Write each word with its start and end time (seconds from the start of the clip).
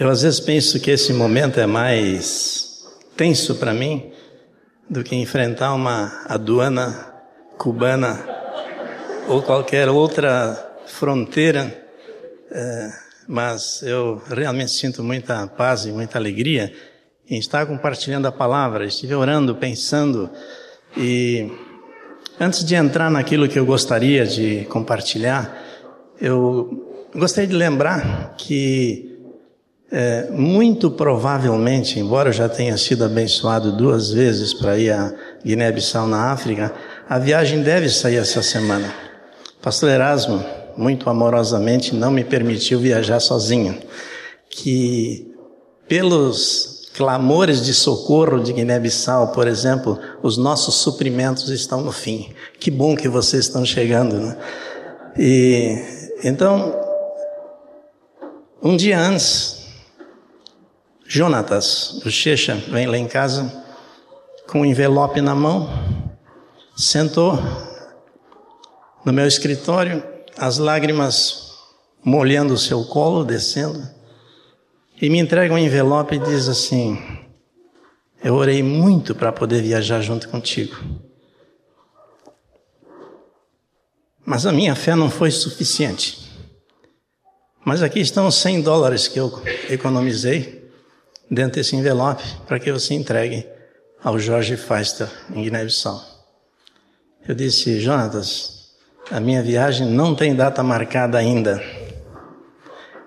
Eu 0.00 0.08
às 0.08 0.22
vezes 0.22 0.40
penso 0.40 0.80
que 0.80 0.90
esse 0.90 1.12
momento 1.12 1.60
é 1.60 1.66
mais 1.66 2.86
tenso 3.14 3.56
para 3.56 3.74
mim 3.74 4.10
do 4.88 5.04
que 5.04 5.14
enfrentar 5.14 5.74
uma 5.74 6.22
aduana 6.24 7.12
cubana 7.58 8.18
ou 9.28 9.42
qualquer 9.42 9.90
outra 9.90 10.74
fronteira. 10.86 11.86
É, 12.50 12.90
mas 13.28 13.82
eu 13.82 14.22
realmente 14.26 14.70
sinto 14.70 15.04
muita 15.04 15.46
paz 15.46 15.84
e 15.84 15.92
muita 15.92 16.16
alegria 16.16 16.72
em 17.28 17.38
estar 17.38 17.66
compartilhando 17.66 18.26
a 18.26 18.32
palavra. 18.32 18.86
Estive 18.86 19.14
orando, 19.14 19.54
pensando 19.54 20.30
e 20.96 21.52
antes 22.40 22.64
de 22.64 22.74
entrar 22.74 23.10
naquilo 23.10 23.46
que 23.46 23.58
eu 23.58 23.66
gostaria 23.66 24.24
de 24.24 24.64
compartilhar, 24.70 25.62
eu 26.18 27.10
gostaria 27.14 27.50
de 27.50 27.54
lembrar 27.54 28.34
que 28.38 29.09
é, 29.92 30.28
muito 30.30 30.90
provavelmente, 30.90 31.98
embora 31.98 32.28
eu 32.28 32.32
já 32.32 32.48
tenha 32.48 32.76
sido 32.78 33.04
abençoado 33.04 33.72
duas 33.72 34.12
vezes 34.12 34.54
para 34.54 34.78
ir 34.78 34.90
a 34.90 35.12
Guiné-Bissau 35.44 36.06
na 36.06 36.30
África, 36.30 36.72
a 37.08 37.18
viagem 37.18 37.62
deve 37.62 37.88
sair 37.88 38.16
essa 38.16 38.42
semana. 38.42 38.94
Pastor 39.60 39.90
Erasmo, 39.90 40.44
muito 40.76 41.10
amorosamente, 41.10 41.94
não 41.94 42.10
me 42.10 42.22
permitiu 42.22 42.78
viajar 42.78 43.18
sozinho, 43.18 43.76
que 44.48 45.34
pelos 45.88 46.88
clamores 46.94 47.64
de 47.64 47.74
socorro 47.74 48.40
de 48.40 48.52
Guiné-Bissau, 48.52 49.32
por 49.32 49.48
exemplo, 49.48 49.98
os 50.22 50.36
nossos 50.36 50.76
suprimentos 50.76 51.48
estão 51.48 51.80
no 51.80 51.90
fim. 51.90 52.30
Que 52.60 52.70
bom 52.70 52.94
que 52.94 53.08
vocês 53.08 53.46
estão 53.46 53.64
chegando, 53.64 54.16
né? 54.16 54.36
E 55.18 55.78
então, 56.22 56.78
um 58.62 58.76
dia 58.76 59.00
antes 59.00 59.59
Jonatas, 61.12 62.00
o 62.06 62.08
Checha, 62.08 62.54
vem 62.54 62.86
lá 62.86 62.96
em 62.96 63.08
casa 63.08 63.64
com 64.46 64.60
um 64.60 64.64
envelope 64.64 65.20
na 65.20 65.34
mão, 65.34 65.68
sentou 66.76 67.36
no 69.04 69.12
meu 69.12 69.26
escritório, 69.26 70.04
as 70.38 70.58
lágrimas 70.58 71.58
molhando 72.04 72.54
o 72.54 72.58
seu 72.58 72.84
colo, 72.84 73.24
descendo, 73.24 73.82
e 75.02 75.10
me 75.10 75.18
entrega 75.18 75.52
um 75.52 75.58
envelope 75.58 76.14
e 76.14 76.20
diz 76.20 76.48
assim: 76.48 76.96
Eu 78.22 78.36
orei 78.36 78.62
muito 78.62 79.12
para 79.12 79.32
poder 79.32 79.62
viajar 79.62 80.00
junto 80.02 80.28
contigo. 80.28 80.76
Mas 84.24 84.46
a 84.46 84.52
minha 84.52 84.76
fé 84.76 84.94
não 84.94 85.10
foi 85.10 85.32
suficiente. 85.32 86.30
Mas 87.64 87.82
aqui 87.82 87.98
estão 87.98 88.28
os 88.28 88.36
100 88.36 88.62
dólares 88.62 89.08
que 89.08 89.18
eu 89.18 89.42
economizei 89.68 90.59
dentro 91.30 91.60
desse 91.60 91.76
envelope 91.76 92.24
para 92.46 92.58
que 92.58 92.72
você 92.72 92.94
entregue 92.94 93.46
ao 94.02 94.18
Jorge 94.18 94.56
Feister 94.56 95.08
em 95.34 95.44
Guiné-Bissau. 95.44 96.02
Eu 97.28 97.34
disse, 97.34 97.78
Jonatas, 97.80 98.70
a 99.10 99.20
minha 99.20 99.42
viagem 99.42 99.86
não 99.86 100.14
tem 100.14 100.34
data 100.34 100.62
marcada 100.62 101.18
ainda. 101.18 101.62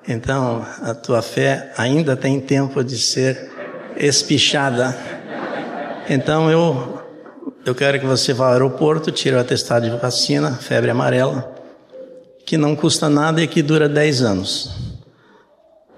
Então, 0.08 0.66
a 0.82 0.94
tua 0.94 1.22
fé 1.22 1.72
ainda 1.78 2.16
tem 2.16 2.40
tempo 2.40 2.84
de 2.84 2.98
ser 2.98 3.52
espichada. 3.98 4.96
Então, 6.10 6.52
eu, 6.52 7.02
eu 7.66 7.74
quero 7.74 8.00
que 8.00 8.06
você 8.06 8.34
vá 8.34 8.48
ao 8.48 8.54
aeroporto, 8.54 9.12
tire 9.12 9.36
o 9.36 9.40
atestado 9.40 9.90
de 9.90 9.98
vacina, 9.98 10.52
febre 10.52 10.92
amarela, 10.92 11.56
que 12.46 12.58
não 12.58 12.76
custa 12.76 13.10
nada 13.10 13.42
e 13.42 13.48
que 13.48 13.62
dura 13.62 13.88
10 13.88 14.22
anos. 14.22 14.93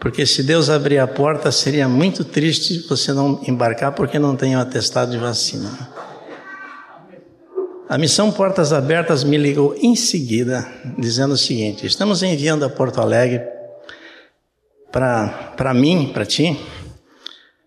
Porque 0.06 0.24
se 0.24 0.44
Deus 0.44 0.70
abrir 0.70 1.00
a 1.00 1.08
porta, 1.08 1.52
seria 1.52 1.90
muito 1.90 2.24
triste 2.24 2.86
você 2.88 3.12
não 3.12 3.42
embarcar 3.48 3.92
porque 3.94 4.20
não 4.20 4.36
tem 4.36 4.56
o 4.56 4.60
um 4.60 4.62
atestado 4.62 5.10
de 5.10 5.18
vacina. 5.18 5.72
A 7.90 7.98
missão 7.98 8.32
Portas 8.32 8.72
Abertas 8.72 9.24
me 9.24 9.36
ligou 9.36 9.76
em 9.82 9.96
seguida, 9.96 10.64
dizendo 10.96 11.34
o 11.34 11.38
seguinte: 11.38 11.88
estamos 11.88 12.22
enviando 12.22 12.64
a 12.64 12.70
Porto 12.70 13.02
Alegre 13.02 13.42
para 14.92 15.74
mim, 15.74 16.12
para 16.14 16.24
ti, 16.24 16.56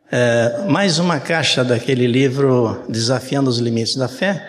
é, 0.09 0.65
mais 0.69 1.01
uma 1.01 1.19
caixa 1.19 1.65
daquele 1.65 2.07
livro 2.07 2.85
Desafiando 2.89 3.51
os 3.51 3.59
Limites 3.59 3.97
da 3.97 4.07
Fé. 4.07 4.49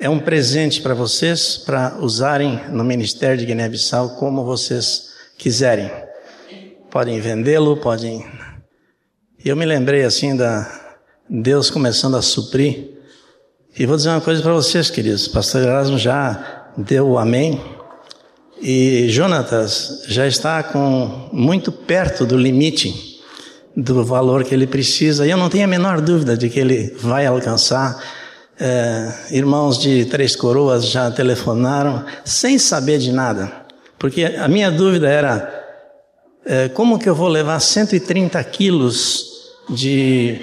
É 0.00 0.10
um 0.10 0.18
presente 0.18 0.82
para 0.82 0.94
vocês, 0.94 1.56
para 1.56 1.96
usarem 2.00 2.60
no 2.70 2.82
Ministério 2.82 3.38
de 3.38 3.46
Guiné-Bissau 3.46 4.16
como 4.16 4.44
vocês 4.44 5.10
quiserem 5.38 6.09
podem 6.90 7.20
vendê-lo, 7.20 7.76
podem. 7.76 8.26
E 9.42 9.48
eu 9.48 9.56
me 9.56 9.64
lembrei 9.64 10.02
assim 10.02 10.36
da 10.36 10.68
Deus 11.28 11.70
começando 11.70 12.16
a 12.16 12.22
suprir. 12.22 12.90
E 13.78 13.86
vou 13.86 13.96
dizer 13.96 14.08
uma 14.08 14.20
coisa 14.20 14.42
para 14.42 14.52
vocês, 14.52 14.90
queridos. 14.90 15.28
Pastor 15.28 15.62
Erasmo 15.62 15.96
já 15.96 16.66
deu 16.76 17.08
o 17.08 17.18
amém. 17.18 17.60
E 18.60 19.08
Jonatas 19.08 20.02
já 20.08 20.26
está 20.26 20.62
com 20.62 21.28
muito 21.32 21.70
perto 21.70 22.26
do 22.26 22.36
limite 22.36 23.20
do 23.76 24.04
valor 24.04 24.44
que 24.44 24.52
ele 24.52 24.66
precisa. 24.66 25.24
E 25.24 25.30
eu 25.30 25.38
não 25.38 25.48
tenho 25.48 25.64
a 25.64 25.68
menor 25.68 26.00
dúvida 26.00 26.36
de 26.36 26.50
que 26.50 26.58
ele 26.58 26.94
vai 26.98 27.24
alcançar. 27.24 28.02
É, 28.58 29.14
irmãos 29.30 29.78
de 29.78 30.04
Três 30.06 30.34
Coroas 30.34 30.86
já 30.90 31.10
telefonaram 31.10 32.04
sem 32.24 32.58
saber 32.58 32.98
de 32.98 33.12
nada. 33.12 33.50
Porque 33.96 34.24
a 34.24 34.48
minha 34.48 34.70
dúvida 34.70 35.08
era 35.08 35.59
como 36.74 36.98
que 36.98 37.08
eu 37.08 37.14
vou 37.14 37.28
levar 37.28 37.60
130 37.60 38.42
quilos 38.44 39.26
de 39.68 40.40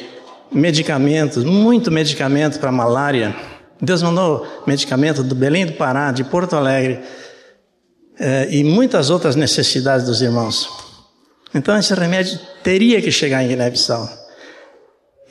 medicamentos, 0.52 1.44
muito 1.44 1.92
medicamento 1.92 2.60
para 2.60 2.72
malária? 2.72 3.36
Deus 3.82 4.02
mandou 4.02 4.46
medicamento 4.66 5.24
do 5.24 5.36
Belém 5.36 5.66
do 5.66 5.74
Pará, 5.74 6.12
de 6.12 6.24
Porto 6.24 6.56
Alegre, 6.56 7.00
é, 8.20 8.48
e 8.50 8.64
muitas 8.64 9.10
outras 9.10 9.36
necessidades 9.36 10.06
dos 10.06 10.22
irmãos. 10.22 10.70
Então 11.54 11.78
esse 11.78 11.94
remédio 11.94 12.40
teria 12.64 13.02
que 13.02 13.12
chegar 13.12 13.44
em 13.44 13.48
Guiné-Bissau. 13.48 14.10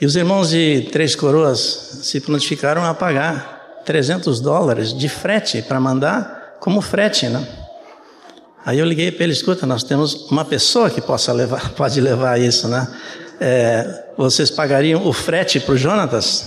E 0.00 0.06
os 0.06 0.14
irmãos 0.14 0.50
de 0.50 0.88
Três 0.92 1.16
Coroas 1.16 2.00
se 2.02 2.20
prontificaram 2.20 2.84
a 2.84 2.94
pagar 2.94 3.82
300 3.84 4.40
dólares 4.40 4.92
de 4.92 5.08
frete 5.08 5.62
para 5.62 5.80
mandar 5.80 6.56
como 6.60 6.80
frete, 6.80 7.28
né? 7.28 7.46
Aí 8.66 8.80
eu 8.80 8.84
liguei 8.84 9.12
para 9.12 9.22
ele, 9.22 9.32
escuta, 9.32 9.64
nós 9.64 9.84
temos 9.84 10.28
uma 10.28 10.44
pessoa 10.44 10.90
que 10.90 11.00
possa 11.00 11.32
levar, 11.32 11.70
pode 11.78 12.00
levar 12.00 12.40
isso, 12.40 12.66
né? 12.66 12.88
É, 13.40 14.02
vocês 14.18 14.50
pagariam 14.50 15.06
o 15.06 15.12
frete 15.12 15.60
para 15.60 15.74
o 15.74 15.78
Jonatas? 15.78 16.46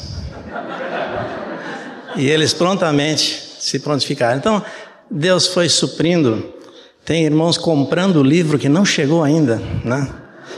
E 2.18 2.28
eles 2.28 2.53
prontamente 2.53 3.41
se 3.58 3.79
prontificaram. 3.79 4.38
Então, 4.38 4.62
Deus 5.09 5.47
foi 5.47 5.69
suprindo. 5.69 6.53
Tem 7.06 7.24
irmãos 7.24 7.58
comprando 7.58 8.18
o 8.18 8.24
livro 8.24 8.59
que 8.59 8.68
não 8.68 8.84
chegou 8.84 9.24
ainda, 9.24 9.62
né? 9.85 10.09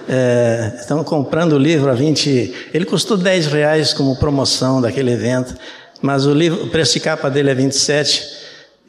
É, 0.09 0.77
estão 0.79 1.03
comprando 1.03 1.53
o 1.53 1.59
livro 1.59 1.91
a 1.91 1.93
20. 1.93 2.69
Ele 2.73 2.85
custou 2.85 3.15
10 3.15 3.45
reais 3.45 3.93
como 3.93 4.17
promoção 4.17 4.81
daquele 4.81 5.11
evento, 5.11 5.55
mas 6.01 6.25
o 6.25 6.33
livro, 6.33 6.63
o 6.63 6.69
preço 6.71 6.93
de 6.93 7.01
capa 7.01 7.29
dele 7.29 7.51
é 7.51 7.53
27. 7.53 8.41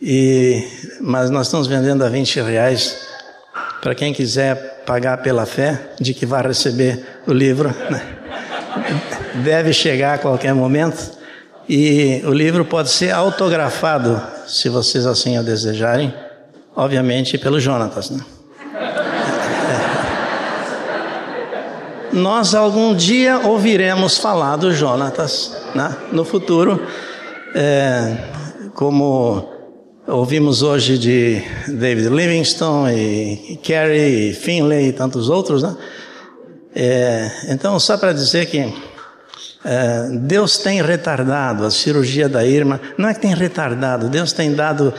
E, 0.04 0.66
mas 1.00 1.30
nós 1.30 1.46
estamos 1.46 1.68
vendendo 1.68 2.04
a 2.04 2.08
20 2.08 2.40
reais 2.40 3.06
para 3.80 3.94
quem 3.94 4.12
quiser 4.12 4.82
pagar 4.84 5.18
pela 5.18 5.46
fé 5.46 5.92
de 6.00 6.12
que 6.12 6.26
vai 6.26 6.42
receber 6.42 7.20
o 7.24 7.32
livro. 7.32 7.68
Né? 7.88 8.02
Deve 9.44 9.72
chegar 9.72 10.14
a 10.14 10.18
qualquer 10.18 10.52
momento. 10.54 11.12
E 11.68 12.20
o 12.24 12.32
livro 12.32 12.64
pode 12.64 12.90
ser 12.90 13.12
autografado, 13.12 14.20
se 14.48 14.68
vocês 14.68 15.06
assim 15.06 15.38
o 15.38 15.44
desejarem, 15.44 16.12
obviamente 16.74 17.38
pelo 17.38 17.60
Jonatas. 17.60 18.10
Né? 18.10 18.20
Nós 22.12 22.56
algum 22.56 22.92
dia 22.92 23.38
ouviremos 23.38 24.18
falar 24.18 24.56
do 24.56 24.72
Jonatas 24.72 25.56
né? 25.76 25.96
no 26.10 26.24
futuro, 26.24 26.84
é, 27.54 28.16
como 28.74 29.61
Ouvimos 30.04 30.62
hoje 30.62 30.98
de 30.98 31.40
David 31.68 32.08
Livingstone 32.08 32.92
e 33.50 33.56
Kerry 33.62 34.30
e 34.30 34.34
Finlay 34.34 34.88
e 34.88 34.92
tantos 34.92 35.28
outros, 35.28 35.62
né? 35.62 35.76
É, 36.74 37.30
então, 37.50 37.78
só 37.78 37.96
para 37.96 38.12
dizer 38.12 38.46
que 38.46 38.74
é, 39.64 40.08
Deus 40.22 40.58
tem 40.58 40.82
retardado 40.82 41.64
a 41.64 41.70
cirurgia 41.70 42.28
da 42.28 42.44
Irma, 42.44 42.80
não 42.98 43.08
é 43.08 43.14
que 43.14 43.20
tem 43.20 43.32
retardado, 43.32 44.08
Deus 44.08 44.32
tem 44.32 44.52
dado 44.52 44.92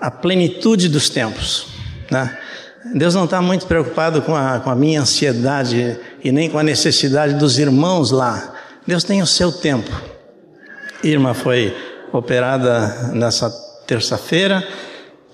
a 0.00 0.10
plenitude 0.10 0.88
dos 0.88 1.08
tempos, 1.08 1.68
né? 2.10 2.36
Deus 2.96 3.14
não 3.14 3.26
está 3.26 3.40
muito 3.40 3.64
preocupado 3.66 4.22
com 4.22 4.34
a, 4.34 4.58
com 4.58 4.70
a 4.70 4.74
minha 4.74 5.02
ansiedade 5.02 5.96
e 6.24 6.32
nem 6.32 6.50
com 6.50 6.58
a 6.58 6.64
necessidade 6.64 7.34
dos 7.34 7.60
irmãos 7.60 8.10
lá. 8.10 8.54
Deus 8.84 9.04
tem 9.04 9.22
o 9.22 9.26
seu 9.26 9.52
tempo. 9.52 9.88
Irma 11.04 11.32
foi 11.32 11.72
operada 12.12 13.12
nessa 13.12 13.61
terça-feira, 13.86 14.66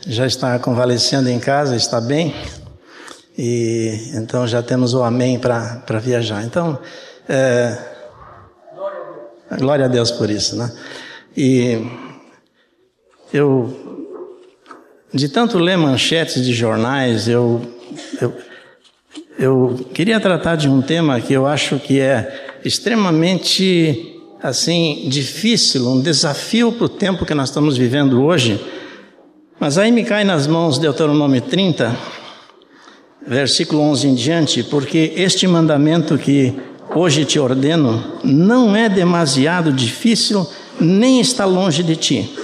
já 0.07 0.27
está 0.27 0.59
convalescendo 0.59 1.29
em 1.29 1.39
casa, 1.39 1.77
está 1.77 2.01
bem. 2.01 2.35
E 3.37 4.11
então 4.15 4.47
já 4.47 4.63
temos 4.63 4.95
o 4.95 5.03
amém 5.03 5.39
para 5.39 5.99
viajar. 6.01 6.43
Então, 6.45 6.79
é, 7.29 7.79
glória 9.59 9.85
a 9.85 9.89
Deus 9.89 10.11
por 10.11 10.29
isso, 10.29 10.57
né? 10.57 10.73
E 11.37 11.79
eu, 13.33 14.05
de 15.13 15.29
tanto 15.29 15.59
ler 15.59 15.77
manchetes 15.77 16.45
de 16.45 16.53
jornais, 16.53 17.29
eu, 17.29 17.63
eu, 18.21 18.35
eu 19.39 19.87
queria 19.95 20.19
tratar 20.19 20.57
de 20.57 20.69
um 20.69 20.83
tema 20.83 21.21
que 21.21 21.33
eu 21.33 21.47
acho 21.47 21.79
que 21.79 22.01
é 22.01 22.59
extremamente 22.65 24.08
assim 24.43 25.07
difícil, 25.09 25.89
um 25.89 26.01
desafio 26.01 26.73
para 26.73 26.87
o 26.87 26.89
tempo 26.89 27.27
que 27.27 27.35
nós 27.35 27.49
estamos 27.49 27.77
vivendo 27.77 28.23
hoje. 28.23 28.61
Mas 29.59 29.77
aí 29.77 29.91
me 29.91 30.05
cai 30.05 30.25
nas 30.25 30.47
mãos 30.47 30.79
Deuteronômio 30.79 31.41
30, 31.41 31.97
versículo 33.27 33.83
11 33.83 34.09
em 34.09 34.15
diante, 34.15 34.63
porque 34.63 35.13
este 35.17 35.47
mandamento 35.47 36.17
que 36.17 36.55
hoje 36.95 37.25
te 37.25 37.39
ordeno 37.39 38.03
não 38.23 38.75
é 38.77 38.89
demasiado 38.89 39.73
difícil, 39.73 40.47
nem 40.81 41.21
está 41.21 41.45
longe 41.45 41.83
de 41.83 41.97
ti. 41.97 42.35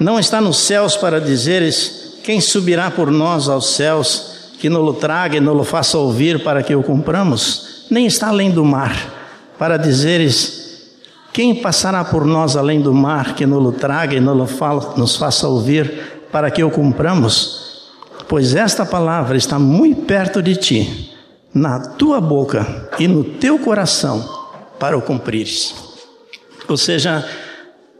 Não 0.00 0.18
está 0.18 0.40
nos 0.40 0.58
céus 0.58 0.96
para 0.96 1.20
dizeres: 1.20 2.18
quem 2.24 2.40
subirá 2.40 2.90
por 2.90 3.10
nós 3.10 3.48
aos 3.48 3.70
céus, 3.70 4.50
que 4.58 4.68
nos 4.68 4.98
traga 4.98 5.36
e 5.36 5.40
nos 5.40 5.68
faça 5.68 5.96
ouvir 5.98 6.42
para 6.42 6.62
que 6.62 6.74
o 6.74 6.82
cumpramos? 6.82 7.86
Nem 7.90 8.06
está 8.06 8.28
além 8.28 8.50
do 8.50 8.64
mar 8.64 9.14
para 9.58 9.76
dizeres: 9.76 10.57
quem 11.38 11.54
passará 11.54 12.02
por 12.02 12.24
nós 12.24 12.56
além 12.56 12.80
do 12.80 12.92
mar, 12.92 13.36
que 13.36 13.46
nos 13.46 13.76
traga 13.76 14.16
e 14.16 14.20
nos 14.20 15.14
faça 15.14 15.46
ouvir, 15.46 16.26
para 16.32 16.50
que 16.50 16.64
o 16.64 16.68
cumpramos? 16.68 17.92
Pois 18.26 18.56
esta 18.56 18.84
palavra 18.84 19.36
está 19.36 19.56
muito 19.56 20.02
perto 20.02 20.42
de 20.42 20.56
ti, 20.56 21.14
na 21.54 21.78
tua 21.78 22.20
boca 22.20 22.90
e 22.98 23.06
no 23.06 23.22
teu 23.22 23.56
coração, 23.56 24.28
para 24.80 24.98
o 24.98 25.00
cumprires. 25.00 25.76
Ou 26.66 26.76
seja, 26.76 27.24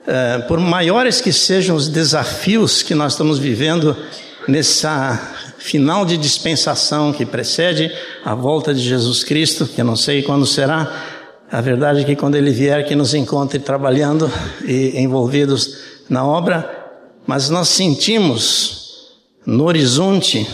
eh, 0.05 0.38
por 0.49 0.58
maiores 0.58 1.20
que 1.20 1.32
sejam 1.32 1.76
os 1.76 1.88
desafios 1.88 2.82
que 2.82 2.93
nós 2.93 3.12
estamos 3.12 3.38
vivendo 3.38 3.96
nessa 4.49 5.17
final 5.58 6.05
de 6.05 6.17
dispensação 6.17 7.12
que 7.12 7.25
precede 7.25 7.88
a 8.25 8.35
volta 8.35 8.75
de 8.75 8.81
Jesus 8.81 9.23
Cristo, 9.23 9.64
que 9.64 9.81
eu 9.81 9.85
não 9.85 9.94
sei 9.94 10.25
quando 10.25 10.44
será, 10.44 11.18
a 11.50 11.61
verdade 11.61 12.00
é 12.00 12.05
que 12.05 12.15
quando 12.15 12.35
ele 12.35 12.50
vier, 12.50 12.87
que 12.87 12.95
nos 12.95 13.15
encontre 13.15 13.59
trabalhando 13.59 14.31
e 14.65 14.99
envolvidos 14.99 15.79
na 16.09 16.25
obra, 16.25 16.91
mas 17.27 17.49
nós 17.49 17.69
sentimos 17.69 19.09
no 19.47 19.65
horizonte 19.65 20.47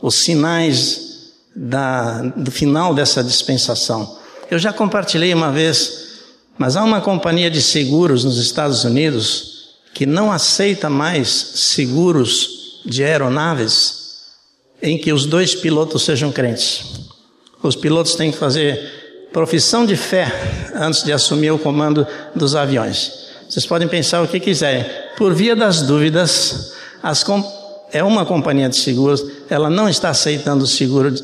os 0.00 0.14
sinais 0.14 1.32
da, 1.54 2.22
do 2.22 2.50
final 2.52 2.94
dessa 2.94 3.22
dispensação. 3.22 4.16
Eu 4.48 4.58
já 4.58 4.72
compartilhei 4.72 5.34
uma 5.34 5.50
vez, 5.50 6.22
mas 6.56 6.76
há 6.76 6.84
uma 6.84 7.00
companhia 7.00 7.50
de 7.50 7.60
seguros 7.60 8.24
nos 8.24 8.38
Estados 8.38 8.84
Unidos 8.84 9.76
que 9.92 10.06
não 10.06 10.30
aceita 10.30 10.88
mais 10.88 11.28
seguros 11.28 12.80
de 12.86 13.02
aeronaves 13.02 13.98
em 14.80 14.96
que 14.96 15.12
os 15.12 15.26
dois 15.26 15.56
pilotos 15.56 16.04
sejam 16.04 16.30
crentes. 16.30 16.84
Os 17.60 17.74
pilotos 17.74 18.14
têm 18.14 18.30
que 18.30 18.38
fazer 18.38 18.97
profissão 19.32 19.84
de 19.84 19.96
fé 19.96 20.32
antes 20.74 21.02
de 21.02 21.12
assumir 21.12 21.50
o 21.50 21.58
comando 21.58 22.06
dos 22.34 22.54
aviões. 22.54 23.28
Vocês 23.48 23.66
podem 23.66 23.88
pensar 23.88 24.22
o 24.22 24.28
que 24.28 24.38
quiserem. 24.38 24.84
Por 25.16 25.34
via 25.34 25.56
das 25.56 25.82
dúvidas, 25.82 26.72
é 27.92 28.02
uma 28.02 28.26
companhia 28.26 28.68
de 28.68 28.76
seguros, 28.76 29.24
ela 29.48 29.70
não 29.70 29.88
está 29.88 30.10
aceitando 30.10 30.64
o 30.64 30.66
seguro 30.66 31.14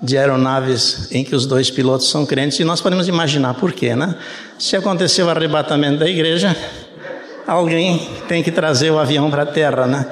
de 0.00 0.18
aeronaves 0.18 1.08
em 1.12 1.24
que 1.24 1.34
os 1.34 1.46
dois 1.46 1.70
pilotos 1.70 2.08
são 2.08 2.26
crentes, 2.26 2.58
e 2.58 2.64
nós 2.64 2.80
podemos 2.80 3.06
imaginar 3.08 3.54
por 3.54 3.72
quê, 3.72 3.94
né? 3.94 4.16
Se 4.58 4.76
aconteceu 4.76 5.26
o 5.26 5.30
arrebatamento 5.30 5.98
da 5.98 6.08
igreja, 6.08 6.56
alguém 7.46 8.08
tem 8.28 8.42
que 8.42 8.50
trazer 8.50 8.90
o 8.90 8.98
avião 8.98 9.30
para 9.30 9.42
a 9.42 9.46
terra, 9.46 9.86
né? 9.86 10.06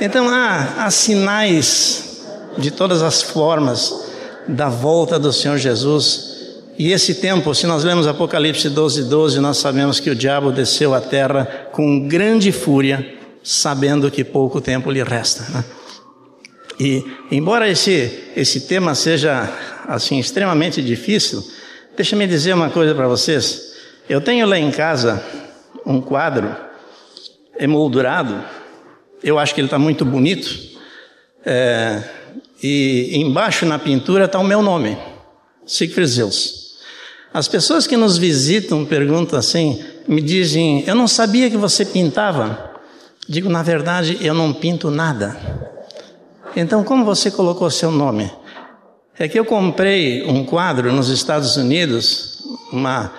Então 0.00 0.28
há, 0.28 0.84
há 0.84 0.90
sinais 0.90 2.22
de 2.58 2.70
todas 2.70 3.02
as 3.02 3.22
formas 3.22 4.06
da 4.48 4.68
volta 4.68 5.18
do 5.18 5.32
Senhor 5.32 5.58
Jesus 5.58 6.35
e 6.78 6.92
esse 6.92 7.14
tempo, 7.14 7.54
se 7.54 7.66
nós 7.66 7.84
lemos 7.84 8.06
Apocalipse 8.06 8.68
12, 8.68 9.04
12, 9.04 9.40
nós 9.40 9.56
sabemos 9.56 9.98
que 9.98 10.10
o 10.10 10.14
diabo 10.14 10.52
desceu 10.52 10.94
à 10.94 11.00
terra 11.00 11.68
com 11.72 12.06
grande 12.06 12.52
fúria, 12.52 13.14
sabendo 13.42 14.10
que 14.10 14.22
pouco 14.22 14.60
tempo 14.60 14.90
lhe 14.90 15.02
resta. 15.02 15.44
Né? 15.50 15.64
E, 16.78 17.02
embora 17.30 17.68
esse, 17.68 18.32
esse 18.36 18.62
tema 18.62 18.94
seja, 18.94 19.50
assim, 19.88 20.18
extremamente 20.18 20.82
difícil, 20.82 21.42
deixa-me 21.96 22.26
dizer 22.26 22.54
uma 22.54 22.68
coisa 22.68 22.94
para 22.94 23.08
vocês. 23.08 23.74
Eu 24.08 24.20
tenho 24.20 24.46
lá 24.46 24.58
em 24.58 24.70
casa 24.70 25.24
um 25.86 26.00
quadro 26.00 26.54
emoldurado, 27.58 28.44
eu 29.24 29.38
acho 29.38 29.54
que 29.54 29.60
ele 29.60 29.66
está 29.66 29.78
muito 29.78 30.04
bonito, 30.04 30.54
é, 31.44 32.02
e 32.62 33.12
embaixo 33.14 33.64
na 33.64 33.78
pintura 33.78 34.26
está 34.26 34.38
o 34.38 34.44
meu 34.44 34.60
nome, 34.60 34.98
Siegfried 35.66 36.08
Zeus. 36.08 36.65
As 37.36 37.48
pessoas 37.48 37.86
que 37.86 37.98
nos 37.98 38.16
visitam 38.16 38.82
perguntam 38.86 39.38
assim, 39.38 39.84
me 40.08 40.22
dizem: 40.22 40.82
Eu 40.86 40.94
não 40.94 41.06
sabia 41.06 41.50
que 41.50 41.56
você 41.58 41.84
pintava. 41.84 42.72
Digo, 43.28 43.50
na 43.50 43.62
verdade, 43.62 44.16
eu 44.22 44.32
não 44.32 44.54
pinto 44.54 44.90
nada. 44.90 45.36
Então, 46.56 46.82
como 46.82 47.04
você 47.04 47.30
colocou 47.30 47.70
seu 47.70 47.90
nome? 47.90 48.32
É 49.18 49.28
que 49.28 49.38
eu 49.38 49.44
comprei 49.44 50.24
um 50.24 50.46
quadro 50.46 50.90
nos 50.90 51.10
Estados 51.10 51.58
Unidos, 51.58 52.38
uma, 52.72 53.12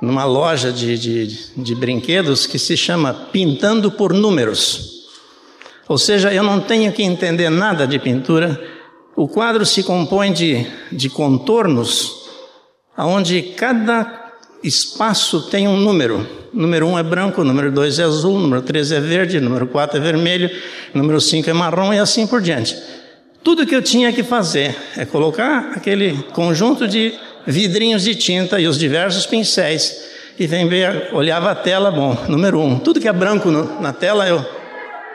numa 0.00 0.24
loja 0.24 0.70
de, 0.70 0.96
de, 0.96 1.26
de 1.56 1.74
brinquedos 1.74 2.46
que 2.46 2.60
se 2.60 2.76
chama 2.76 3.12
Pintando 3.32 3.90
por 3.90 4.12
Números. 4.12 5.08
Ou 5.88 5.98
seja, 5.98 6.32
eu 6.32 6.44
não 6.44 6.60
tenho 6.60 6.92
que 6.92 7.02
entender 7.02 7.50
nada 7.50 7.88
de 7.88 7.98
pintura. 7.98 8.56
O 9.16 9.26
quadro 9.26 9.66
se 9.66 9.82
compõe 9.82 10.32
de, 10.32 10.64
de 10.92 11.10
contornos 11.10 12.22
onde 12.96 13.42
cada 13.56 14.32
espaço 14.62 15.42
tem 15.50 15.68
um 15.68 15.76
número. 15.76 16.26
Número 16.52 16.86
1 16.86 16.90
um 16.90 16.98
é 16.98 17.02
branco, 17.02 17.42
número 17.42 17.70
2 17.72 17.98
é 17.98 18.04
azul, 18.04 18.38
número 18.38 18.62
3 18.62 18.92
é 18.92 19.00
verde, 19.00 19.40
número 19.40 19.66
4 19.66 19.98
é 19.98 20.00
vermelho, 20.00 20.50
número 20.94 21.20
5 21.20 21.50
é 21.50 21.52
marrom 21.52 21.92
e 21.92 21.98
assim 21.98 22.26
por 22.26 22.40
diante. 22.40 22.76
Tudo 23.42 23.66
que 23.66 23.74
eu 23.74 23.82
tinha 23.82 24.12
que 24.12 24.22
fazer 24.22 24.74
é 24.96 25.04
colocar 25.04 25.72
aquele 25.74 26.14
conjunto 26.32 26.88
de 26.88 27.12
vidrinhos 27.46 28.04
de 28.04 28.14
tinta 28.14 28.58
e 28.58 28.66
os 28.66 28.78
diversos 28.78 29.26
pincéis 29.26 30.12
e 30.38 30.46
vem 30.46 30.68
ver, 30.68 31.10
olhava 31.12 31.50
a 31.50 31.54
tela, 31.54 31.90
bom, 31.90 32.16
número 32.28 32.58
1. 32.58 32.66
Um. 32.66 32.78
Tudo 32.78 33.00
que 33.00 33.08
é 33.08 33.12
branco 33.12 33.50
no, 33.50 33.80
na 33.80 33.92
tela 33.92 34.26
eu 34.26 34.44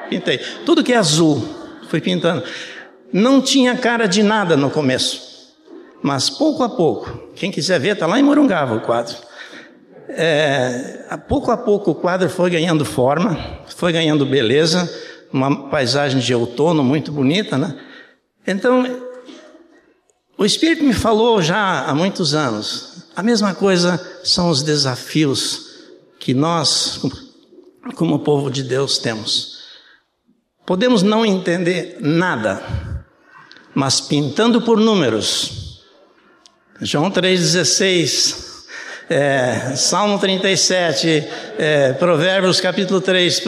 pintei. 0.09 0.39
Tudo 0.65 0.83
que 0.83 0.93
é 0.93 0.97
azul, 0.97 1.43
fui 1.89 1.99
pintando. 1.99 2.43
Não 3.11 3.41
tinha 3.41 3.75
cara 3.75 4.07
de 4.07 4.21
nada 4.21 4.55
no 4.55 4.69
começo. 4.69 5.28
Mas 6.01 6.29
pouco 6.29 6.63
a 6.63 6.69
pouco, 6.69 7.29
quem 7.35 7.51
quiser 7.51 7.79
ver, 7.79 7.93
está 7.93 8.07
lá 8.07 8.19
em 8.19 8.23
Morungava 8.23 8.75
o 8.75 8.81
quadro. 8.81 9.15
É, 10.09 11.05
a 11.09 11.17
pouco 11.17 11.51
a 11.51 11.57
pouco 11.57 11.91
o 11.91 11.95
quadro 11.95 12.29
foi 12.29 12.49
ganhando 12.49 12.83
forma, 12.83 13.37
foi 13.67 13.91
ganhando 13.91 14.25
beleza, 14.25 14.89
uma 15.31 15.69
paisagem 15.69 16.19
de 16.19 16.33
outono 16.33 16.83
muito 16.83 17.11
bonita, 17.11 17.57
né? 17.57 17.77
Então, 18.47 18.83
o 20.37 20.45
Espírito 20.45 20.83
me 20.83 20.93
falou 20.93 21.41
já 21.41 21.85
há 21.85 21.93
muitos 21.93 22.33
anos. 22.33 23.03
A 23.15 23.21
mesma 23.21 23.53
coisa 23.53 23.99
são 24.23 24.49
os 24.49 24.63
desafios 24.63 25.67
que 26.19 26.33
nós, 26.33 27.01
como 27.95 28.19
povo 28.19 28.49
de 28.49 28.63
Deus, 28.63 28.97
temos. 28.97 29.59
Podemos 30.65 31.03
não 31.03 31.25
entender 31.25 31.97
nada, 31.99 32.63
mas 33.75 33.99
pintando 33.99 34.61
por 34.61 34.79
números, 34.79 35.68
João 36.81 37.11
3,16, 37.11 38.63
é, 39.09 39.73
Salmo 39.75 40.17
37, 40.17 41.27
é, 41.57 41.91
Provérbios 41.93 42.61
capítulo 42.61 43.01
3 43.01 43.43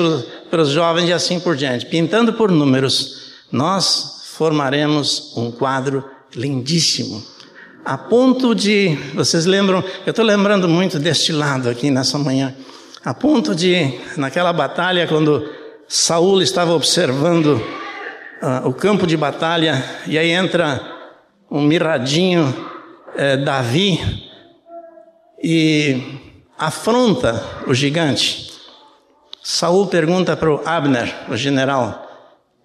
para 0.49 0.61
os 0.61 0.69
jovens 0.69 1.07
e 1.07 1.13
assim 1.13 1.39
por 1.39 1.55
diante. 1.55 1.85
Pintando 1.85 2.33
por 2.33 2.51
números, 2.51 3.31
nós 3.49 4.23
formaremos 4.33 5.31
um 5.37 5.49
quadro 5.49 6.03
lindíssimo. 6.35 7.23
A 7.85 7.97
ponto 7.97 8.53
de, 8.53 8.97
vocês 9.13 9.45
lembram, 9.45 9.81
eu 10.05 10.09
estou 10.09 10.25
lembrando 10.25 10.67
muito 10.67 10.99
deste 10.99 11.31
lado 11.31 11.69
aqui 11.69 11.89
nessa 11.89 12.17
manhã, 12.17 12.53
a 13.03 13.13
ponto 13.13 13.55
de, 13.55 13.97
naquela 14.17 14.51
batalha, 14.51 15.07
quando 15.07 15.49
Saul 15.87 16.41
estava 16.41 16.73
observando 16.73 17.63
uh, 18.41 18.67
o 18.67 18.73
campo 18.73 19.07
de 19.07 19.15
batalha, 19.15 19.83
e 20.05 20.19
aí 20.19 20.31
entra 20.31 20.81
um 21.49 21.61
mirradinho 21.61 22.70
é, 23.15 23.37
Davi 23.37 23.99
e 25.43 26.19
afronta 26.57 27.63
o 27.67 27.73
gigante. 27.73 28.51
Saul 29.43 29.87
pergunta 29.87 30.37
para 30.37 30.53
o 30.53 30.61
Abner, 30.65 31.13
o 31.29 31.35
general: 31.35 32.07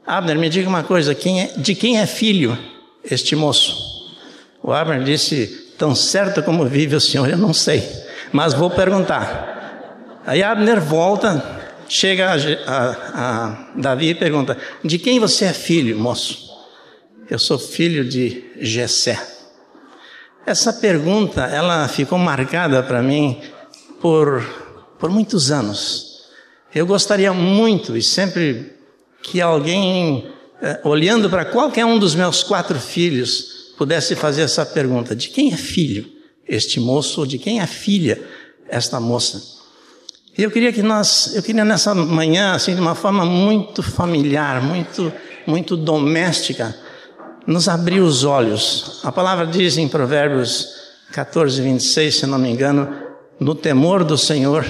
Abner, 0.06 0.38
me 0.38 0.48
diga 0.48 0.68
uma 0.68 0.82
coisa, 0.82 1.14
quem 1.14 1.42
é, 1.42 1.46
de 1.56 1.74
quem 1.74 1.98
é 1.98 2.06
filho 2.06 2.56
este 3.02 3.34
moço? 3.34 4.14
O 4.62 4.72
Abner 4.72 5.02
disse: 5.02 5.74
Tão 5.78 5.94
certo 5.94 6.42
como 6.42 6.66
vive 6.66 6.96
o 6.96 7.00
senhor, 7.00 7.28
eu 7.28 7.38
não 7.38 7.54
sei, 7.54 7.82
mas 8.32 8.52
vou 8.52 8.70
perguntar. 8.70 9.54
Aí 10.26 10.42
Abner 10.42 10.80
volta, 10.80 11.42
chega 11.88 12.30
a, 12.30 12.34
a, 12.66 13.46
a 13.46 13.68
Davi 13.76 14.10
e 14.10 14.14
pergunta: 14.14 14.58
De 14.84 14.98
quem 14.98 15.18
você 15.18 15.46
é 15.46 15.52
filho, 15.52 15.98
moço? 15.98 16.46
Eu 17.28 17.38
sou 17.38 17.58
filho 17.58 18.04
de 18.04 18.44
Jessé. 18.60 19.35
Essa 20.46 20.72
pergunta, 20.72 21.42
ela 21.42 21.88
ficou 21.88 22.16
marcada 22.16 22.80
para 22.80 23.02
mim 23.02 23.40
por, 24.00 24.40
por 24.96 25.10
muitos 25.10 25.50
anos. 25.50 26.20
Eu 26.72 26.86
gostaria 26.86 27.32
muito 27.32 27.96
e 27.96 28.02
sempre 28.02 28.72
que 29.20 29.40
alguém, 29.40 30.30
eh, 30.62 30.80
olhando 30.84 31.28
para 31.28 31.44
qualquer 31.44 31.84
um 31.84 31.98
dos 31.98 32.14
meus 32.14 32.44
quatro 32.44 32.78
filhos, 32.78 33.72
pudesse 33.76 34.14
fazer 34.14 34.42
essa 34.42 34.64
pergunta: 34.64 35.16
de 35.16 35.30
quem 35.30 35.52
é 35.52 35.56
filho 35.56 36.08
este 36.46 36.78
moço 36.78 37.22
ou 37.22 37.26
de 37.26 37.38
quem 37.38 37.60
é 37.60 37.66
filha 37.66 38.22
esta 38.68 39.00
moça? 39.00 39.42
E 40.38 40.44
eu 40.44 40.50
queria 40.52 40.72
que 40.72 40.82
nós, 40.82 41.34
eu 41.34 41.42
queria 41.42 41.64
nessa 41.64 41.92
manhã, 41.92 42.52
assim, 42.52 42.72
de 42.72 42.80
uma 42.80 42.94
forma 42.94 43.24
muito 43.24 43.82
familiar, 43.82 44.62
muito, 44.62 45.12
muito 45.44 45.76
doméstica, 45.76 46.76
nos 47.46 47.68
abrir 47.68 48.00
os 48.00 48.24
olhos. 48.24 49.00
A 49.04 49.12
palavra 49.12 49.46
diz 49.46 49.78
em 49.78 49.88
Provérbios 49.88 50.68
14, 51.12 51.62
26, 51.62 52.14
se 52.14 52.26
não 52.26 52.38
me 52.38 52.50
engano, 52.50 52.92
no 53.38 53.54
temor 53.54 54.02
do 54.02 54.18
Senhor 54.18 54.66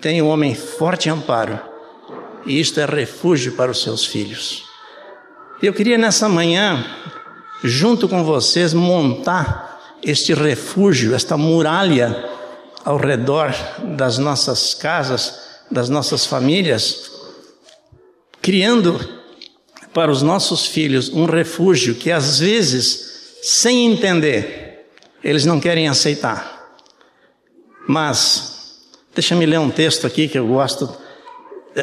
tem 0.00 0.20
o 0.20 0.24
um 0.24 0.28
homem 0.28 0.54
forte 0.54 1.08
amparo, 1.08 1.60
e 2.44 2.58
isto 2.58 2.80
é 2.80 2.84
refúgio 2.84 3.52
para 3.52 3.70
os 3.70 3.82
seus 3.82 4.04
filhos. 4.04 4.64
Eu 5.62 5.72
queria 5.72 5.96
nessa 5.96 6.28
manhã, 6.28 6.84
junto 7.62 8.08
com 8.08 8.24
vocês, 8.24 8.74
montar 8.74 9.80
este 10.02 10.34
refúgio, 10.34 11.14
esta 11.14 11.36
muralha 11.36 12.28
ao 12.84 12.96
redor 12.96 13.54
das 13.96 14.18
nossas 14.18 14.74
casas, 14.74 15.40
das 15.70 15.88
nossas 15.88 16.26
famílias, 16.26 17.12
criando 18.40 19.21
para 19.92 20.10
os 20.10 20.22
nossos 20.22 20.66
filhos 20.66 21.08
um 21.08 21.24
refúgio 21.24 21.94
que 21.94 22.10
às 22.10 22.38
vezes, 22.38 23.38
sem 23.42 23.92
entender, 23.92 24.86
eles 25.22 25.44
não 25.44 25.60
querem 25.60 25.88
aceitar. 25.88 26.60
Mas, 27.86 28.80
deixa-me 29.14 29.44
ler 29.46 29.58
um 29.58 29.70
texto 29.70 30.06
aqui 30.06 30.28
que 30.28 30.38
eu 30.38 30.46
gosto. 30.46 30.88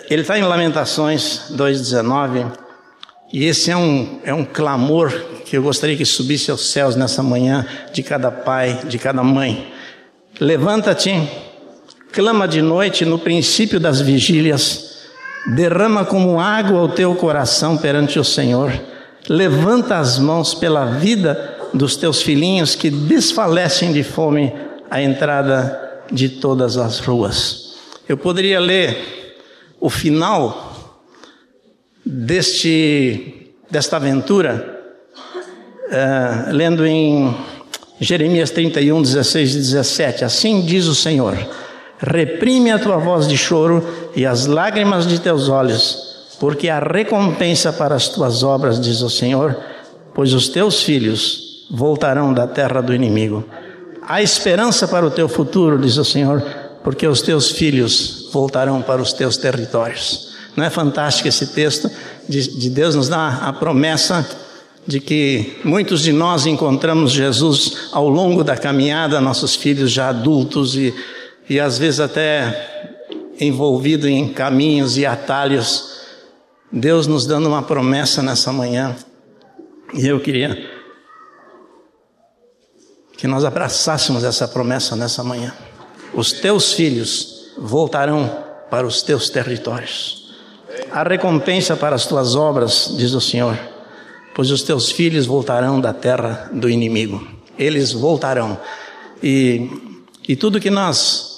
Ele 0.10 0.22
está 0.22 0.38
em 0.38 0.44
Lamentações 0.44 1.52
2,19, 1.52 2.52
e 3.32 3.46
esse 3.46 3.70
é 3.70 3.78
um, 3.78 4.20
é 4.24 4.34
um 4.34 4.46
clamor 4.46 5.12
que 5.46 5.58
eu 5.58 5.64
gostaria 5.64 5.96
que 5.96 6.06
subisse 6.06 6.50
aos 6.50 6.72
céus 6.72 6.96
nessa 6.96 7.22
manhã 7.22 7.66
de 7.94 8.02
cada 8.02 8.32
pai, 8.32 8.82
de 8.88 8.98
cada 8.98 9.24
mãe. 9.24 9.72
Levanta-te, 10.40 11.30
clama 12.12 12.48
de 12.48 12.62
noite 12.62 13.06
no 13.06 13.20
princípio 13.20 13.80
das 13.80 14.02
vigílias 14.02 14.89
derrama 15.48 16.06
como 16.06 16.40
água 16.40 16.82
o 16.82 16.90
teu 16.90 17.16
coração 17.16 17.78
perante 17.78 18.20
o 18.20 18.24
Senhor, 18.24 18.72
levanta 19.28 19.98
as 19.98 20.20
mãos 20.20 20.54
pela 20.54 20.86
vida 20.86 21.58
dos 21.74 21.96
teus 21.96 22.22
filhinhos 22.22 22.76
que 22.76 22.90
desfalecem 22.90 23.92
de 23.92 24.04
fome 24.04 24.54
à 24.90 25.02
entrada 25.02 26.02
de 26.12 26.30
todas 26.30 26.78
as 26.78 27.00
ruas. 27.00 27.76
Eu 28.08 28.18
poderia 28.18 28.60
ler 28.60 29.36
o 29.80 29.90
final 29.90 30.98
deste, 32.06 33.52
desta 33.70 33.98
aventura, 33.98 34.82
uh, 35.86 36.52
lendo 36.52 36.86
em 36.86 37.36
Jeremias 38.00 38.50
31, 38.50 39.02
16 39.02 39.52
e 39.52 39.58
17. 39.58 40.26
Assim 40.26 40.62
diz 40.62 40.86
o 40.86 40.96
Senhor 40.96 41.38
reprime 42.00 42.72
a 42.72 42.80
tua 42.80 42.98
voz 42.98 43.28
de 43.28 43.38
choro 43.38 43.86
e 44.16 44.26
as 44.26 44.46
lágrimas 44.46 45.06
de 45.06 45.20
teus 45.20 45.50
olhos, 45.50 45.98
porque 46.40 46.70
há 46.70 46.80
recompensa 46.80 47.74
para 47.74 47.96
as 47.96 48.08
tuas 48.08 48.42
obras, 48.42 48.80
diz 48.80 49.02
o 49.02 49.10
Senhor, 49.10 49.58
pois 50.14 50.34
os 50.34 50.48
teus 50.48 50.82
filhos 50.82 51.66
voltarão 51.70 52.34
da 52.34 52.48
terra 52.48 52.82
do 52.82 52.94
inimigo. 52.94 53.44
Há 54.02 54.22
esperança 54.22 54.88
para 54.88 55.06
o 55.06 55.12
teu 55.12 55.28
futuro, 55.28 55.78
diz 55.78 55.98
o 55.98 56.06
Senhor, 56.06 56.42
porque 56.84 57.06
os 57.06 57.22
teus 57.22 57.52
filhos 57.52 58.30
voltarão 58.32 58.82
para 58.82 59.02
os 59.02 59.14
teus 59.14 59.38
territórios. 59.38 60.30
Não 60.56 60.64
é 60.64 60.70
fantástico 60.70 61.28
esse 61.28 61.48
texto? 61.48 61.92
De, 62.28 62.58
de 62.58 62.70
Deus 62.70 62.96
nos 62.96 63.10
dá 63.10 63.40
a 63.44 63.54
promessa 63.54 64.28
de 64.88 65.00
que 65.00 65.60
muitos 65.64 66.02
de 66.02 66.12
nós 66.12 66.46
encontramos 66.46 67.12
Jesus 67.12 67.90
ao 67.92 68.10
longo 68.10 68.44
da 68.44 68.58
caminhada, 68.58 69.22
nossos 69.22 69.56
filhos 69.56 69.92
já 69.92 70.10
adultos 70.10 70.76
e 70.76 70.94
e 71.50 71.60
às 71.60 71.78
vezes 71.80 72.00
até 72.00 72.96
envolvido 73.40 74.08
em 74.08 74.32
caminhos 74.32 74.98
e 74.98 75.06
atalhos. 75.06 75.98
Deus 76.72 77.08
nos 77.08 77.26
dando 77.26 77.48
uma 77.48 77.64
promessa 77.64 78.22
nessa 78.22 78.54
manhã. 78.54 78.96
E 79.94 80.08
eu 80.08 80.20
queria 80.20 80.70
que 83.18 83.28
nós 83.28 83.44
abraçássemos 83.44 84.24
essa 84.24 84.48
promessa 84.48 84.96
nessa 84.96 85.24
manhã. 85.24 85.54
Os 86.14 86.32
teus 86.32 86.74
filhos 86.74 87.52
voltarão 87.58 88.46
para 88.70 88.86
os 88.86 89.02
teus 89.02 89.30
territórios. 89.30 90.32
A 90.92 91.04
recompensa 91.04 91.76
para 91.76 91.96
as 91.96 92.06
tuas 92.06 92.36
obras, 92.36 92.94
diz 92.96 93.14
o 93.14 93.22
Senhor, 93.22 93.58
pois 94.34 94.52
os 94.52 94.62
teus 94.62 94.92
filhos 94.92 95.26
voltarão 95.26 95.82
da 95.82 95.94
terra 95.94 96.50
do 96.54 96.70
inimigo. 96.70 97.28
Eles 97.58 97.92
voltarão. 97.92 98.58
E, 99.22 99.70
e 100.28 100.36
tudo 100.36 100.60
que 100.60 100.70
nós 100.70 101.29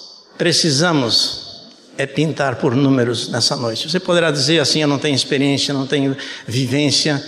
precisamos 0.41 1.69
é 1.95 2.07
pintar 2.07 2.55
por 2.55 2.75
números 2.75 3.29
nessa 3.29 3.55
noite. 3.55 3.87
Você 3.87 3.99
poderá 3.99 4.31
dizer 4.31 4.59
assim: 4.59 4.81
eu 4.81 4.87
não 4.87 4.97
tenho 4.97 5.13
experiência, 5.13 5.71
não 5.71 5.85
tenho 5.85 6.17
vivência, 6.47 7.23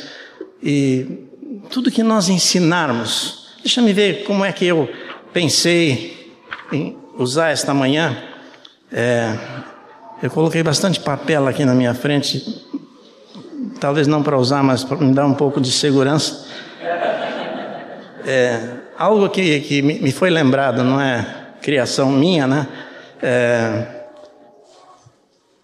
e 0.64 1.28
tudo 1.70 1.92
que 1.92 2.02
nós 2.02 2.28
ensinarmos, 2.28 3.50
deixa-me 3.60 3.94
ver 3.94 4.24
como 4.24 4.44
é 4.44 4.52
que 4.52 4.66
eu 4.66 4.90
pensei 5.32 6.34
em 6.72 6.98
usar 7.16 7.50
esta 7.50 7.72
manhã. 7.72 8.18
É, 8.92 9.38
eu 10.24 10.32
coloquei 10.32 10.64
bastante 10.64 11.00
papel 11.00 11.48
aqui 11.48 11.64
na 11.64 11.76
minha 11.76 11.94
frente, 11.94 12.44
talvez 13.80 14.08
não 14.08 14.24
para 14.24 14.40
usar, 14.40 14.64
mas 14.64 14.84
para 14.84 14.98
me 14.98 15.14
dar 15.14 15.28
um 15.28 15.36
pouco 15.36 15.62
de 15.62 15.72
segurança. 15.72 16.48
É, 18.26 18.70
algo 18.98 19.30
que, 19.30 19.60
que 19.60 19.84
me 19.84 20.12
foi 20.12 20.32
lembrado, 20.32 20.84
não 20.84 21.00
é 21.00 21.28
criação 21.62 22.10
minha, 22.10 22.48
né? 22.48 22.68
É, 23.24 23.86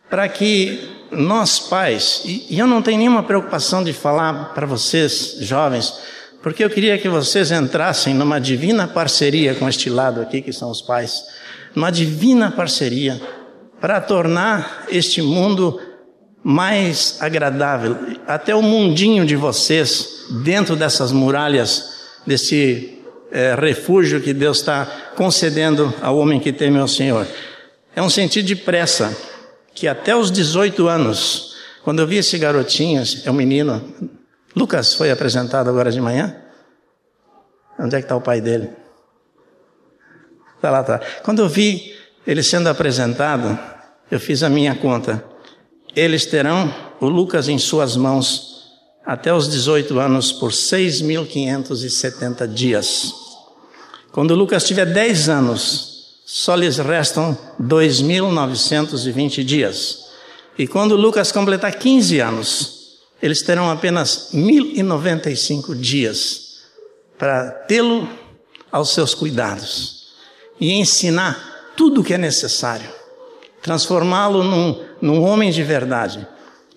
para 0.10 0.30
que 0.30 0.80
nós 1.12 1.60
pais, 1.60 2.22
e, 2.24 2.48
e 2.50 2.60
eu 2.60 2.66
não 2.66 2.82
tenho 2.82 2.98
nenhuma 2.98 3.24
preocupação 3.24 3.84
de 3.84 3.92
falar 3.92 4.54
para 4.54 4.66
vocês 4.66 5.36
jovens, 5.42 5.94
porque 6.42 6.64
eu 6.64 6.70
queria 6.70 6.98
que 6.98 7.10
vocês 7.10 7.52
entrassem 7.52 8.14
numa 8.14 8.40
divina 8.40 8.88
parceria 8.88 9.54
com 9.54 9.68
este 9.68 9.90
lado 9.90 10.22
aqui, 10.22 10.42
que 10.42 10.54
são 10.54 10.72
os 10.72 10.82
pais, 10.82 11.26
numa 11.76 11.92
divina 11.92 12.50
parceria 12.50 13.20
para 13.82 14.00
tornar 14.00 14.86
este 14.90 15.22
mundo 15.22 15.80
mais 16.42 17.18
agradável, 17.20 17.98
até 18.26 18.56
o 18.56 18.62
mundinho 18.62 19.26
de 19.26 19.36
vocês, 19.36 20.26
dentro 20.44 20.78
dessas 20.78 21.12
muralhas, 21.12 22.00
desse 22.26 22.98
é, 23.32 23.56
refúgio 23.56 24.22
que 24.22 24.34
Deus 24.34 24.60
está 24.60 24.86
concedendo 25.16 25.94
ao 26.02 26.18
homem 26.18 26.40
que 26.40 26.54
teme 26.54 26.80
ao 26.80 26.88
Senhor. 26.88 27.28
É 28.00 28.02
um 28.02 28.10
sentido 28.10 28.46
de 28.46 28.56
pressa, 28.56 29.14
que 29.76 29.86
até 29.86 30.16
os 30.16 30.32
18 30.32 30.88
anos, 30.88 31.58
quando 31.84 32.00
eu 32.00 32.08
vi 32.08 32.16
esse 32.16 32.38
garotinho, 32.38 33.04
é 33.26 33.30
um 33.30 33.34
menino, 33.34 33.94
Lucas 34.56 34.94
foi 34.94 35.12
apresentado 35.12 35.70
agora 35.70 35.92
de 35.92 36.00
manhã. 36.00 36.34
Onde 37.78 37.98
é 37.98 38.00
que 38.00 38.06
está 38.06 38.16
o 38.16 38.22
pai 38.22 38.40
dele? 38.40 38.70
Está 40.56 40.72
lá, 40.72 40.82
tá. 40.82 41.02
Quando 41.24 41.40
eu 41.40 41.50
vi 41.50 41.94
ele 42.26 42.42
sendo 42.42 42.70
apresentado, 42.70 43.60
eu 44.10 44.18
fiz 44.18 44.44
a 44.44 44.50
minha 44.50 44.76
conta. 44.76 45.22
Eles 45.94 46.26
terão 46.26 46.74
o 47.02 47.08
Lucas 47.10 47.50
em 47.50 47.58
suas 47.58 47.98
mãos 47.98 48.64
até 49.06 49.34
os 49.34 49.50
18 49.50 50.00
anos 50.00 50.32
por 50.32 50.52
6.570 50.52 52.48
dias. 52.48 53.14
Quando 54.14 54.36
Lucas 54.36 54.64
tiver 54.64 54.86
10 54.86 55.28
anos, 55.28 55.99
só 56.32 56.54
lhes 56.54 56.78
restam 56.78 57.36
2.920 57.60 59.44
dias. 59.44 60.10
E 60.60 60.68
quando 60.68 60.96
Lucas 60.96 61.32
completar 61.32 61.74
15 61.74 62.20
anos, 62.20 63.00
eles 63.20 63.42
terão 63.42 63.68
apenas 63.68 64.30
1.095 64.32 65.74
dias 65.74 66.60
para 67.18 67.50
tê-lo 67.50 68.08
aos 68.72 68.94
seus 68.94 69.16
cuidados 69.16 70.10
e 70.60 70.74
ensinar 70.74 71.72
tudo 71.76 72.02
o 72.02 72.04
que 72.04 72.14
é 72.14 72.18
necessário, 72.18 72.92
transformá-lo 73.64 74.44
num, 74.44 74.86
num 75.02 75.24
homem 75.24 75.50
de 75.50 75.64
verdade 75.64 76.28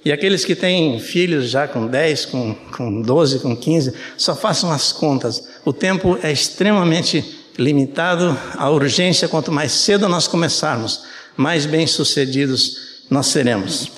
E 0.02 0.10
aqueles 0.10 0.46
que 0.46 0.56
têm 0.56 0.98
filhos 0.98 1.50
já 1.50 1.68
com 1.68 1.86
10, 1.86 2.24
com, 2.24 2.54
com 2.74 3.02
12, 3.02 3.40
com 3.40 3.54
15, 3.54 3.92
só 4.16 4.34
façam 4.34 4.72
as 4.72 4.92
contas. 4.92 5.46
O 5.62 5.74
tempo 5.74 6.18
é 6.22 6.32
extremamente 6.32 7.41
limitado. 7.58 8.38
A 8.56 8.70
urgência, 8.70 9.28
quanto 9.28 9.52
mais 9.52 9.72
cedo 9.72 10.08
nós 10.08 10.26
começarmos, 10.26 11.04
mais 11.36 11.66
bem-sucedidos 11.66 13.04
nós 13.10 13.26
seremos. 13.26 13.90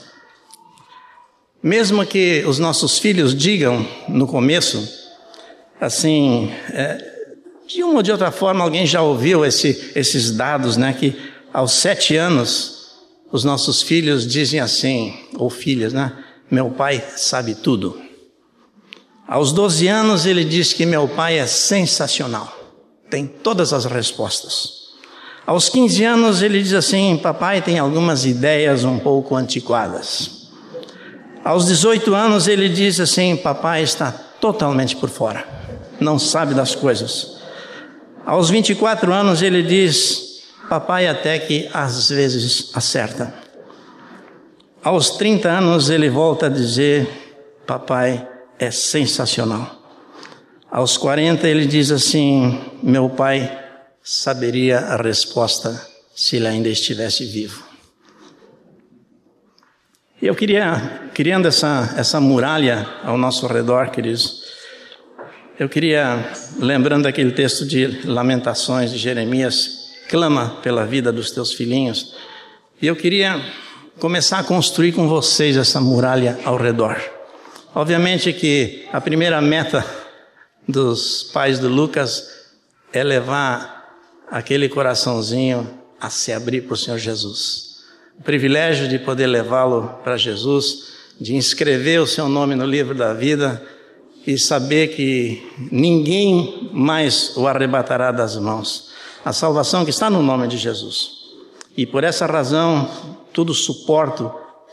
Mesmo 1.62 2.04
que 2.04 2.44
os 2.46 2.58
nossos 2.58 2.98
filhos 2.98 3.34
digam 3.34 3.86
no 4.08 4.26
começo, 4.26 4.86
assim, 5.80 6.52
é, 6.70 7.14
de 7.66 7.82
uma 7.82 7.96
ou 7.96 8.02
de 8.02 8.12
outra 8.12 8.30
forma, 8.30 8.62
alguém 8.62 8.86
já 8.86 9.00
ouviu 9.00 9.44
esse, 9.44 9.92
esses 9.94 10.30
dados, 10.30 10.76
né? 10.76 10.92
Que 10.92 11.16
aos 11.52 11.72
sete 11.72 12.16
anos 12.16 12.74
os 13.32 13.44
nossos 13.44 13.82
filhos 13.82 14.26
dizem 14.26 14.60
assim, 14.60 15.14
ou 15.36 15.48
filhas, 15.48 15.92
né? 15.92 16.12
Meu 16.50 16.70
pai 16.70 17.02
sabe 17.16 17.54
tudo. 17.54 18.00
Aos 19.26 19.52
12 19.52 19.88
anos 19.88 20.26
ele 20.26 20.44
diz 20.44 20.72
que 20.72 20.84
meu 20.84 21.08
pai 21.08 21.38
é 21.38 21.46
sensacional, 21.46 22.63
tem 23.10 23.26
todas 23.26 23.72
as 23.72 23.84
respostas. 23.84 24.84
Aos 25.46 25.68
15 25.68 26.04
anos 26.04 26.42
ele 26.42 26.62
diz 26.62 26.72
assim: 26.72 27.18
Papai 27.22 27.60
tem 27.60 27.78
algumas 27.78 28.24
ideias 28.24 28.84
um 28.84 28.98
pouco 28.98 29.36
antiquadas. 29.36 30.48
Aos 31.44 31.66
18 31.66 32.14
anos 32.14 32.48
ele 32.48 32.68
diz 32.68 32.98
assim: 32.98 33.36
Papai 33.36 33.82
está 33.82 34.10
totalmente 34.40 34.96
por 34.96 35.10
fora, 35.10 35.46
não 36.00 36.18
sabe 36.18 36.54
das 36.54 36.74
coisas. 36.74 37.38
Aos 38.24 38.48
24 38.48 39.12
anos 39.12 39.42
ele 39.42 39.62
diz: 39.62 40.42
Papai 40.68 41.06
até 41.06 41.38
que 41.38 41.68
às 41.74 42.08
vezes 42.08 42.70
acerta. 42.74 43.34
Aos 44.82 45.10
30 45.10 45.48
anos 45.48 45.90
ele 45.90 46.08
volta 46.08 46.46
a 46.46 46.48
dizer: 46.48 47.06
Papai 47.66 48.26
é 48.58 48.70
sensacional. 48.70 49.83
Aos 50.74 50.96
40 50.96 51.48
ele 51.48 51.66
diz 51.66 51.92
assim: 51.92 52.60
Meu 52.82 53.08
pai 53.08 53.48
saberia 54.02 54.80
a 54.80 54.96
resposta 55.00 55.80
se 56.16 56.34
ele 56.34 56.48
ainda 56.48 56.68
estivesse 56.68 57.24
vivo. 57.26 57.62
E 60.20 60.26
eu 60.26 60.34
queria, 60.34 61.10
criando 61.14 61.46
essa, 61.46 61.94
essa 61.96 62.20
muralha 62.20 62.88
ao 63.04 63.16
nosso 63.16 63.46
redor, 63.46 63.90
queridos, 63.90 64.42
eu 65.60 65.68
queria, 65.68 66.28
lembrando 66.58 67.06
aquele 67.06 67.30
texto 67.30 67.64
de 67.64 68.00
Lamentações 68.04 68.90
de 68.90 68.98
Jeremias, 68.98 69.92
clama 70.08 70.58
pela 70.60 70.84
vida 70.84 71.12
dos 71.12 71.30
teus 71.30 71.52
filhinhos. 71.52 72.16
E 72.82 72.88
eu 72.88 72.96
queria 72.96 73.40
começar 74.00 74.40
a 74.40 74.44
construir 74.44 74.90
com 74.90 75.06
vocês 75.06 75.56
essa 75.56 75.80
muralha 75.80 76.36
ao 76.44 76.56
redor. 76.56 77.00
Obviamente 77.72 78.32
que 78.32 78.88
a 78.92 79.00
primeira 79.00 79.40
meta 79.40 80.02
dos 80.66 81.24
pais 81.24 81.58
do 81.58 81.68
Lucas 81.68 82.28
é 82.92 83.02
levar 83.02 83.96
aquele 84.30 84.68
coraçãozinho 84.68 85.78
a 86.00 86.10
se 86.10 86.32
abrir 86.32 86.62
para 86.62 86.74
o 86.74 86.76
Senhor 86.76 86.98
Jesus. 86.98 87.82
O 88.18 88.22
privilégio 88.22 88.88
de 88.88 88.98
poder 88.98 89.26
levá-lo 89.26 90.00
para 90.02 90.16
Jesus, 90.16 90.94
de 91.20 91.34
inscrever 91.34 92.00
o 92.00 92.06
seu 92.06 92.28
nome 92.28 92.54
no 92.54 92.64
livro 92.64 92.94
da 92.94 93.12
vida 93.12 93.62
e 94.26 94.38
saber 94.38 94.88
que 94.88 95.46
ninguém 95.70 96.70
mais 96.72 97.36
o 97.36 97.46
arrebatará 97.46 98.10
das 98.10 98.36
mãos 98.36 98.94
a 99.24 99.32
salvação 99.32 99.84
que 99.84 99.90
está 99.90 100.10
no 100.10 100.22
nome 100.22 100.46
de 100.46 100.58
Jesus. 100.58 101.12
E 101.76 101.86
por 101.86 102.04
essa 102.04 102.26
razão, 102.26 102.88
tudo 103.32 103.54
suporto 103.54 104.32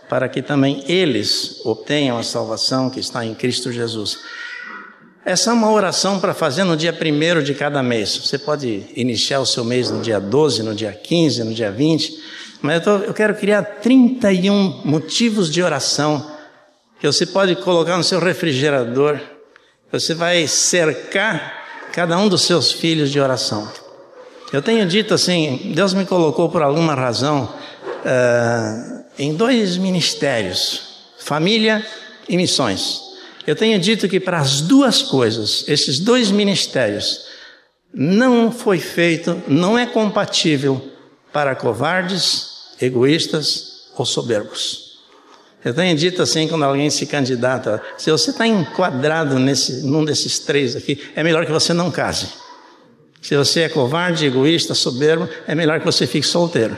para 0.10 0.28
que 0.28 0.42
também 0.42 0.84
eles 0.88 1.62
obtenham 1.66 2.18
a 2.18 2.24
salvação 2.24 2.90
que 2.90 3.00
está 3.00 3.26
em 3.26 3.34
Cristo 3.34 3.72
Jesus. 3.72 4.20
Essa 5.24 5.52
é 5.52 5.54
uma 5.54 5.72
oração 5.72 6.20
para 6.20 6.34
fazer 6.34 6.64
no 6.64 6.76
dia 6.76 6.92
primeiro 6.92 7.44
de 7.44 7.54
cada 7.54 7.84
mês. 7.84 8.18
Você 8.18 8.40
pode 8.40 8.88
iniciar 8.96 9.40
o 9.40 9.46
seu 9.46 9.64
mês 9.64 9.92
no 9.92 10.02
dia 10.02 10.20
12, 10.20 10.64
no 10.64 10.74
dia 10.74 10.92
15, 10.92 11.44
no 11.44 11.54
dia 11.54 11.72
20, 11.72 12.12
mas 12.60 12.76
eu, 12.76 12.82
tô, 12.82 13.06
eu 13.06 13.14
quero 13.14 13.36
criar 13.36 13.62
31 13.62 14.82
motivos 14.84 15.52
de 15.52 15.62
oração 15.62 16.36
que 17.00 17.06
você 17.06 17.26
pode 17.28 17.56
colocar 17.58 17.98
no 17.98 18.04
seu 18.04 18.20
refrigerador. 18.20 19.20
Você 19.92 20.16
vai 20.16 20.48
cercar 20.48 21.54
cada 21.94 22.18
um 22.18 22.28
dos 22.28 22.42
seus 22.42 22.72
filhos 22.72 23.12
de 23.12 23.20
oração. 23.20 23.72
Eu 24.52 24.62
tenho 24.62 24.88
dito 24.88 25.14
assim: 25.14 25.72
Deus 25.76 25.94
me 25.94 26.06
colocou 26.06 26.50
por 26.50 26.64
alguma 26.64 26.96
razão 26.96 27.44
uh, 27.44 29.04
em 29.20 29.36
dois 29.36 29.78
ministérios, 29.78 31.14
família 31.20 31.86
e 32.28 32.36
missões. 32.36 33.11
Eu 33.46 33.56
tenho 33.56 33.80
dito 33.80 34.08
que 34.08 34.20
para 34.20 34.40
as 34.40 34.62
duas 34.62 35.02
coisas, 35.02 35.66
esses 35.68 36.00
dois 36.00 36.30
ministérios, 36.32 37.26
não 37.94 38.52
foi 38.52 38.80
feito, 38.80 39.42
não 39.48 39.78
é 39.78 39.86
compatível 39.86 40.82
para 41.34 41.56
covardes, 41.56 42.76
egoístas 42.80 43.88
ou 43.98 44.06
soberbos. 44.06 44.92
Eu 45.64 45.74
tenho 45.74 45.96
dito 45.96 46.22
assim, 46.22 46.48
quando 46.48 46.64
alguém 46.64 46.90
se 46.90 47.06
candidata, 47.06 47.82
se 47.98 48.10
você 48.10 48.32
está 48.32 48.48
enquadrado 48.48 49.38
nesse, 49.38 49.84
num 49.84 50.04
desses 50.04 50.40
três 50.40 50.76
aqui, 50.76 51.00
é 51.16 51.24
melhor 51.24 51.46
que 51.46 51.52
você 51.52 51.72
não 51.72 51.92
case. 51.92 52.28
Se 53.22 53.36
você 53.36 53.62
é 53.62 53.70
covarde, 53.70 54.26
egoísta, 54.26 54.74
soberbo, 54.74 55.30
é 55.48 55.54
melhor 55.54 55.80
que 55.80 55.86
você 55.86 56.08
fique 56.08 56.26
solteiro. 56.26 56.76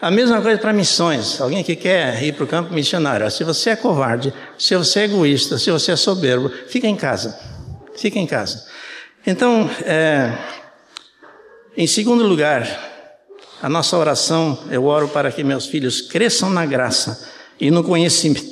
A 0.00 0.12
mesma 0.12 0.40
coisa 0.40 0.60
para 0.60 0.72
missões. 0.72 1.40
Alguém 1.40 1.64
que 1.64 1.74
quer 1.74 2.22
ir 2.22 2.32
para 2.32 2.44
o 2.44 2.46
campo 2.46 2.72
missionário. 2.72 3.28
Se 3.30 3.42
você 3.42 3.70
é 3.70 3.76
covarde, 3.76 4.32
se 4.56 4.76
você 4.76 5.00
é 5.00 5.04
egoísta, 5.04 5.58
se 5.58 5.70
você 5.70 5.92
é 5.92 5.96
soberbo, 5.96 6.50
fica 6.68 6.86
em 6.86 6.94
casa. 6.94 7.36
Fica 7.96 8.18
em 8.18 8.26
casa. 8.26 8.64
Então, 9.26 9.68
é, 9.84 10.32
em 11.76 11.86
segundo 11.86 12.24
lugar, 12.24 12.66
a 13.60 13.68
nossa 13.68 13.96
oração, 13.96 14.56
eu 14.70 14.84
oro 14.84 15.08
para 15.08 15.32
que 15.32 15.42
meus 15.42 15.66
filhos 15.66 16.00
cresçam 16.00 16.48
na 16.48 16.64
graça 16.64 17.28
e 17.60 17.68
no 17.70 17.82
conhecimento, 17.82 18.46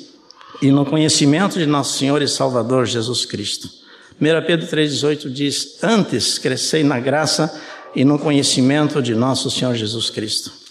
e 0.60 0.72
no 0.72 0.84
conhecimento 0.84 1.58
de 1.58 1.66
nosso 1.66 1.96
Senhor 1.96 2.20
e 2.22 2.26
Salvador 2.26 2.86
Jesus 2.86 3.24
Cristo. 3.24 3.68
1 4.20 4.46
Pedro 4.46 4.66
3,18 4.66 5.30
diz: 5.30 5.78
Antes 5.80 6.38
crescei 6.38 6.82
na 6.82 6.98
graça 6.98 7.54
e 7.94 8.04
no 8.04 8.18
conhecimento 8.18 9.00
de 9.00 9.14
nosso 9.14 9.48
Senhor 9.48 9.74
Jesus 9.76 10.10
Cristo. 10.10 10.65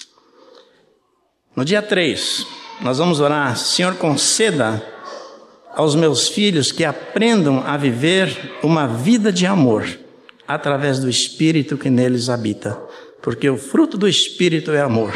No 1.55 1.63
dia 1.63 1.81
3, 1.81 2.45
nós 2.81 2.97
vamos 2.97 3.19
orar: 3.19 3.55
Senhor, 3.55 3.95
conceda 3.95 4.83
aos 5.73 5.95
meus 5.95 6.27
filhos 6.27 6.71
que 6.71 6.83
aprendam 6.83 7.63
a 7.65 7.77
viver 7.77 8.57
uma 8.61 8.87
vida 8.87 9.31
de 9.31 9.45
amor 9.45 9.87
através 10.47 10.99
do 10.99 11.09
Espírito 11.09 11.77
que 11.77 11.89
neles 11.89 12.29
habita, 12.29 12.77
porque 13.21 13.49
o 13.49 13.57
fruto 13.57 13.97
do 13.97 14.07
Espírito 14.07 14.71
é 14.71 14.81
amor. 14.81 15.13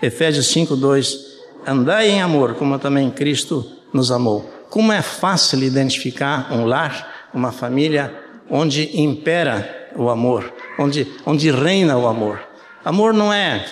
Efésios 0.00 0.46
5:2 0.46 1.34
Andai 1.66 2.10
em 2.10 2.20
amor, 2.20 2.54
como 2.54 2.78
também 2.78 3.10
Cristo 3.10 3.66
nos 3.92 4.12
amou. 4.12 4.50
Como 4.68 4.92
é 4.92 5.00
fácil 5.00 5.62
identificar 5.62 6.52
um 6.52 6.66
lar 6.66 7.28
uma 7.34 7.50
família 7.50 8.14
onde 8.48 9.00
impera 9.00 9.90
o 9.96 10.08
amor, 10.08 10.52
onde, 10.78 11.06
onde 11.26 11.50
reina 11.50 11.96
o 11.96 12.06
amor. 12.06 12.40
Amor 12.84 13.12
não 13.12 13.32
é 13.32 13.64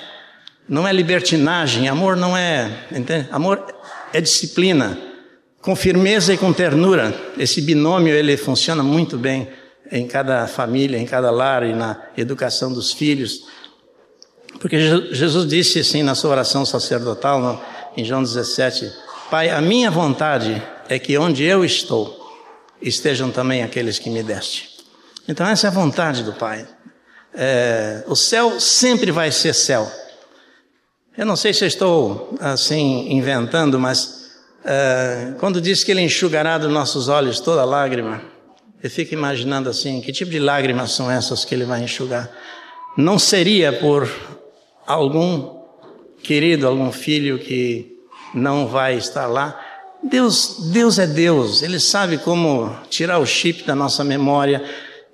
não 0.69 0.87
é 0.87 0.93
libertinagem, 0.93 1.89
amor 1.89 2.17
não 2.17 2.37
é, 2.37 2.87
entende? 2.91 3.29
Amor 3.31 3.65
é 4.13 4.21
disciplina, 4.21 4.99
com 5.61 5.75
firmeza 5.75 6.33
e 6.33 6.39
com 6.39 6.53
ternura. 6.53 7.15
Esse 7.39 7.61
binômio 7.61 8.15
ele 8.15 8.37
funciona 8.37 8.83
muito 8.83 9.17
bem 9.17 9.49
em 9.91 10.07
cada 10.07 10.47
família, 10.47 10.99
em 10.99 11.07
cada 11.07 11.31
lar 11.31 11.65
e 11.65 11.75
na 11.75 12.01
educação 12.17 12.73
dos 12.73 12.93
filhos. 12.93 13.45
Porque 14.61 14.79
Jesus 15.13 15.47
disse 15.47 15.81
assim 15.81 16.03
na 16.03 16.15
sua 16.15 16.31
oração 16.31 16.65
sacerdotal, 16.65 17.63
em 17.97 18.05
João 18.05 18.23
17: 18.23 18.91
Pai, 19.31 19.51
a 19.51 19.61
minha 19.61 19.91
vontade 19.91 20.63
é 20.89 20.99
que 20.99 21.17
onde 21.17 21.45
eu 21.45 21.65
estou, 21.65 22.19
estejam 22.81 23.31
também 23.31 23.63
aqueles 23.63 23.99
que 23.99 24.11
me 24.11 24.23
deste. 24.23 24.71
Então, 25.29 25.47
essa 25.47 25.67
é 25.67 25.69
a 25.69 25.73
vontade 25.73 26.23
do 26.23 26.33
Pai. 26.33 26.67
É, 27.35 28.05
o 28.07 28.17
céu 28.17 28.61
sempre 28.61 29.11
vai 29.11 29.31
ser 29.31 29.55
céu. 29.55 29.91
Eu 31.17 31.27
não 31.27 31.37
sei 31.37 31.53
se 31.53 31.67
estou 31.67 32.35
assim 32.41 33.13
inventando, 33.13 33.79
mas 33.79 34.31
é, 34.65 35.35
quando 35.39 35.61
diz 35.61 35.85
que 35.85 35.91
Ele 35.91 36.01
enxugará 36.01 36.57
dos 36.57 36.73
nossos 36.73 37.07
olhos 37.09 37.39
toda 37.39 37.63
lágrima, 37.67 38.23
eu 38.83 38.89
fico 38.89 39.13
imaginando 39.13 39.69
assim: 39.69 40.01
que 40.01 40.11
tipo 40.11 40.31
de 40.31 40.39
lágrimas 40.39 40.93
são 40.93 41.11
essas 41.11 41.45
que 41.45 41.55
Ele 41.55 41.67
vai 41.67 41.83
enxugar? 41.83 42.31
Não 42.97 43.19
seria 43.19 43.75
por 43.75 44.11
algum 44.87 45.61
querido, 46.23 46.67
algum 46.67 46.91
filho 46.91 47.39
que 47.39 47.95
não 48.35 48.67
vai 48.67 48.97
estar 48.97 49.27
lá, 49.27 49.61
Deus, 50.03 50.71
Deus 50.73 50.99
é 50.99 51.07
Deus, 51.07 51.63
Ele 51.63 51.79
sabe 51.79 52.17
como 52.17 52.75
tirar 52.89 53.19
o 53.19 53.27
chip 53.27 53.65
da 53.65 53.75
nossa 53.75 54.03
memória 54.03 54.65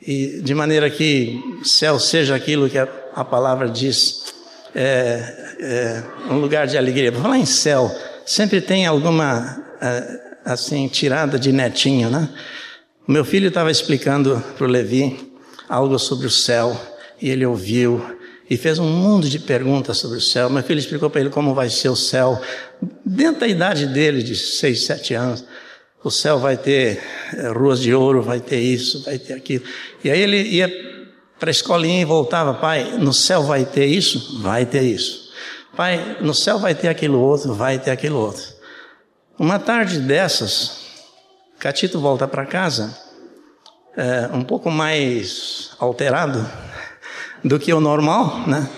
e 0.01 0.41
de 0.43 0.55
maneira 0.55 0.89
que 0.89 1.43
céu 1.65 1.99
seja 1.99 2.37
aquilo 2.37 2.71
que 2.71 2.79
a, 2.79 2.89
a 3.17 3.25
palavra 3.25 3.69
diz, 3.69 4.33
é, 4.73 5.48
é, 5.61 6.03
um 6.31 6.39
lugar 6.39 6.67
de 6.67 6.79
alegria. 6.79 7.13
Para 7.13 7.23
falar 7.23 7.39
em 7.39 7.47
céu, 7.47 7.91
sempre 8.25 8.61
tem 8.61 8.87
alguma 8.87 9.63
é, 9.81 10.21
assim, 10.45 10.89
tirada 10.89 11.39
de 11.39 11.53
netinho, 11.53 12.11
né? 12.11 12.29
Meu 13.07 13.25
filho 13.25 13.49
estava 13.49 13.71
explicando 13.71 14.43
para 14.57 14.67
o 14.67 14.71
Levi 14.71 15.33
algo 15.69 15.99
sobre 15.99 16.27
o 16.27 16.31
céu 16.31 16.79
e 17.21 17.31
ele 17.31 17.45
ouviu 17.45 18.03
e 18.51 18.57
fez 18.57 18.79
um 18.79 18.89
mundo 18.89 19.29
de 19.29 19.39
perguntas 19.39 19.99
sobre 19.99 20.19
o 20.19 20.21
céu. 20.21 20.49
Meu 20.49 20.63
filho 20.63 20.79
explicou 20.79 21.11
para 21.11 21.21
ele 21.21 21.31
como 21.31 21.55
vai 21.55 21.69
ser 21.69 21.89
o 21.89 21.97
céu, 21.97 22.41
dentro 23.05 23.41
da 23.41 23.47
idade 23.47 23.87
dele, 23.87 24.23
de 24.23 24.37
seis, 24.37 24.85
sete 24.85 25.15
anos. 25.15 25.45
O 26.03 26.11
céu 26.11 26.39
vai 26.39 26.57
ter 26.57 27.01
é, 27.35 27.49
ruas 27.49 27.81
de 27.81 27.93
ouro, 27.93 28.23
vai 28.23 28.41
ter 28.41 28.61
isso, 28.61 29.03
vai 29.05 29.19
ter 29.19 29.35
aquilo. 29.35 29.65
E 30.03 30.11
aí 30.11 30.21
ele 30.21 30.43
ia 30.43 30.69
para 31.39 31.51
a 31.51 31.51
escolinha 31.51 32.01
e 32.01 32.05
voltava, 32.05 32.55
pai, 32.55 32.99
no 32.99 33.13
céu 33.13 33.43
vai 33.43 33.65
ter 33.65 33.87
isso? 33.87 34.41
Vai 34.41 34.65
ter 34.65 34.83
isso. 34.83 35.28
Pai, 35.79 36.17
no 36.21 36.35
céu 36.35 36.59
vai 36.59 36.75
ter 36.75 36.89
aquilo 36.89 37.21
outro? 37.21 37.55
Vai 37.55 37.79
ter 37.79 37.93
aquilo 37.93 38.19
outro. 38.19 38.43
Uma 39.39 39.61
tarde 39.61 40.01
dessas, 40.01 40.81
Catito 41.57 42.01
volta 42.01 42.27
para 42.27 42.45
casa, 42.45 42.99
é, 43.97 44.29
um 44.35 44.43
pouco 44.43 44.73
mais 44.73 45.71
alterado 45.79 46.45
do 47.45 47.61
que 47.61 47.73
o 47.73 47.79
normal, 47.79 48.41
né? 48.49 48.69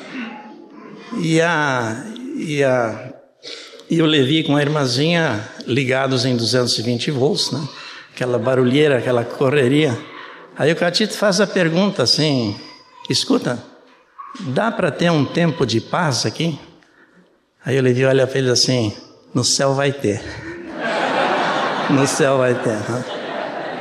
E, 1.22 1.40
a, 1.40 2.04
e, 2.36 2.62
a, 2.62 3.14
e 3.88 4.02
o 4.02 4.04
Levi 4.04 4.44
com 4.44 4.54
a 4.54 4.60
irmãzinha 4.60 5.42
ligados 5.66 6.26
em 6.26 6.36
220 6.36 7.10
volts, 7.12 7.50
né? 7.50 7.66
Aquela 8.12 8.38
barulheira, 8.38 8.98
aquela 8.98 9.24
correria. 9.24 9.98
Aí 10.54 10.70
o 10.70 10.76
Catito 10.76 11.14
faz 11.14 11.40
a 11.40 11.46
pergunta 11.46 12.02
assim: 12.02 12.60
escuta, 13.08 13.58
dá 14.38 14.70
para 14.70 14.90
ter 14.90 15.10
um 15.10 15.24
tempo 15.24 15.64
de 15.64 15.80
paz 15.80 16.26
aqui? 16.26 16.60
Aí 17.64 17.78
o 17.78 17.82
Levi 17.82 18.04
olha 18.04 18.26
para 18.26 18.38
ele 18.38 18.50
assim: 18.50 18.92
no 19.34 19.44
céu 19.44 19.74
vai 19.74 19.92
ter. 19.92 20.22
no 21.90 22.06
céu 22.06 22.38
vai 22.38 22.54
ter. 22.54 22.78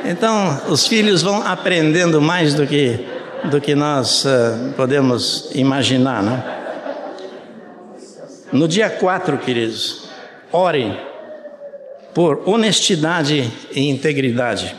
Então, 0.04 0.62
os 0.68 0.86
filhos 0.86 1.22
vão 1.22 1.42
aprendendo 1.46 2.20
mais 2.20 2.54
do 2.54 2.66
que, 2.66 3.06
do 3.50 3.60
que 3.60 3.74
nós 3.74 4.24
uh, 4.24 4.72
podemos 4.76 5.50
imaginar, 5.54 6.22
né? 6.22 6.56
No 8.52 8.66
dia 8.66 8.90
4, 8.90 9.38
queridos, 9.38 10.08
orem 10.50 10.98
por 12.12 12.42
honestidade 12.48 13.50
e 13.72 13.88
integridade. 13.88 14.74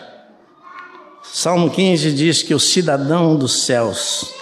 Salmo 1.23 1.69
15 1.69 2.11
diz 2.11 2.43
que 2.43 2.53
o 2.53 2.59
cidadão 2.59 3.35
dos 3.37 3.63
céus 3.63 4.40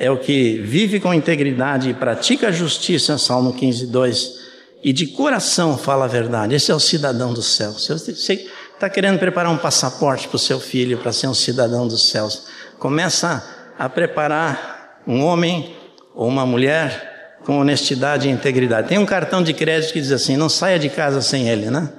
é 0.00 0.10
o 0.10 0.16
que 0.16 0.56
vive 0.62 0.98
com 0.98 1.12
integridade 1.12 1.90
e 1.90 1.94
pratica 1.94 2.48
a 2.48 2.50
justiça, 2.50 3.18
Salmo 3.18 3.52
15, 3.52 3.86
2, 3.88 4.40
e 4.82 4.94
de 4.94 5.08
coração 5.08 5.76
fala 5.76 6.06
a 6.06 6.08
verdade. 6.08 6.54
Esse 6.54 6.72
é 6.72 6.74
o 6.74 6.80
cidadão 6.80 7.34
dos 7.34 7.44
céus. 7.54 7.86
Você 7.86 8.32
está 8.72 8.88
querendo 8.88 9.18
preparar 9.18 9.52
um 9.52 9.58
passaporte 9.58 10.26
para 10.26 10.36
o 10.36 10.38
seu 10.38 10.58
filho 10.58 10.96
para 10.96 11.12
ser 11.12 11.26
um 11.26 11.34
cidadão 11.34 11.86
dos 11.86 12.08
céus. 12.08 12.46
Começa 12.78 13.46
a 13.78 13.90
preparar 13.90 15.02
um 15.06 15.22
homem 15.22 15.76
ou 16.14 16.26
uma 16.26 16.46
mulher 16.46 17.36
com 17.44 17.60
honestidade 17.60 18.26
e 18.26 18.30
integridade. 18.30 18.88
Tem 18.88 18.96
um 18.98 19.04
cartão 19.04 19.42
de 19.42 19.52
crédito 19.52 19.92
que 19.92 20.00
diz 20.00 20.12
assim: 20.12 20.34
não 20.34 20.48
saia 20.48 20.78
de 20.78 20.88
casa 20.88 21.20
sem 21.20 21.46
ele, 21.46 21.70
né? 21.70 21.92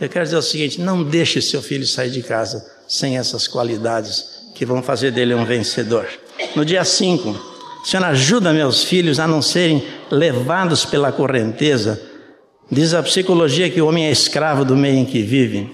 Eu 0.00 0.08
quero 0.08 0.24
dizer 0.24 0.36
o 0.36 0.42
seguinte: 0.42 0.80
não 0.80 1.04
deixe 1.04 1.40
seu 1.40 1.62
filho 1.62 1.86
sair 1.86 2.10
de 2.10 2.20
casa 2.20 2.68
sem 2.88 3.16
essas 3.16 3.46
qualidades 3.46 4.50
que 4.56 4.66
vão 4.66 4.82
fazer 4.82 5.12
dele 5.12 5.34
um 5.34 5.44
vencedor. 5.44 6.08
No 6.54 6.64
dia 6.64 6.84
5, 6.84 7.54
Senhor, 7.84 8.04
ajuda 8.06 8.52
meus 8.52 8.82
filhos 8.82 9.20
a 9.20 9.26
não 9.26 9.42
serem 9.42 9.82
levados 10.10 10.84
pela 10.84 11.12
correnteza. 11.12 12.00
Diz 12.70 12.94
a 12.94 13.02
psicologia 13.02 13.68
que 13.68 13.80
o 13.80 13.86
homem 13.86 14.06
é 14.06 14.10
escravo 14.10 14.64
do 14.64 14.76
meio 14.76 14.96
em 14.96 15.04
que 15.04 15.22
vive, 15.22 15.70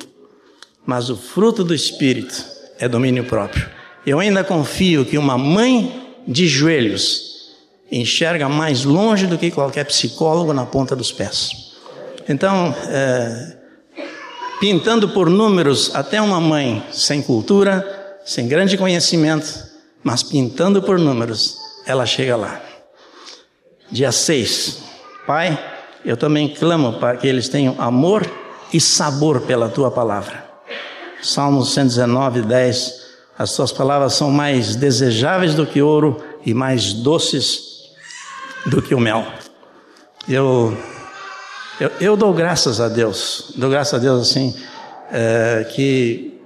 mas 0.84 1.08
o 1.08 1.16
fruto 1.16 1.62
do 1.62 1.74
espírito 1.74 2.34
é 2.78 2.88
domínio 2.88 3.24
próprio. 3.24 3.68
Eu 4.04 4.18
ainda 4.18 4.42
confio 4.42 5.04
que 5.04 5.16
uma 5.16 5.38
mãe 5.38 6.18
de 6.26 6.48
joelhos 6.48 7.30
enxerga 7.92 8.48
mais 8.48 8.84
longe 8.84 9.26
do 9.26 9.38
que 9.38 9.50
qualquer 9.50 9.84
psicólogo 9.84 10.52
na 10.52 10.66
ponta 10.66 10.96
dos 10.96 11.12
pés. 11.12 11.70
Então, 12.28 12.74
é, 12.88 13.56
pintando 14.60 15.08
por 15.08 15.28
números 15.28 15.90
até 15.94 16.20
uma 16.20 16.40
mãe 16.40 16.82
sem 16.92 17.22
cultura, 17.22 18.18
sem 18.24 18.46
grande 18.46 18.76
conhecimento, 18.76 19.69
mas 20.02 20.22
pintando 20.22 20.82
por 20.82 20.98
números, 20.98 21.56
ela 21.86 22.06
chega 22.06 22.36
lá. 22.36 22.60
Dia 23.90 24.12
6. 24.12 24.82
Pai, 25.26 25.58
eu 26.04 26.16
também 26.16 26.48
clamo 26.48 26.94
para 26.94 27.16
que 27.16 27.26
eles 27.26 27.48
tenham 27.48 27.74
amor 27.78 28.28
e 28.72 28.80
sabor 28.80 29.40
pela 29.42 29.68
tua 29.68 29.90
palavra. 29.90 30.44
Salmo 31.22 31.64
119, 31.64 32.42
10. 32.42 33.00
As 33.38 33.52
tuas 33.54 33.72
palavras 33.72 34.14
são 34.14 34.30
mais 34.30 34.76
desejáveis 34.76 35.54
do 35.54 35.66
que 35.66 35.82
ouro 35.82 36.22
e 36.44 36.54
mais 36.54 36.92
doces 36.92 37.90
do 38.66 38.80
que 38.80 38.94
o 38.94 39.00
mel. 39.00 39.26
Eu 40.28 40.76
eu, 41.80 41.90
eu 41.98 42.14
dou 42.14 42.34
graças 42.34 42.78
a 42.78 42.88
Deus, 42.88 43.54
dou 43.56 43.70
graças 43.70 43.94
a 43.94 43.98
Deus 43.98 44.28
assim, 44.28 44.54
é, 45.10 45.66
que 45.72 46.38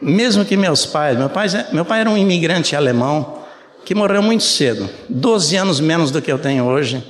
mesmo 0.00 0.44
que 0.44 0.56
meus 0.56 0.86
pais, 0.86 1.16
meu 1.16 1.28
pai, 1.28 1.46
meu 1.72 1.84
pai 1.84 2.00
era 2.00 2.10
um 2.10 2.16
imigrante 2.16 2.74
alemão 2.74 3.42
que 3.84 3.94
morreu 3.94 4.22
muito 4.22 4.42
cedo, 4.42 4.88
12 5.08 5.56
anos 5.56 5.80
menos 5.80 6.10
do 6.10 6.20
que 6.20 6.30
eu 6.30 6.38
tenho 6.38 6.64
hoje, 6.64 7.02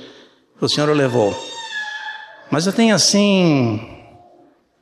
o 0.59 0.67
Senhor 0.67 0.89
o 0.89 0.93
levou. 0.93 1.35
Mas 2.49 2.65
eu 2.65 2.73
tenho 2.73 2.93
assim 2.93 3.87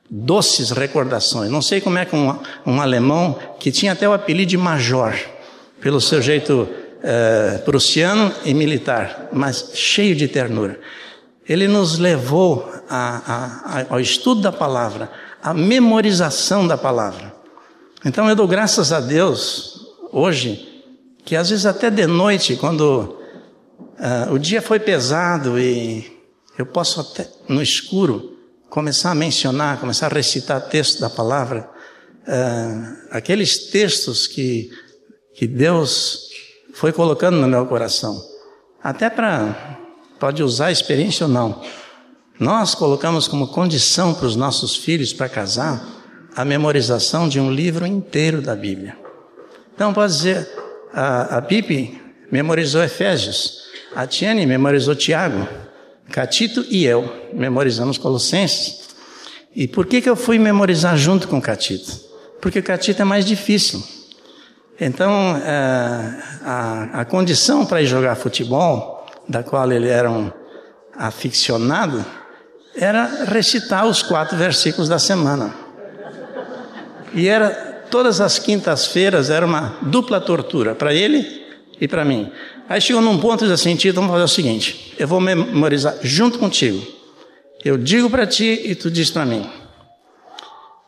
doces 0.08 0.70
recordações. 0.70 1.50
Não 1.50 1.62
sei 1.62 1.80
como 1.80 1.98
é 1.98 2.04
que 2.04 2.14
um, 2.14 2.36
um 2.66 2.80
alemão 2.80 3.38
que 3.58 3.70
tinha 3.70 3.92
até 3.92 4.08
o 4.08 4.12
apelido 4.12 4.50
de 4.50 4.56
major, 4.56 5.14
pelo 5.80 6.00
seu 6.00 6.20
jeito 6.20 6.68
é, 7.02 7.58
prussiano 7.64 8.32
e 8.44 8.52
militar, 8.52 9.28
mas 9.32 9.70
cheio 9.74 10.14
de 10.14 10.28
ternura 10.28 10.78
ele 11.50 11.66
nos 11.66 11.98
levou 11.98 12.72
a, 12.88 13.82
a, 13.90 13.94
ao 13.94 13.98
estudo 13.98 14.40
da 14.40 14.52
palavra, 14.52 15.10
à 15.42 15.52
memorização 15.52 16.64
da 16.64 16.78
palavra. 16.78 17.29
Então 18.04 18.26
eu 18.30 18.34
dou 18.34 18.48
graças 18.48 18.92
a 18.92 19.00
Deus 19.00 19.86
hoje, 20.10 20.82
que 21.22 21.36
às 21.36 21.50
vezes 21.50 21.66
até 21.66 21.90
de 21.90 22.06
noite, 22.06 22.56
quando 22.56 23.18
uh, 23.98 24.32
o 24.32 24.38
dia 24.38 24.62
foi 24.62 24.80
pesado 24.80 25.58
e 25.58 26.10
eu 26.56 26.64
posso 26.64 26.98
até 27.02 27.28
no 27.46 27.60
escuro 27.60 28.38
começar 28.70 29.10
a 29.10 29.14
mencionar, 29.14 29.78
começar 29.78 30.06
a 30.06 30.14
recitar 30.14 30.62
texto 30.62 30.98
da 30.98 31.10
palavra, 31.10 31.68
uh, 32.26 33.08
aqueles 33.10 33.70
textos 33.70 34.26
que, 34.26 34.70
que 35.34 35.46
Deus 35.46 36.30
foi 36.72 36.94
colocando 36.94 37.36
no 37.36 37.46
meu 37.46 37.66
coração, 37.66 38.18
até 38.82 39.10
para 39.10 39.78
pode 40.18 40.42
usar 40.42 40.66
a 40.66 40.72
experiência 40.72 41.26
ou 41.26 41.32
não. 41.32 41.62
Nós 42.38 42.74
colocamos 42.74 43.28
como 43.28 43.48
condição 43.48 44.14
para 44.14 44.26
os 44.26 44.36
nossos 44.36 44.74
filhos 44.74 45.12
para 45.12 45.28
casar 45.28 45.99
a 46.36 46.44
memorização 46.44 47.28
de 47.28 47.40
um 47.40 47.50
livro 47.50 47.86
inteiro 47.86 48.40
da 48.40 48.54
Bíblia. 48.54 48.96
Então 49.74 49.92
pode 49.92 50.12
dizer, 50.12 50.48
a, 50.92 51.38
a 51.38 51.42
Pipe 51.42 52.00
memorizou 52.30 52.82
Efésios, 52.82 53.64
a 53.94 54.06
Tiane 54.06 54.46
memorizou 54.46 54.94
Tiago, 54.94 55.48
Catito 56.10 56.64
e 56.68 56.84
eu 56.84 57.28
memorizamos 57.32 57.98
Colossenses. 57.98 58.80
E 59.54 59.66
por 59.66 59.86
que, 59.86 60.00
que 60.00 60.08
eu 60.08 60.16
fui 60.16 60.38
memorizar 60.38 60.96
junto 60.96 61.26
com 61.28 61.40
Catito? 61.40 61.92
Porque 62.40 62.58
o 62.58 62.62
Catito 62.62 63.02
é 63.02 63.04
mais 63.04 63.24
difícil. 63.24 63.82
Então, 64.80 65.36
é, 65.36 66.22
a, 66.42 67.00
a 67.00 67.04
condição 67.04 67.66
para 67.66 67.82
ir 67.82 67.86
jogar 67.86 68.14
futebol 68.14 69.06
da 69.28 69.42
qual 69.42 69.70
ele 69.70 69.88
era 69.88 70.10
um 70.10 70.30
aficionado, 70.96 72.04
era 72.74 73.24
recitar 73.24 73.86
os 73.86 74.02
quatro 74.02 74.36
versículos 74.36 74.88
da 74.88 74.98
semana. 74.98 75.54
E 77.14 77.28
era 77.28 77.50
todas 77.90 78.20
as 78.20 78.38
quintas-feiras 78.38 79.30
era 79.30 79.44
uma 79.44 79.76
dupla 79.82 80.20
tortura 80.20 80.74
para 80.74 80.94
ele 80.94 81.44
e 81.80 81.88
para 81.88 82.04
mim. 82.04 82.30
Aí 82.68 82.80
chegou 82.80 83.02
num 83.02 83.18
ponto 83.18 83.46
de 83.46 83.52
assim, 83.52 83.74
Tito, 83.74 83.96
vamos 83.96 84.10
fazer 84.10 84.24
o 84.24 84.28
seguinte: 84.28 84.94
eu 84.98 85.08
vou 85.08 85.20
memorizar 85.20 85.96
junto 86.02 86.38
contigo. 86.38 86.80
Eu 87.64 87.76
digo 87.76 88.08
para 88.08 88.26
ti 88.26 88.62
e 88.64 88.74
tu 88.74 88.90
diz 88.90 89.10
para 89.10 89.26
mim. 89.26 89.48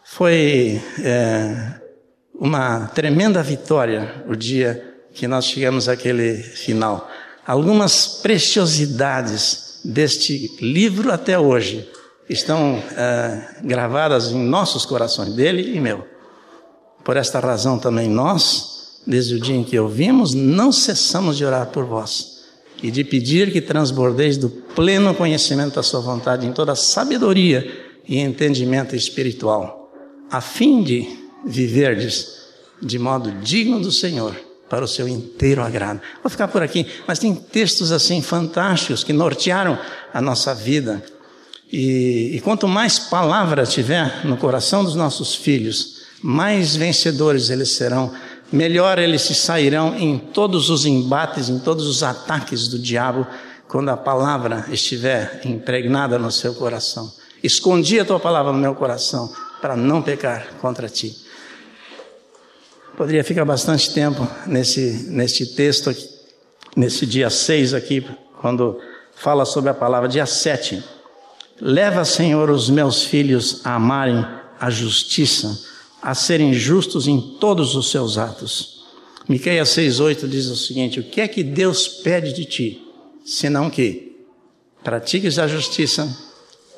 Foi 0.04 0.80
é, 1.02 1.80
uma 2.34 2.86
tremenda 2.88 3.42
vitória 3.42 4.22
o 4.28 4.34
dia 4.34 4.82
que 5.12 5.26
nós 5.26 5.44
chegamos 5.44 5.88
àquele 5.88 6.36
final. 6.42 7.10
Algumas 7.46 8.06
preciosidades 8.22 9.80
deste 9.84 10.56
livro 10.60 11.12
até 11.12 11.38
hoje 11.38 11.88
estão 12.28 12.78
uh, 12.78 13.66
gravadas 13.66 14.30
em 14.30 14.38
nossos 14.38 14.86
corações, 14.86 15.34
dele 15.34 15.76
e 15.76 15.80
meu. 15.80 16.11
Por 17.04 17.16
esta 17.16 17.40
razão 17.40 17.78
também 17.78 18.08
nós, 18.08 19.00
desde 19.06 19.34
o 19.34 19.40
dia 19.40 19.56
em 19.56 19.64
que 19.64 19.78
ouvimos, 19.78 20.34
não 20.34 20.70
cessamos 20.70 21.36
de 21.36 21.44
orar 21.44 21.66
por 21.66 21.84
vós 21.84 22.42
e 22.82 22.90
de 22.90 23.04
pedir 23.04 23.52
que 23.52 23.60
transbordeis 23.60 24.36
do 24.36 24.48
pleno 24.48 25.14
conhecimento 25.14 25.76
da 25.76 25.82
sua 25.82 26.00
vontade 26.00 26.46
em 26.46 26.52
toda 26.52 26.74
sabedoria 26.74 27.90
e 28.08 28.18
entendimento 28.18 28.96
espiritual, 28.96 29.92
a 30.30 30.40
fim 30.40 30.82
de 30.82 31.08
viverdes 31.44 32.42
de 32.80 32.98
modo 32.98 33.30
digno 33.40 33.80
do 33.80 33.92
Senhor, 33.92 34.34
para 34.68 34.84
o 34.84 34.88
seu 34.88 35.06
inteiro 35.06 35.62
agrado. 35.62 36.00
Vou 36.22 36.30
ficar 36.30 36.48
por 36.48 36.62
aqui, 36.62 36.86
mas 37.06 37.18
tem 37.18 37.34
textos 37.34 37.92
assim 37.92 38.22
fantásticos 38.22 39.04
que 39.04 39.12
nortearam 39.12 39.78
a 40.12 40.20
nossa 40.20 40.54
vida. 40.54 41.04
E, 41.70 42.32
e 42.34 42.40
quanto 42.40 42.66
mais 42.66 42.98
palavras 42.98 43.72
tiver 43.72 44.24
no 44.24 44.36
coração 44.36 44.82
dos 44.82 44.94
nossos 44.94 45.34
filhos, 45.34 46.01
mais 46.22 46.76
vencedores 46.76 47.50
eles 47.50 47.72
serão, 47.72 48.14
melhor 48.52 48.98
eles 48.98 49.22
se 49.22 49.34
sairão 49.34 49.96
em 49.96 50.18
todos 50.18 50.70
os 50.70 50.86
embates, 50.86 51.48
em 51.48 51.58
todos 51.58 51.86
os 51.86 52.02
ataques 52.02 52.68
do 52.68 52.78
diabo, 52.78 53.26
quando 53.68 53.88
a 53.88 53.96
palavra 53.96 54.66
estiver 54.70 55.40
impregnada 55.44 56.18
no 56.18 56.30
seu 56.30 56.54
coração. 56.54 57.12
Escondi 57.42 57.98
a 57.98 58.04
tua 58.04 58.20
palavra 58.20 58.52
no 58.52 58.58
meu 58.58 58.74
coração 58.74 59.32
para 59.60 59.74
não 59.74 60.02
pecar 60.02 60.54
contra 60.60 60.88
ti. 60.88 61.16
Poderia 62.96 63.24
ficar 63.24 63.44
bastante 63.44 63.92
tempo 63.92 64.28
nesse, 64.46 65.06
nesse 65.08 65.56
texto, 65.56 65.90
aqui, 65.90 66.06
nesse 66.76 67.06
dia 67.06 67.30
6 67.30 67.72
aqui, 67.74 68.06
quando 68.40 68.78
fala 69.14 69.44
sobre 69.44 69.70
a 69.70 69.74
palavra, 69.74 70.08
dia 70.08 70.26
7. 70.26 70.84
Leva, 71.60 72.04
Senhor, 72.04 72.50
os 72.50 72.68
meus 72.68 73.04
filhos 73.04 73.62
a 73.64 73.76
amarem 73.76 74.24
a 74.60 74.68
justiça, 74.68 75.71
a 76.02 76.14
serem 76.14 76.52
justos 76.52 77.06
em 77.06 77.20
todos 77.38 77.76
os 77.76 77.90
seus 77.90 78.18
atos. 78.18 78.82
Miqueias 79.28 79.68
6,8 79.68 80.28
diz 80.28 80.46
o 80.46 80.56
seguinte: 80.56 80.98
O 80.98 81.04
que 81.04 81.20
é 81.20 81.28
que 81.28 81.44
Deus 81.44 81.86
pede 81.86 82.32
de 82.32 82.44
ti, 82.44 82.84
senão 83.24 83.70
que 83.70 84.16
pratiques 84.82 85.38
a 85.38 85.46
justiça, 85.46 86.08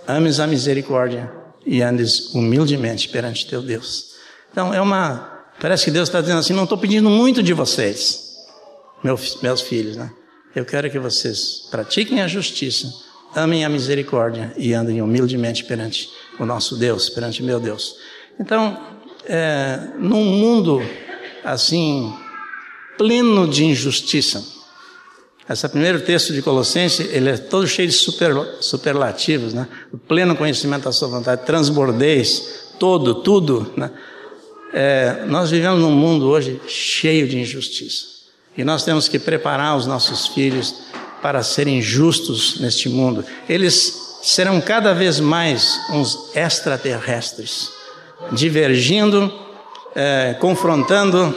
ames 0.06 0.38
a 0.38 0.46
misericórdia 0.46 1.32
e 1.64 1.80
andes 1.80 2.34
humildemente 2.34 3.08
perante 3.08 3.46
teu 3.46 3.62
Deus. 3.62 4.12
Então 4.52 4.74
é 4.74 4.80
uma, 4.80 5.46
parece 5.58 5.86
que 5.86 5.90
Deus 5.90 6.08
está 6.08 6.20
dizendo 6.20 6.40
assim: 6.40 6.52
não 6.52 6.64
estou 6.64 6.76
pedindo 6.76 7.08
muito 7.08 7.42
de 7.42 7.54
vocês, 7.54 8.36
meus, 9.02 9.40
meus 9.40 9.62
filhos, 9.62 9.96
né? 9.96 10.12
Eu 10.54 10.64
quero 10.64 10.88
que 10.90 10.98
vocês 10.98 11.66
pratiquem 11.70 12.20
a 12.20 12.28
justiça, 12.28 12.92
amem 13.34 13.64
a 13.64 13.68
misericórdia 13.68 14.52
e 14.56 14.72
andem 14.72 15.02
humildemente 15.02 15.64
perante 15.64 16.08
o 16.38 16.44
nosso 16.44 16.76
Deus, 16.76 17.08
perante 17.08 17.42
meu 17.42 17.58
Deus. 17.58 17.96
Então, 18.38 18.93
é, 19.26 19.80
num 19.98 20.24
mundo 20.24 20.82
assim, 21.44 22.12
pleno 22.96 23.46
de 23.46 23.64
injustiça, 23.64 24.54
esse 25.48 25.68
primeiro 25.68 26.00
texto 26.00 26.32
de 26.32 26.40
Colossenses, 26.40 27.06
ele 27.12 27.28
é 27.28 27.36
todo 27.36 27.66
cheio 27.66 27.86
de 27.86 27.94
super, 27.94 28.32
superlativos, 28.60 29.52
né? 29.52 29.68
O 29.92 29.98
pleno 29.98 30.34
conhecimento 30.34 30.84
da 30.84 30.92
sua 30.92 31.08
vontade, 31.08 31.44
transbordeis, 31.44 32.72
todo, 32.78 33.16
tudo, 33.16 33.70
né? 33.76 33.90
É, 34.72 35.24
nós 35.26 35.50
vivemos 35.50 35.80
num 35.80 35.92
mundo 35.92 36.28
hoje 36.28 36.60
cheio 36.66 37.28
de 37.28 37.38
injustiça. 37.38 38.06
E 38.56 38.64
nós 38.64 38.84
temos 38.84 39.06
que 39.06 39.18
preparar 39.18 39.76
os 39.76 39.86
nossos 39.86 40.28
filhos 40.28 40.74
para 41.20 41.42
serem 41.42 41.80
justos 41.80 42.58
neste 42.60 42.88
mundo. 42.88 43.24
Eles 43.46 44.18
serão 44.22 44.60
cada 44.60 44.94
vez 44.94 45.20
mais 45.20 45.78
uns 45.90 46.34
extraterrestres, 46.34 47.70
divergindo, 48.32 49.32
é, 49.94 50.36
confrontando. 50.40 51.34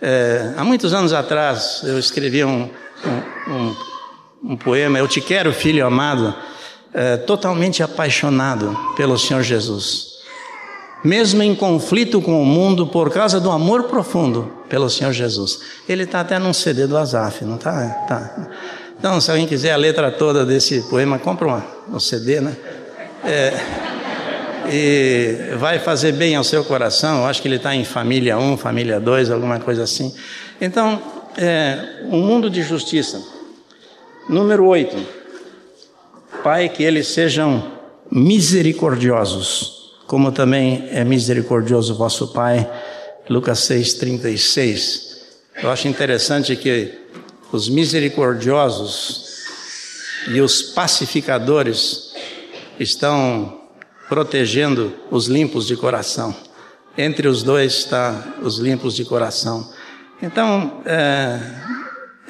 É, 0.00 0.52
há 0.56 0.64
muitos 0.64 0.92
anos 0.92 1.12
atrás 1.12 1.82
eu 1.84 1.98
escrevi 1.98 2.44
um, 2.44 2.68
um, 3.48 3.76
um, 4.52 4.56
poema, 4.56 4.98
Eu 4.98 5.08
Te 5.08 5.20
Quero, 5.20 5.52
Filho 5.52 5.86
Amado, 5.86 6.34
é, 6.92 7.16
totalmente 7.16 7.82
apaixonado 7.82 8.76
pelo 8.96 9.18
Senhor 9.18 9.42
Jesus. 9.42 10.16
Mesmo 11.04 11.42
em 11.42 11.54
conflito 11.54 12.20
com 12.20 12.42
o 12.42 12.44
mundo 12.44 12.86
por 12.86 13.10
causa 13.10 13.38
do 13.38 13.50
amor 13.50 13.84
profundo 13.84 14.52
pelo 14.68 14.90
Senhor 14.90 15.12
Jesus. 15.12 15.60
Ele 15.88 16.02
está 16.02 16.20
até 16.20 16.38
num 16.38 16.52
CD 16.52 16.86
do 16.86 16.96
Azaf, 16.96 17.44
não 17.44 17.56
está? 17.56 17.88
Tá. 18.08 18.50
Então, 18.98 19.20
se 19.20 19.30
alguém 19.30 19.46
quiser 19.46 19.72
a 19.72 19.76
letra 19.76 20.10
toda 20.10 20.44
desse 20.44 20.80
poema, 20.88 21.18
compra 21.18 21.46
uma, 21.46 21.66
um 21.92 22.00
CD, 22.00 22.40
né? 22.40 22.56
É, 23.22 23.52
e 24.70 25.54
vai 25.56 25.78
fazer 25.78 26.12
bem 26.12 26.36
ao 26.36 26.44
seu 26.44 26.64
coração. 26.64 27.18
Eu 27.20 27.26
acho 27.26 27.42
que 27.42 27.48
ele 27.48 27.56
está 27.56 27.74
em 27.74 27.84
família 27.84 28.38
1, 28.38 28.56
família 28.56 29.00
2, 29.00 29.30
alguma 29.30 29.60
coisa 29.60 29.82
assim. 29.82 30.14
Então, 30.60 31.02
é, 31.36 32.02
um 32.04 32.20
mundo 32.20 32.48
de 32.48 32.62
justiça. 32.62 33.22
Número 34.28 34.66
8. 34.66 34.96
Pai, 36.42 36.68
que 36.68 36.82
eles 36.82 37.08
sejam 37.08 37.72
misericordiosos, 38.10 39.94
como 40.06 40.32
também 40.32 40.88
é 40.90 41.04
misericordioso 41.04 41.94
vosso 41.94 42.32
Pai. 42.32 42.68
Lucas 43.28 43.58
6, 43.60 43.94
36. 43.94 45.06
Eu 45.62 45.70
acho 45.70 45.88
interessante 45.88 46.54
que 46.54 46.92
os 47.50 47.68
misericordiosos 47.68 49.26
e 50.28 50.40
os 50.40 50.62
pacificadores 50.62 52.12
estão 52.78 53.65
protegendo 54.08 54.92
os 55.10 55.26
limpos 55.26 55.66
de 55.66 55.76
coração. 55.76 56.34
Entre 56.96 57.28
os 57.28 57.42
dois 57.42 57.74
está 57.74 58.36
os 58.42 58.58
limpos 58.58 58.94
de 58.94 59.04
coração. 59.04 59.70
Então, 60.22 60.80
é, 60.86 61.40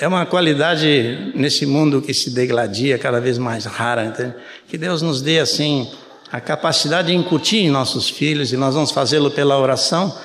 é 0.01 0.09
uma 0.09 0.27
qualidade 0.27 1.33
nesse 1.35 1.65
mundo 1.65 2.03
que 2.03 2.13
se 2.13 2.31
degladia 2.31 2.99
cada 2.99 3.21
vez 3.21 3.39
mais 3.39 3.65
rara. 3.65 4.05
Entende? 4.05 4.35
Que 4.69 4.77
Deus 4.77 5.03
nos 5.03 5.23
dê, 5.23 5.39
assim, 5.39 5.89
a 6.33 6.41
capacidade 6.41 7.09
de 7.09 7.15
incutir 7.15 7.61
em 7.61 7.71
nossos 7.71 8.09
filhos, 8.11 8.53
e 8.53 8.57
nós 8.57 8.75
vamos 8.75 8.91
fazê-lo 8.91 9.31
pela 9.31 9.59
oração. 9.59 10.17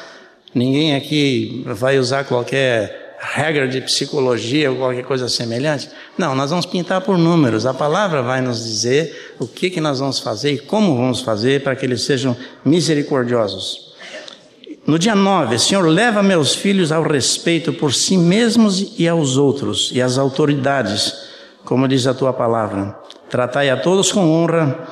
Ninguém 0.53 0.95
aqui 0.95 1.63
vai 1.65 1.99
usar 1.99 2.23
qualquer 2.23 3.00
regra 3.21 3.67
de 3.67 3.79
psicologia 3.81 4.71
ou 4.71 4.77
qualquer 4.77 5.03
coisa 5.03 5.29
semelhante. 5.29 5.89
Não, 6.17 6.33
nós 6.33 6.49
vamos 6.49 6.65
pintar 6.65 7.01
por 7.01 7.17
números. 7.17 7.67
A 7.67 7.73
palavra 7.73 8.23
vai 8.23 8.41
nos 8.41 8.63
dizer 8.63 9.35
o 9.39 9.47
que, 9.47 9.69
que 9.69 9.79
nós 9.79 9.99
vamos 9.99 10.19
fazer 10.19 10.53
e 10.53 10.59
como 10.59 10.97
vamos 10.97 11.21
fazer 11.21 11.61
para 11.61 11.75
que 11.75 11.85
eles 11.85 12.01
sejam 12.01 12.35
misericordiosos. 12.65 13.91
No 14.87 14.97
dia 14.97 15.13
9, 15.13 15.59
Senhor, 15.59 15.85
leva 15.85 16.23
meus 16.23 16.55
filhos 16.55 16.91
ao 16.91 17.03
respeito 17.03 17.71
por 17.71 17.93
si 17.93 18.17
mesmos 18.17 18.95
e 18.97 19.07
aos 19.07 19.37
outros 19.37 19.91
e 19.93 20.01
às 20.01 20.17
autoridades, 20.17 21.13
como 21.63 21.87
diz 21.87 22.07
a 22.07 22.15
tua 22.15 22.33
palavra. 22.33 22.97
Tratai 23.29 23.69
a 23.69 23.77
todos 23.77 24.11
com 24.11 24.27
honra, 24.27 24.87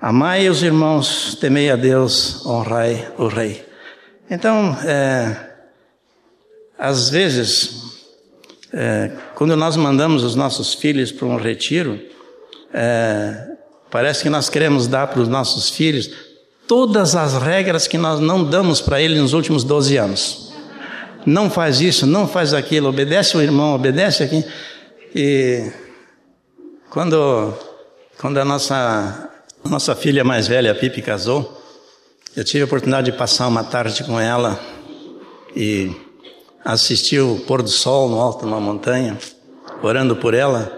amai 0.00 0.48
os 0.48 0.62
irmãos, 0.62 1.36
temei 1.40 1.68
a 1.68 1.76
Deus, 1.76 2.46
honrai 2.46 3.08
o 3.18 3.26
Rei. 3.26 3.66
Então, 4.30 4.78
é, 4.84 5.53
às 6.78 7.08
vezes, 7.08 7.82
é, 8.72 9.10
quando 9.34 9.56
nós 9.56 9.76
mandamos 9.76 10.22
os 10.22 10.34
nossos 10.34 10.74
filhos 10.74 11.12
para 11.12 11.26
um 11.26 11.36
retiro, 11.36 12.00
é, 12.72 13.52
parece 13.90 14.22
que 14.22 14.30
nós 14.30 14.48
queremos 14.48 14.86
dar 14.86 15.06
para 15.06 15.20
os 15.20 15.28
nossos 15.28 15.70
filhos 15.70 16.10
todas 16.66 17.14
as 17.14 17.34
regras 17.34 17.86
que 17.86 17.98
nós 17.98 18.20
não 18.20 18.44
damos 18.44 18.80
para 18.80 19.00
ele 19.00 19.18
nos 19.18 19.32
últimos 19.32 19.64
12 19.64 19.96
anos. 19.96 20.52
Não 21.24 21.48
faz 21.48 21.80
isso, 21.80 22.06
não 22.06 22.28
faz 22.28 22.52
aquilo, 22.52 22.88
obedece 22.88 23.36
o 23.36 23.40
irmão, 23.40 23.74
obedece 23.74 24.22
aqui. 24.22 24.44
E 25.14 25.70
quando, 26.90 27.54
quando 28.18 28.38
a 28.38 28.44
nossa, 28.44 29.30
nossa 29.64 29.94
filha 29.94 30.24
mais 30.24 30.46
velha, 30.46 30.72
a 30.72 30.74
Pipe, 30.74 31.00
casou, 31.00 31.62
eu 32.36 32.44
tive 32.44 32.62
a 32.62 32.66
oportunidade 32.66 33.10
de 33.10 33.16
passar 33.16 33.46
uma 33.46 33.62
tarde 33.62 34.02
com 34.04 34.18
ela 34.18 34.58
e 35.54 35.94
assistir 36.64 37.20
o 37.20 37.40
pôr 37.40 37.62
do 37.62 37.68
sol 37.68 38.08
no 38.08 38.20
alto 38.20 38.40
de 38.40 38.46
uma 38.46 38.60
montanha, 38.60 39.18
orando 39.82 40.16
por 40.16 40.34
ela. 40.34 40.72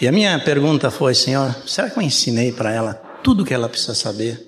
E 0.00 0.08
a 0.08 0.12
minha 0.12 0.38
pergunta 0.38 0.90
foi, 0.90 1.14
Senhor, 1.14 1.54
será 1.66 1.88
que 1.88 1.98
eu 1.98 2.02
ensinei 2.02 2.52
para 2.52 2.72
ela 2.72 2.94
tudo 3.22 3.42
o 3.42 3.46
que 3.46 3.54
ela 3.54 3.68
precisa 3.68 3.94
saber? 3.94 4.46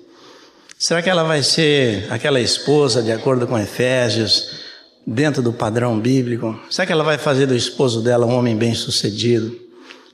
Será 0.77 1.01
que 1.01 1.09
ela 1.09 1.23
vai 1.23 1.43
ser 1.43 2.11
aquela 2.11 2.39
esposa 2.39 3.03
de 3.03 3.11
acordo 3.11 3.45
com 3.45 3.57
Efésios, 3.57 4.61
dentro 5.05 5.41
do 5.41 5.53
padrão 5.53 5.99
bíblico? 5.99 6.59
Será 6.69 6.85
que 6.85 6.91
ela 6.91 7.03
vai 7.03 7.17
fazer 7.17 7.45
do 7.45 7.55
esposo 7.55 8.01
dela 8.01 8.25
um 8.25 8.35
homem 8.35 8.55
bem-sucedido? 8.55 9.55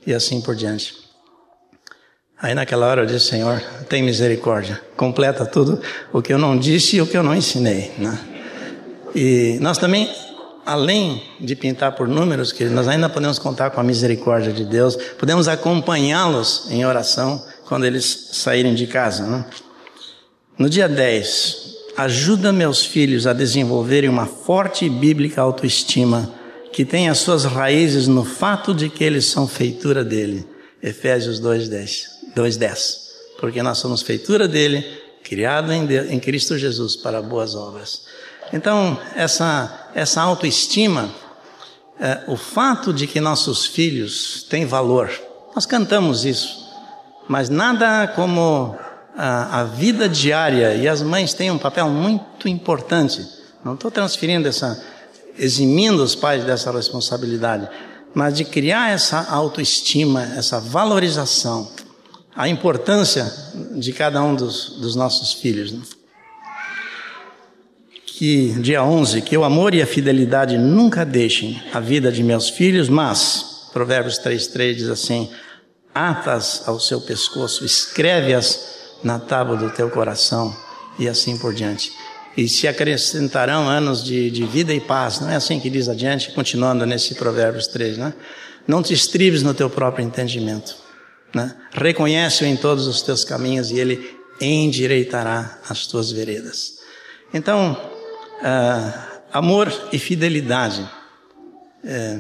E 0.06 0.14
assim 0.14 0.42
por 0.42 0.56
diante. 0.56 0.94
Aí 2.40 2.54
naquela 2.54 2.86
hora 2.86 3.02
eu 3.02 3.06
disse, 3.06 3.28
Senhor, 3.28 3.60
tem 3.90 4.04
misericórdia, 4.04 4.80
completa 4.96 5.46
tudo 5.46 5.82
o 6.14 6.22
que 6.22 6.32
eu 6.32 6.38
não 6.38 6.58
disse 6.58 6.98
e 6.98 7.02
o 7.02 7.08
que 7.08 7.18
eu 7.18 7.24
não 7.24 7.36
ensinei. 7.36 7.92
Né? 7.98 8.20
E 9.16 9.58
nós 9.60 9.78
também, 9.78 10.08
além 10.68 11.24
de 11.40 11.56
pintar 11.56 11.94
por 11.94 12.10
números, 12.10 12.52
que 12.52 12.66
nós 12.66 12.90
ainda 12.90 13.08
podemos 13.08 13.40
contar 13.40 13.70
com 13.70 13.80
a 13.80 13.84
misericórdia 13.84 14.52
de 14.52 14.66
Deus, 14.66 14.98
podemos 15.18 15.48
acompanhá-los 15.48 16.68
em 16.70 16.86
oração 16.86 17.42
quando 17.66 17.86
eles 17.86 18.32
saírem 18.34 18.76
de 18.76 18.86
casa. 18.86 19.26
Né? 19.26 19.46
No 20.58 20.70
dia 20.70 20.90
10, 20.90 21.76
ajuda 21.96 22.52
meus 22.52 22.86
filhos 22.86 23.26
a 23.26 23.32
desenvolverem 23.32 24.10
uma 24.10 24.26
forte 24.26 24.84
e 24.84 24.90
bíblica 24.90 25.42
autoestima 25.42 26.34
que 26.74 26.84
tem 26.84 27.08
as 27.08 27.20
suas 27.20 27.46
raízes 27.46 28.06
no 28.06 28.26
fato 28.26 28.74
de 28.74 28.90
que 28.90 29.06
eles 29.06 29.26
são 29.26 29.48
feitura 29.48 30.04
dele. 30.04 30.46
Efésios 30.84 31.40
2:10. 31.40 32.08
2:10. 32.36 33.08
Porque 33.40 33.64
nós 33.64 33.78
somos 33.78 34.02
feitura 34.02 34.50
dele, 34.50 34.86
criado 35.24 35.72
em, 35.72 35.86
Deus, 35.86 36.12
em 36.12 36.20
Cristo 36.20 36.58
Jesus 36.58 36.98
para 36.98 37.22
boas 37.22 37.56
obras. 37.56 38.02
Então, 38.54 39.00
essa, 39.16 39.90
essa 39.94 40.22
autoestima, 40.22 41.10
é, 42.00 42.24
o 42.28 42.38
fato 42.38 42.94
de 42.94 43.08
que 43.08 43.20
nossos 43.20 43.66
filhos 43.66 44.46
têm 44.50 44.66
valor, 44.66 45.12
nós 45.56 45.66
cantamos 45.66 46.26
isso, 46.26 46.68
mas 47.28 47.50
nada 47.50 48.08
como 48.08 48.78
a, 49.18 49.62
a 49.62 49.64
vida 49.64 50.08
diária, 50.08 50.76
e 50.76 50.88
as 50.88 51.02
mães 51.02 51.34
têm 51.34 51.50
um 51.50 51.58
papel 51.58 51.90
muito 51.90 52.48
importante. 52.48 53.28
Não 53.66 53.74
estou 53.74 53.90
transferindo 53.90 54.48
essa, 54.48 54.82
eximindo 55.38 56.04
os 56.04 56.16
pais 56.16 56.44
dessa 56.44 56.72
responsabilidade, 56.72 57.68
mas 58.14 58.36
de 58.36 58.46
criar 58.46 58.92
essa 58.92 59.28
autoestima, 59.30 60.24
essa 60.38 60.60
valorização, 60.60 61.70
a 62.36 62.48
importância 62.48 63.32
de 63.74 63.92
cada 63.92 64.22
um 64.22 64.36
dos, 64.36 64.80
dos 64.80 64.96
nossos 64.96 65.34
filhos. 65.34 65.72
Né? 65.72 65.82
Que, 68.18 68.56
dia 68.62 68.84
11, 68.84 69.22
que 69.22 69.38
o 69.38 69.44
amor 69.44 69.76
e 69.76 69.82
a 69.84 69.86
fidelidade 69.86 70.58
nunca 70.58 71.06
deixem 71.06 71.62
a 71.72 71.80
vida 71.80 72.12
de 72.12 72.24
meus 72.24 72.50
filhos, 72.50 72.90
mas, 72.90 73.70
Provérbios 73.72 74.18
3,3 74.18 74.74
diz 74.74 74.90
assim: 74.90 75.30
atas 75.94 76.68
ao 76.68 76.80
seu 76.80 77.00
pescoço, 77.00 77.64
escreve-as 77.64 78.96
na 79.04 79.20
tábua 79.20 79.56
do 79.56 79.70
teu 79.70 79.92
coração, 79.92 80.52
e 80.98 81.08
assim 81.08 81.38
por 81.38 81.54
diante. 81.54 81.92
E 82.36 82.50
se 82.50 82.68
acrescentarão 82.68 83.70
anos 83.70 84.04
de, 84.04 84.32
de 84.32 84.46
vida 84.48 84.74
e 84.74 84.80
paz, 84.80 85.20
não 85.20 85.30
é 85.30 85.36
assim 85.36 85.60
que 85.60 85.70
diz 85.70 85.88
adiante, 85.88 86.32
continuando 86.32 86.88
nesse 86.88 87.14
Provérbios 87.14 87.68
3, 87.68 88.00
né? 88.00 88.16
Não 88.68 88.82
te 88.82 88.96
estribes 88.96 89.44
no 89.44 89.54
teu 89.54 89.70
próprio 89.70 90.04
entendimento, 90.04 90.76
né? 91.36 91.56
Reconhece-o 91.72 92.48
em 92.48 92.58
todos 92.58 92.88
os 92.88 93.04
teus 93.04 93.24
caminhos 93.24 93.70
e 93.70 93.78
ele 93.78 94.18
endireitará 94.42 95.60
as 95.70 95.86
tuas 95.86 96.12
veredas. 96.12 96.78
Então, 97.32 97.96
uh, 98.42 99.08
amor 99.32 99.72
e 99.92 100.00
fidelidade. 100.00 100.88
É, 101.84 102.20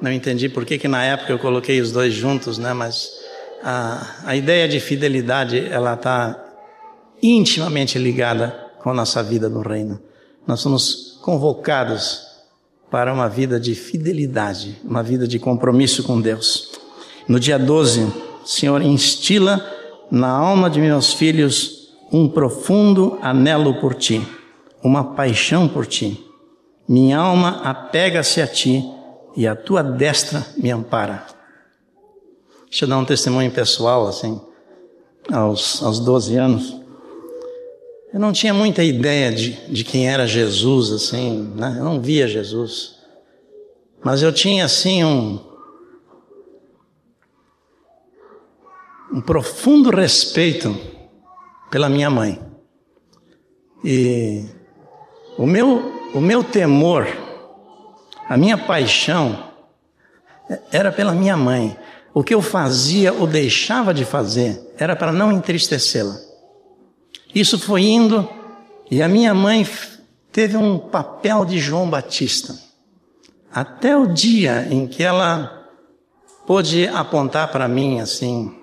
não 0.00 0.12
entendi 0.12 0.48
por 0.48 0.64
que, 0.64 0.78
que 0.78 0.88
na 0.88 1.02
época 1.04 1.32
eu 1.32 1.38
coloquei 1.38 1.80
os 1.80 1.90
dois 1.90 2.12
juntos, 2.12 2.58
né? 2.58 2.72
Mas 2.72 3.10
a, 3.62 4.16
a 4.24 4.36
ideia 4.36 4.68
de 4.68 4.78
fidelidade 4.78 5.58
ela 5.58 5.94
está 5.94 6.44
intimamente 7.22 7.98
ligada 7.98 8.66
com 8.78 8.90
a 8.90 8.94
nossa 8.94 9.22
vida 9.22 9.48
no 9.48 9.60
reino. 9.60 10.00
Nós 10.46 10.60
somos 10.60 11.18
convocados 11.22 12.26
para 12.90 13.12
uma 13.12 13.28
vida 13.28 13.58
de 13.58 13.74
fidelidade, 13.74 14.78
uma 14.84 15.02
vida 15.02 15.26
de 15.26 15.38
compromisso 15.38 16.04
com 16.04 16.20
Deus. 16.20 16.70
No 17.26 17.40
dia 17.40 17.58
12, 17.58 18.12
Senhor, 18.44 18.80
instila 18.80 19.64
na 20.10 20.28
alma 20.28 20.70
de 20.70 20.80
meus 20.80 21.12
filhos 21.12 21.88
um 22.12 22.28
profundo 22.28 23.18
anelo 23.20 23.80
por 23.80 23.94
ti, 23.94 24.24
uma 24.82 25.14
paixão 25.14 25.68
por 25.68 25.86
ti. 25.86 26.24
Minha 26.88 27.18
alma 27.18 27.62
apega-se 27.62 28.40
a 28.40 28.46
ti 28.46 28.84
e 29.36 29.46
a 29.46 29.56
tua 29.56 29.82
destra 29.82 30.46
me 30.56 30.70
ampara. 30.70 31.26
Deixa 32.70 32.84
eu 32.84 32.88
dar 32.88 32.98
um 32.98 33.04
testemunho 33.04 33.50
pessoal, 33.50 34.06
assim, 34.06 34.40
aos, 35.32 35.82
aos 35.82 36.00
12 36.00 36.36
anos. 36.36 36.76
Eu 38.12 38.20
não 38.20 38.32
tinha 38.32 38.54
muita 38.54 38.82
ideia 38.82 39.32
de, 39.32 39.52
de 39.72 39.84
quem 39.84 40.08
era 40.08 40.26
Jesus, 40.26 40.90
assim, 40.92 41.52
né? 41.54 41.76
eu 41.78 41.84
não 41.84 42.00
via 42.00 42.26
Jesus. 42.26 42.96
Mas 44.02 44.22
eu 44.22 44.32
tinha, 44.32 44.64
assim, 44.64 45.04
um, 45.04 45.40
um 49.12 49.20
profundo 49.20 49.90
respeito 49.90 50.74
pela 51.70 51.88
minha 51.88 52.08
mãe. 52.08 52.40
E 53.84 54.44
o 55.38 55.46
meu, 55.46 56.10
o 56.14 56.20
meu 56.20 56.42
temor 56.42 57.06
a 58.28 58.36
minha 58.36 58.58
paixão 58.58 59.52
era 60.72 60.90
pela 60.90 61.12
minha 61.12 61.36
mãe. 61.36 61.76
O 62.12 62.24
que 62.24 62.34
eu 62.34 62.42
fazia 62.42 63.12
ou 63.12 63.26
deixava 63.26 63.94
de 63.94 64.04
fazer 64.04 64.74
era 64.76 64.96
para 64.96 65.12
não 65.12 65.30
entristecê-la. 65.30 66.16
Isso 67.34 67.58
foi 67.58 67.82
indo 67.82 68.28
e 68.90 69.02
a 69.02 69.08
minha 69.08 69.32
mãe 69.34 69.66
teve 70.32 70.56
um 70.56 70.78
papel 70.78 71.44
de 71.44 71.58
João 71.58 71.88
Batista. 71.88 72.58
Até 73.52 73.96
o 73.96 74.06
dia 74.06 74.66
em 74.70 74.86
que 74.86 75.02
ela 75.02 75.68
pôde 76.46 76.88
apontar 76.88 77.52
para 77.52 77.68
mim 77.68 78.00
assim: 78.00 78.54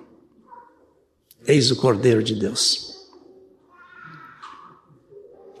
Eis 1.46 1.70
o 1.70 1.76
Cordeiro 1.76 2.22
de 2.22 2.34
Deus, 2.34 2.83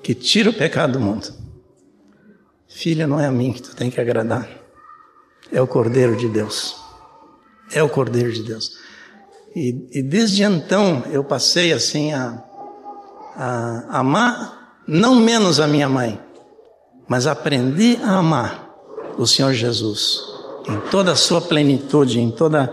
que 0.04 0.14
tira 0.14 0.50
o 0.50 0.52
pecado 0.52 0.92
do 0.92 1.00
mundo. 1.00 1.32
Filha, 2.68 3.06
não 3.06 3.18
é 3.18 3.26
a 3.26 3.32
mim 3.32 3.52
que 3.52 3.62
tu 3.62 3.74
tem 3.74 3.90
que 3.90 3.98
agradar. 3.98 4.46
É 5.50 5.62
o 5.62 5.66
Cordeiro 5.66 6.14
de 6.14 6.28
Deus. 6.28 6.76
É 7.72 7.82
o 7.82 7.88
Cordeiro 7.88 8.30
de 8.30 8.42
Deus. 8.42 8.76
E, 9.56 9.88
e 9.92 10.02
desde 10.02 10.42
então 10.42 11.04
eu 11.10 11.24
passei 11.24 11.72
assim 11.72 12.12
a, 12.12 12.42
a 13.34 13.98
amar 14.00 14.82
não 14.86 15.14
menos 15.14 15.58
a 15.58 15.66
minha 15.66 15.88
mãe, 15.88 16.20
mas 17.08 17.26
aprendi 17.26 17.96
a 18.02 18.18
amar 18.18 18.74
o 19.16 19.26
Senhor 19.26 19.54
Jesus 19.54 20.20
em 20.68 20.90
toda 20.90 21.12
a 21.12 21.16
sua 21.16 21.40
plenitude, 21.40 22.20
em 22.20 22.30
toda 22.30 22.70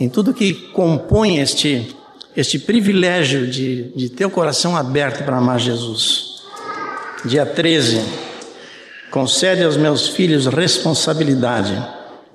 em 0.00 0.08
tudo 0.08 0.34
que 0.34 0.52
compõe 0.72 1.38
este 1.38 1.94
este 2.34 2.58
privilégio 2.58 3.46
de, 3.46 3.92
de 3.94 4.08
ter 4.08 4.24
o 4.24 4.30
coração 4.30 4.74
aberto 4.74 5.22
para 5.22 5.36
amar 5.36 5.60
Jesus. 5.60 6.31
Dia 7.24 7.46
13 7.46 8.32
Concede 9.12 9.62
aos 9.62 9.76
meus 9.76 10.08
filhos 10.08 10.46
responsabilidade, 10.46 11.76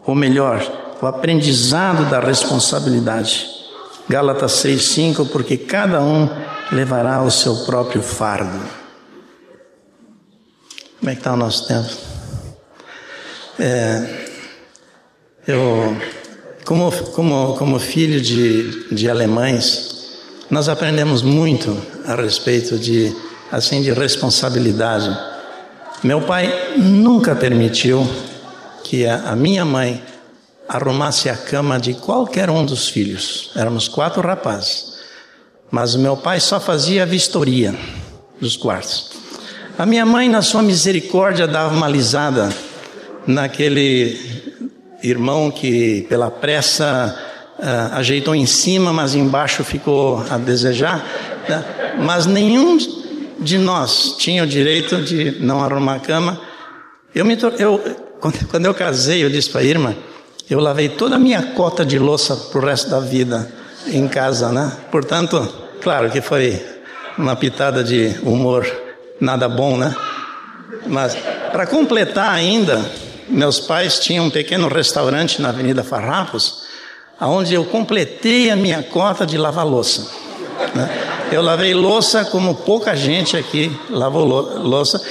ou 0.05 0.13
melhor, 0.13 0.61
o 1.01 1.07
aprendizado 1.07 2.07
da 2.07 2.19
responsabilidade. 2.19 3.47
Gálatas 4.07 4.63
6,5, 4.63 5.27
porque 5.29 5.57
cada 5.57 6.03
um 6.03 6.29
levará 6.71 7.23
o 7.23 7.31
seu 7.31 7.65
próprio 7.65 8.03
fardo. 8.03 8.63
Como 10.99 11.09
é 11.09 11.13
que 11.13 11.19
está 11.19 11.33
o 11.33 11.37
nosso 11.37 11.67
tempo? 11.67 11.89
É, 13.59 14.27
eu, 15.47 15.97
como, 16.63 16.91
como, 16.91 17.55
como 17.57 17.79
filho 17.79 18.21
de, 18.21 18.93
de 18.93 19.09
alemães, 19.09 20.19
nós 20.47 20.69
aprendemos 20.69 21.23
muito 21.23 21.75
a 22.05 22.13
respeito 22.13 22.77
de, 22.77 23.11
assim, 23.51 23.81
de 23.81 23.91
responsabilidade. 23.91 25.15
Meu 26.03 26.21
pai 26.21 26.75
nunca 26.77 27.35
permitiu 27.35 28.07
que 28.83 29.05
a, 29.05 29.35
minha 29.35 29.65
mãe 29.65 30.01
arrumasse 30.67 31.29
a 31.29 31.35
cama 31.35 31.79
de 31.79 31.93
qualquer 31.93 32.49
um 32.49 32.65
dos 32.65 32.87
filhos. 32.87 33.51
Éramos 33.55 33.87
quatro 33.87 34.21
rapazes. 34.21 34.97
Mas 35.69 35.95
meu 35.95 36.15
pai 36.15 36.39
só 36.39 36.59
fazia 36.59 37.03
a 37.03 37.05
vistoria 37.05 37.75
dos 38.39 38.55
quartos. 38.55 39.11
A 39.77 39.85
minha 39.85 40.05
mãe, 40.05 40.29
na 40.29 40.41
sua 40.41 40.61
misericórdia, 40.61 41.47
dava 41.47 41.75
uma 41.75 41.87
lisada 41.87 42.49
naquele 43.25 44.17
irmão 45.03 45.51
que, 45.51 46.05
pela 46.09 46.31
pressa, 46.31 47.15
uh, 47.59 47.95
ajeitou 47.95 48.33
em 48.33 48.45
cima, 48.45 48.93
mas 48.93 49.13
embaixo 49.13 49.63
ficou 49.63 50.23
a 50.29 50.37
desejar. 50.37 51.05
Né? 51.47 51.65
Mas 51.99 52.25
nenhum 52.25 52.77
de 53.39 53.57
nós 53.57 54.15
tinha 54.17 54.43
o 54.43 54.47
direito 54.47 55.01
de 55.01 55.37
não 55.39 55.63
arrumar 55.63 55.99
cama. 55.99 56.39
Eu 57.13 57.25
me, 57.25 57.37
eu, 57.59 57.81
quando 58.49 58.65
eu 58.65 58.73
casei, 58.73 59.23
eu 59.23 59.29
disse 59.29 59.49
para 59.49 59.61
a 59.61 59.63
irmã, 59.63 59.95
eu 60.49 60.59
lavei 60.59 60.89
toda 60.89 61.15
a 61.15 61.19
minha 61.19 61.41
cota 61.53 61.85
de 61.85 61.99
louça 61.99 62.35
para 62.35 62.59
o 62.59 62.65
resto 62.65 62.89
da 62.89 62.99
vida 62.99 63.51
em 63.87 64.07
casa, 64.07 64.51
né? 64.51 64.71
Portanto, 64.91 65.47
claro 65.81 66.09
que 66.09 66.21
foi 66.21 66.61
uma 67.17 67.35
pitada 67.35 67.83
de 67.83 68.15
humor 68.23 68.65
nada 69.19 69.49
bom, 69.49 69.77
né? 69.77 69.95
Mas 70.85 71.17
para 71.51 71.65
completar 71.65 72.29
ainda, 72.29 72.79
meus 73.27 73.59
pais 73.59 73.99
tinham 73.99 74.25
um 74.25 74.29
pequeno 74.29 74.67
restaurante 74.67 75.41
na 75.41 75.49
Avenida 75.49 75.83
Farrapos, 75.83 76.63
onde 77.19 77.53
eu 77.53 77.65
completei 77.65 78.51
a 78.51 78.55
minha 78.55 78.83
cota 78.83 79.25
de 79.25 79.37
lavar 79.37 79.65
louça. 79.65 80.07
Né? 80.75 81.16
Eu 81.29 81.41
lavei 81.41 81.73
louça 81.73 82.23
como 82.23 82.55
pouca 82.55 82.95
gente 82.95 83.35
aqui 83.35 83.75
lavou 83.89 84.25
louça. 84.25 85.01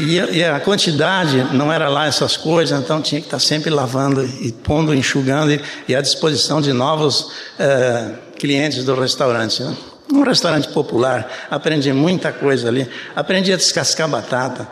E, 0.00 0.42
a 0.44 0.60
quantidade 0.60 1.44
não 1.52 1.72
era 1.72 1.88
lá 1.88 2.06
essas 2.06 2.36
coisas, 2.36 2.78
então 2.78 3.00
tinha 3.00 3.20
que 3.20 3.26
estar 3.26 3.38
sempre 3.38 3.70
lavando 3.70 4.24
e 4.24 4.52
pondo, 4.52 4.94
enxugando 4.94 5.60
e, 5.88 5.94
à 5.94 6.00
disposição 6.00 6.60
de 6.60 6.72
novos 6.72 7.30
eh, 7.58 8.10
clientes 8.38 8.84
do 8.84 8.94
restaurante. 8.94 9.62
Né? 9.62 9.76
Um 10.12 10.22
restaurante 10.22 10.68
popular, 10.68 11.46
aprendi 11.50 11.92
muita 11.92 12.32
coisa 12.32 12.68
ali. 12.68 12.88
Aprendi 13.14 13.52
a 13.52 13.56
descascar 13.56 14.08
batata. 14.08 14.68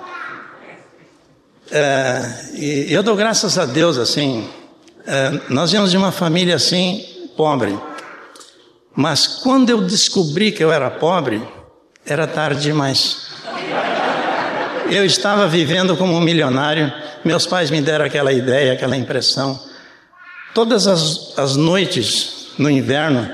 Eh, 1.70 2.86
eu 2.88 3.02
dou 3.02 3.16
graças 3.16 3.56
a 3.58 3.66
Deus, 3.66 3.98
assim, 3.98 4.48
eh, 5.06 5.40
nós 5.48 5.70
viemos 5.70 5.90
de 5.90 5.96
uma 5.96 6.12
família 6.12 6.56
assim, 6.56 7.04
pobre. 7.36 7.78
Mas 8.94 9.26
quando 9.26 9.70
eu 9.70 9.80
descobri 9.80 10.52
que 10.52 10.62
eu 10.62 10.72
era 10.72 10.90
pobre, 10.90 11.42
Era 12.06 12.26
tarde 12.26 12.60
demais. 12.60 13.28
Eu 14.90 15.06
estava 15.06 15.48
vivendo 15.48 15.96
como 15.96 16.12
um 16.12 16.20
milionário, 16.20 16.92
meus 17.24 17.46
pais 17.46 17.70
me 17.70 17.80
deram 17.80 18.04
aquela 18.04 18.30
ideia, 18.30 18.74
aquela 18.74 18.94
impressão. 18.94 19.58
Todas 20.52 20.86
as, 20.86 21.38
as 21.38 21.56
noites 21.56 22.48
no 22.58 22.70
inverno, 22.70 23.28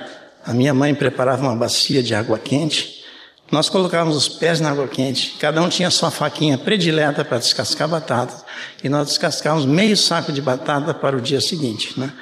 a 0.47 0.53
minha 0.53 0.73
mãe 0.73 0.95
preparava 0.95 1.43
uma 1.43 1.57
bacia 1.57 2.01
de 2.01 2.15
água 2.15 2.39
quente. 2.39 3.05
Nós 3.51 3.69
colocávamos 3.69 4.17
os 4.17 4.29
pés 4.29 4.61
na 4.61 4.71
água 4.71 4.87
quente. 4.87 5.37
Cada 5.41 5.61
um 5.61 5.69
tinha 5.69 5.91
sua 5.91 6.13
faquinha 6.13 6.57
predileta 6.57 7.25
para 7.25 7.39
descascar 7.39 7.89
batata. 7.89 8.45
E 8.85 8.89
nós 8.89 9.09
descascávamos 9.09 9.67
meio 9.67 9.97
saco 9.97 10.33
de 10.33 10.41
batata 10.41 10.95
para 10.95 11.17
o 11.17 11.21
dia 11.21 11.41
seguinte. 11.41 11.99
Né? 11.99 12.13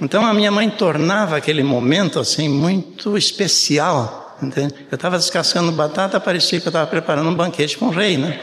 Então 0.00 0.24
a 0.24 0.34
minha 0.34 0.50
mãe 0.50 0.68
tornava 0.68 1.36
aquele 1.36 1.62
momento 1.62 2.18
assim 2.20 2.48
muito 2.48 3.16
especial. 3.16 4.36
Entende? 4.42 4.74
Eu 4.90 4.96
estava 4.96 5.16
descascando 5.16 5.72
batata, 5.72 6.20
parecia 6.20 6.60
que 6.60 6.66
eu 6.66 6.70
estava 6.70 6.86
preparando 6.86 7.30
um 7.30 7.34
banquete 7.34 7.78
com 7.78 7.86
o 7.86 7.90
rei. 7.90 8.18
Né? 8.18 8.38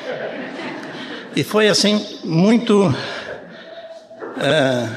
E 1.35 1.43
foi 1.43 1.67
assim 1.67 2.03
muito. 2.23 2.93
É, 4.41 4.89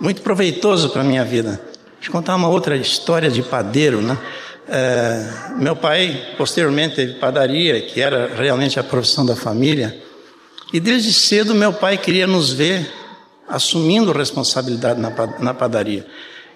muito 0.00 0.20
proveitoso 0.22 0.90
para 0.90 1.04
minha 1.04 1.24
vida. 1.24 1.60
Deixa 1.94 2.08
eu 2.08 2.12
contar 2.12 2.34
uma 2.34 2.48
outra 2.48 2.76
história 2.76 3.30
de 3.30 3.40
padeiro, 3.42 4.02
né? 4.02 4.18
É, 4.68 5.28
meu 5.56 5.76
pai, 5.76 6.34
posteriormente, 6.36 6.96
teve 6.96 7.14
padaria, 7.14 7.80
que 7.80 8.00
era 8.00 8.34
realmente 8.34 8.80
a 8.80 8.82
profissão 8.82 9.24
da 9.24 9.36
família. 9.36 9.96
E 10.72 10.80
desde 10.80 11.12
cedo, 11.12 11.54
meu 11.54 11.72
pai 11.72 11.96
queria 11.96 12.26
nos 12.26 12.52
ver 12.52 12.90
assumindo 13.52 14.10
responsabilidade 14.12 14.98
na, 14.98 15.52
padaria. 15.52 16.06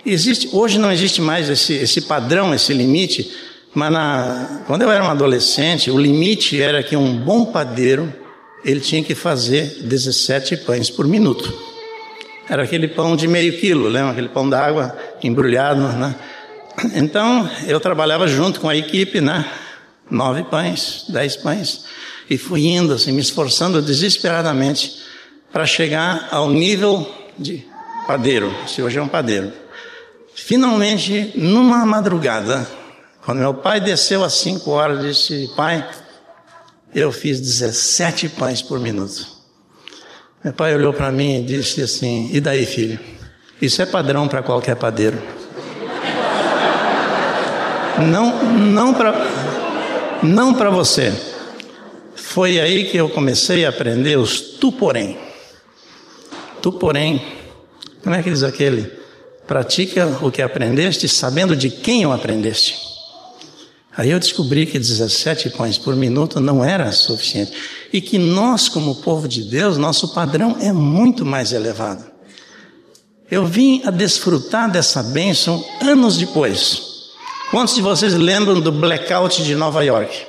Existe, 0.05 0.49
hoje 0.53 0.79
não 0.79 0.91
existe 0.91 1.21
mais 1.21 1.51
esse, 1.51 1.75
esse 1.75 2.01
padrão, 2.01 2.55
esse 2.55 2.73
limite, 2.73 3.31
mas 3.75 3.93
na, 3.93 4.63
quando 4.67 4.83
eu 4.83 4.91
era 4.91 5.05
um 5.05 5.11
adolescente, 5.11 5.91
o 5.91 5.99
limite 5.99 6.61
era 6.61 6.83
que 6.83 6.97
um 6.97 7.19
bom 7.19 7.45
padeiro 7.45 8.13
ele 8.65 8.81
tinha 8.81 9.03
que 9.03 9.15
fazer 9.15 9.83
17 9.83 10.57
pães 10.59 10.89
por 10.89 11.07
minuto. 11.07 11.53
Era 12.49 12.63
aquele 12.63 12.89
pão 12.89 13.15
de 13.15 13.29
meio 13.29 13.59
quilo, 13.59 13.89
lembra? 13.89 14.13
Aquele 14.13 14.29
pão 14.29 14.49
d'água 14.49 14.97
embrulhado, 15.23 15.81
né? 15.81 16.15
Então, 16.95 17.49
eu 17.67 17.79
trabalhava 17.81 18.27
junto 18.29 18.61
com 18.61 18.69
a 18.69 18.77
equipe, 18.77 19.21
né? 19.21 19.45
Nove 20.11 20.45
pães, 20.45 21.05
dez 21.09 21.37
pães. 21.37 21.85
E 22.29 22.39
fui 22.39 22.67
indo, 22.67 22.95
assim, 22.95 23.13
me 23.13 23.21
esforçando 23.21 23.83
desesperadamente 23.83 25.07
para 25.53 25.67
chegar 25.67 26.29
ao 26.31 26.51
nível 26.51 27.11
de 27.39 27.67
padeiro, 28.07 28.55
se 28.67 28.83
hoje 28.83 28.99
é 28.99 29.03
um 29.03 29.09
padeiro. 29.09 29.53
Finalmente, 30.35 31.33
numa 31.35 31.85
madrugada, 31.87 32.67
quando 33.25 33.39
meu 33.39 33.55
pai 33.55 33.81
desceu 33.81 34.23
às 34.23 34.35
cinco 34.35 34.71
horas, 34.71 35.01
disse: 35.01 35.51
Pai, 35.57 35.87
eu 36.95 37.11
fiz 37.11 37.41
17 37.41 38.29
pães 38.31 38.63
por 38.63 38.79
minuto. 38.79 39.27
Meu 40.45 40.53
pai 40.53 40.75
olhou 40.75 40.93
para 40.93 41.11
mim 41.11 41.41
e 41.41 41.43
disse 41.43 41.83
assim: 41.83 42.31
E 42.33 42.41
daí, 42.41 42.67
filho? 42.67 43.01
Isso 43.61 43.81
é 43.81 43.87
padrão 43.87 44.29
para 44.29 44.43
qualquer 44.43 44.77
padeiro. 44.77 45.21
Não, 48.11 48.45
não 48.53 48.93
para 48.93 49.15
não 50.23 50.55
para 50.55 50.71
você. 50.71 51.13
Foi 52.15 52.61
aí 52.61 52.85
que 52.85 52.97
eu 52.97 53.09
comecei 53.09 53.65
a 53.65 53.71
aprender 53.71 54.19
os 54.19 54.41
tu 54.41 54.71
porém. 54.71 55.26
Tu 56.67 56.73
porém, 56.73 57.23
como 58.03 58.17
é 58.17 58.21
que 58.25 58.29
diz 58.29 58.43
aquele? 58.43 58.91
Pratica 59.47 60.19
o 60.21 60.33
que 60.33 60.43
aprendeste, 60.43 61.07
sabendo 61.07 61.55
de 61.55 61.71
quem 61.71 62.05
o 62.05 62.13
aprendeste. 62.13 62.77
Aí 63.97 64.11
eu 64.11 64.19
descobri 64.19 64.67
que 64.67 64.77
17 64.77 65.51
pães 65.51 65.79
por 65.79 65.95
minuto 65.95 66.41
não 66.41 66.65
era 66.65 66.91
suficiente. 66.91 67.53
E 67.93 68.01
que 68.01 68.19
nós, 68.19 68.69
como 68.69 68.97
povo 68.97 69.29
de 69.29 69.45
Deus, 69.45 69.79
nosso 69.79 70.13
padrão 70.13 70.57
é 70.61 70.73
muito 70.73 71.25
mais 71.25 71.53
elevado. 71.53 72.05
Eu 73.31 73.47
vim 73.47 73.81
a 73.85 73.93
desfrutar 73.93 74.69
dessa 74.69 75.05
bênção 75.05 75.65
anos 75.81 76.17
depois. 76.17 76.83
Quantos 77.53 77.77
de 77.77 77.81
vocês 77.81 78.13
lembram 78.13 78.61
do 78.61 78.73
blackout 78.73 79.45
de 79.45 79.55
Nova 79.55 79.85
York? 79.85 80.27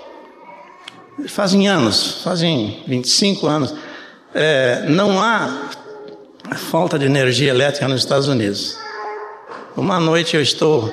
Fazem 1.29 1.67
anos, 1.67 2.21
fazem 2.23 2.83
25 2.87 3.47
anos. 3.47 3.73
É, 4.35 4.85
não 4.87 5.19
há 5.19 5.71
falta 6.55 6.97
de 6.97 7.05
energia 7.05 7.49
elétrica 7.49 7.87
nos 7.87 8.01
Estados 8.01 8.27
Unidos. 8.27 8.77
Uma 9.75 9.99
noite 9.99 10.35
eu 10.35 10.41
estou 10.41 10.91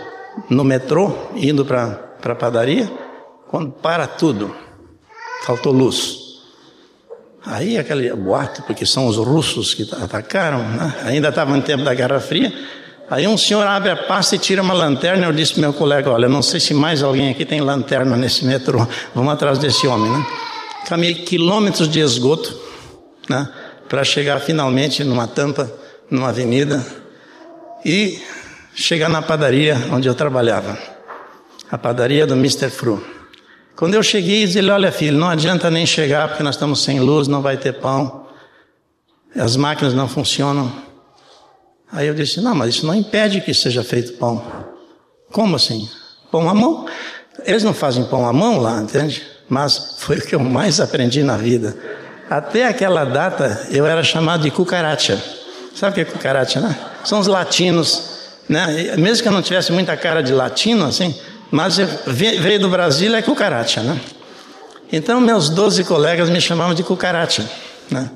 no 0.48 0.64
metrô, 0.64 1.12
indo 1.34 1.64
para 1.64 2.00
a 2.22 2.34
padaria, 2.34 2.90
quando 3.48 3.70
para 3.70 4.06
tudo, 4.06 4.54
faltou 5.44 5.72
luz. 5.72 6.18
Aí 7.46 7.78
aquele 7.78 8.12
boato, 8.14 8.62
porque 8.62 8.86
são 8.86 9.06
os 9.06 9.16
russos 9.16 9.74
que 9.74 9.88
atacaram, 10.02 10.58
né? 10.58 10.94
ainda 11.04 11.28
estava 11.28 11.54
no 11.54 11.62
tempo 11.62 11.84
da 11.84 11.94
Guerra 11.94 12.18
Fria. 12.18 12.52
Aí 13.10 13.28
um 13.28 13.36
senhor 13.36 13.66
abre 13.66 13.90
a 13.90 13.96
pasta 13.96 14.34
e 14.34 14.38
tira 14.38 14.62
uma 14.62 14.72
lanterna. 14.72 15.26
Eu 15.26 15.32
disse 15.32 15.52
para 15.52 15.60
meu 15.60 15.72
colega: 15.74 16.10
Olha, 16.10 16.26
não 16.26 16.40
sei 16.40 16.58
se 16.58 16.72
mais 16.72 17.02
alguém 17.02 17.30
aqui 17.30 17.44
tem 17.44 17.60
lanterna 17.60 18.16
nesse 18.16 18.46
metrô. 18.46 18.86
Vamos 19.14 19.32
atrás 19.32 19.58
desse 19.58 19.86
homem, 19.86 20.10
né? 20.10 20.26
Caminhei 20.88 21.14
quilômetros 21.14 21.86
de 21.86 22.00
esgoto, 22.00 22.58
né? 23.28 23.46
Para 23.88 24.04
chegar 24.04 24.40
finalmente 24.40 25.04
numa 25.04 25.26
tampa, 25.26 25.72
numa 26.10 26.28
avenida 26.28 26.84
e 27.84 28.20
chegar 28.74 29.08
na 29.08 29.22
padaria 29.22 29.76
onde 29.92 30.08
eu 30.08 30.14
trabalhava 30.14 30.94
a 31.70 31.78
padaria 31.78 32.26
do 32.26 32.34
Mr. 32.34 32.70
Fru. 32.70 33.04
Quando 33.74 33.94
eu 33.94 34.02
cheguei, 34.02 34.46
disse 34.46 34.58
ele: 34.58 34.70
Olha, 34.70 34.92
filho, 34.92 35.18
não 35.18 35.28
adianta 35.28 35.70
nem 35.70 35.84
chegar 35.84 36.28
porque 36.28 36.42
nós 36.42 36.54
estamos 36.54 36.82
sem 36.82 37.00
luz, 37.00 37.26
não 37.26 37.42
vai 37.42 37.56
ter 37.56 37.72
pão, 37.74 38.26
as 39.34 39.56
máquinas 39.56 39.92
não 39.94 40.08
funcionam. 40.08 40.72
Aí 41.90 42.06
eu 42.06 42.14
disse: 42.14 42.40
Não, 42.40 42.54
mas 42.54 42.76
isso 42.76 42.86
não 42.86 42.94
impede 42.94 43.40
que 43.40 43.52
seja 43.52 43.82
feito 43.82 44.12
pão. 44.14 44.44
Como 45.32 45.56
assim? 45.56 45.88
Pão 46.30 46.48
à 46.48 46.54
mão? 46.54 46.86
Eles 47.44 47.64
não 47.64 47.74
fazem 47.74 48.04
pão 48.04 48.26
à 48.26 48.32
mão 48.32 48.60
lá, 48.60 48.80
entende? 48.80 49.26
Mas 49.48 49.96
foi 49.98 50.18
o 50.18 50.22
que 50.22 50.34
eu 50.34 50.40
mais 50.40 50.80
aprendi 50.80 51.22
na 51.24 51.36
vida. 51.36 51.76
Até 52.28 52.66
aquela 52.66 53.04
data 53.04 53.66
eu 53.70 53.86
era 53.86 54.02
chamado 54.02 54.42
de 54.42 54.50
cucaracha. 54.50 55.22
Sabe 55.74 55.92
o 55.92 55.94
que 55.94 56.00
é 56.00 56.04
cucaracha, 56.04 56.60
né? 56.60 56.76
São 57.04 57.18
os 57.18 57.26
latinos, 57.26 58.02
né? 58.48 58.94
Mesmo 58.96 59.22
que 59.22 59.28
eu 59.28 59.32
não 59.32 59.42
tivesse 59.42 59.72
muita 59.72 59.96
cara 59.96 60.22
de 60.22 60.32
latino, 60.32 60.86
assim, 60.86 61.14
mas 61.50 61.76
veio 62.06 62.60
do 62.60 62.68
Brasil 62.68 63.14
é 63.14 63.22
cucaracha, 63.22 63.82
né? 63.82 64.00
Então 64.92 65.20
meus 65.20 65.50
doze 65.50 65.84
colegas 65.84 66.30
me 66.30 66.40
chamavam 66.40 66.74
de 66.74 66.82
cucaracha, 66.82 67.48
né? 67.90 68.10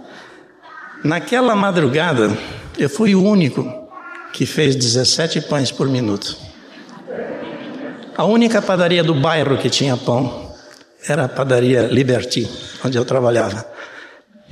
Naquela 1.04 1.54
madrugada, 1.54 2.30
eu 2.78 2.88
fui 2.88 3.14
o 3.14 3.22
único 3.22 3.88
que 4.32 4.46
fez 4.46 4.74
17 4.74 5.42
pães 5.42 5.70
por 5.70 5.88
minuto. 5.88 6.36
A 8.16 8.24
única 8.24 8.60
padaria 8.60 9.04
do 9.04 9.14
bairro 9.14 9.56
que 9.58 9.70
tinha 9.70 9.96
pão 9.96 10.52
era 11.08 11.24
a 11.24 11.28
padaria 11.28 11.82
Liberty, 11.82 12.48
onde 12.84 12.98
eu 12.98 13.04
trabalhava. 13.04 13.64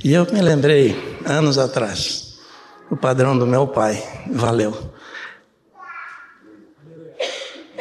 E 0.03 0.13
eu 0.13 0.27
me 0.31 0.41
lembrei, 0.41 0.95
anos 1.25 1.57
atrás, 1.57 2.35
o 2.89 2.95
padrão 2.95 3.37
do 3.37 3.47
meu 3.47 3.67
pai, 3.67 4.01
valeu. 4.31 4.77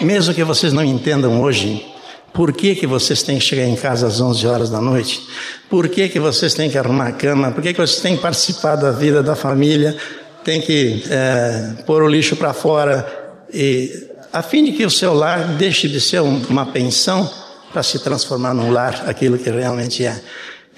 Mesmo 0.00 0.32
que 0.32 0.42
vocês 0.42 0.72
não 0.72 0.82
entendam 0.82 1.42
hoje, 1.42 1.84
por 2.32 2.52
que, 2.52 2.74
que 2.74 2.86
vocês 2.86 3.22
têm 3.22 3.38
que 3.38 3.44
chegar 3.44 3.64
em 3.64 3.76
casa 3.76 4.06
às 4.06 4.20
11 4.20 4.46
horas 4.46 4.70
da 4.70 4.80
noite? 4.80 5.26
Por 5.68 5.88
que, 5.88 6.08
que 6.08 6.18
vocês 6.18 6.54
têm 6.54 6.70
que 6.70 6.78
arrumar 6.78 7.08
a 7.08 7.12
cama? 7.12 7.50
Por 7.50 7.62
que, 7.62 7.72
que 7.72 7.80
vocês 7.80 8.00
têm 8.00 8.16
que 8.16 8.22
participar 8.22 8.76
da 8.76 8.90
vida 8.90 9.22
da 9.22 9.34
família? 9.34 9.96
Tem 10.42 10.60
que 10.60 11.04
é, 11.10 11.82
pôr 11.84 12.02
o 12.02 12.08
lixo 12.08 12.36
para 12.36 12.52
fora? 12.52 13.06
E, 13.52 14.08
a 14.32 14.42
fim 14.42 14.64
de 14.64 14.72
que 14.72 14.84
o 14.84 14.90
seu 14.90 15.14
lar 15.14 15.56
deixe 15.56 15.88
de 15.88 16.00
ser 16.00 16.20
uma 16.20 16.66
pensão 16.66 17.28
para 17.72 17.82
se 17.82 17.98
transformar 17.98 18.54
num 18.54 18.70
lar, 18.70 19.04
aquilo 19.06 19.38
que 19.38 19.50
realmente 19.50 20.04
é. 20.04 20.20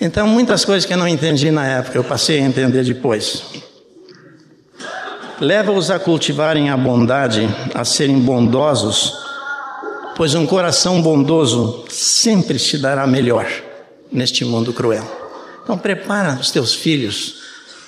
Então, 0.01 0.29
muitas 0.29 0.65
coisas 0.65 0.87
que 0.87 0.93
eu 0.93 0.99
não 0.99 1.09
entendi 1.09 1.51
na 1.51 1.67
época, 1.67 1.99
eu 1.99 2.05
passei 2.05 2.39
a 2.39 2.43
entender 2.43 2.85
depois. 2.85 3.43
Leva-os 5.41 5.91
a 5.91 5.99
cultivarem 5.99 6.71
a 6.71 6.77
bondade, 6.77 7.49
a 7.75 7.85
serem 7.85 8.19
bondosos, 8.19 9.13
pois 10.17 10.35
um 10.35 10.47
coração 10.47 11.01
bondoso 11.03 11.85
sempre 11.89 12.59
te 12.59 12.79
dará 12.79 13.07
melhor 13.07 13.47
neste 14.11 14.45
mundo 14.45 14.73
cruel. 14.73 15.05
Então 15.63 15.79
prepara 15.79 16.39
os 16.41 16.51
teus 16.51 16.75
filhos 16.75 17.37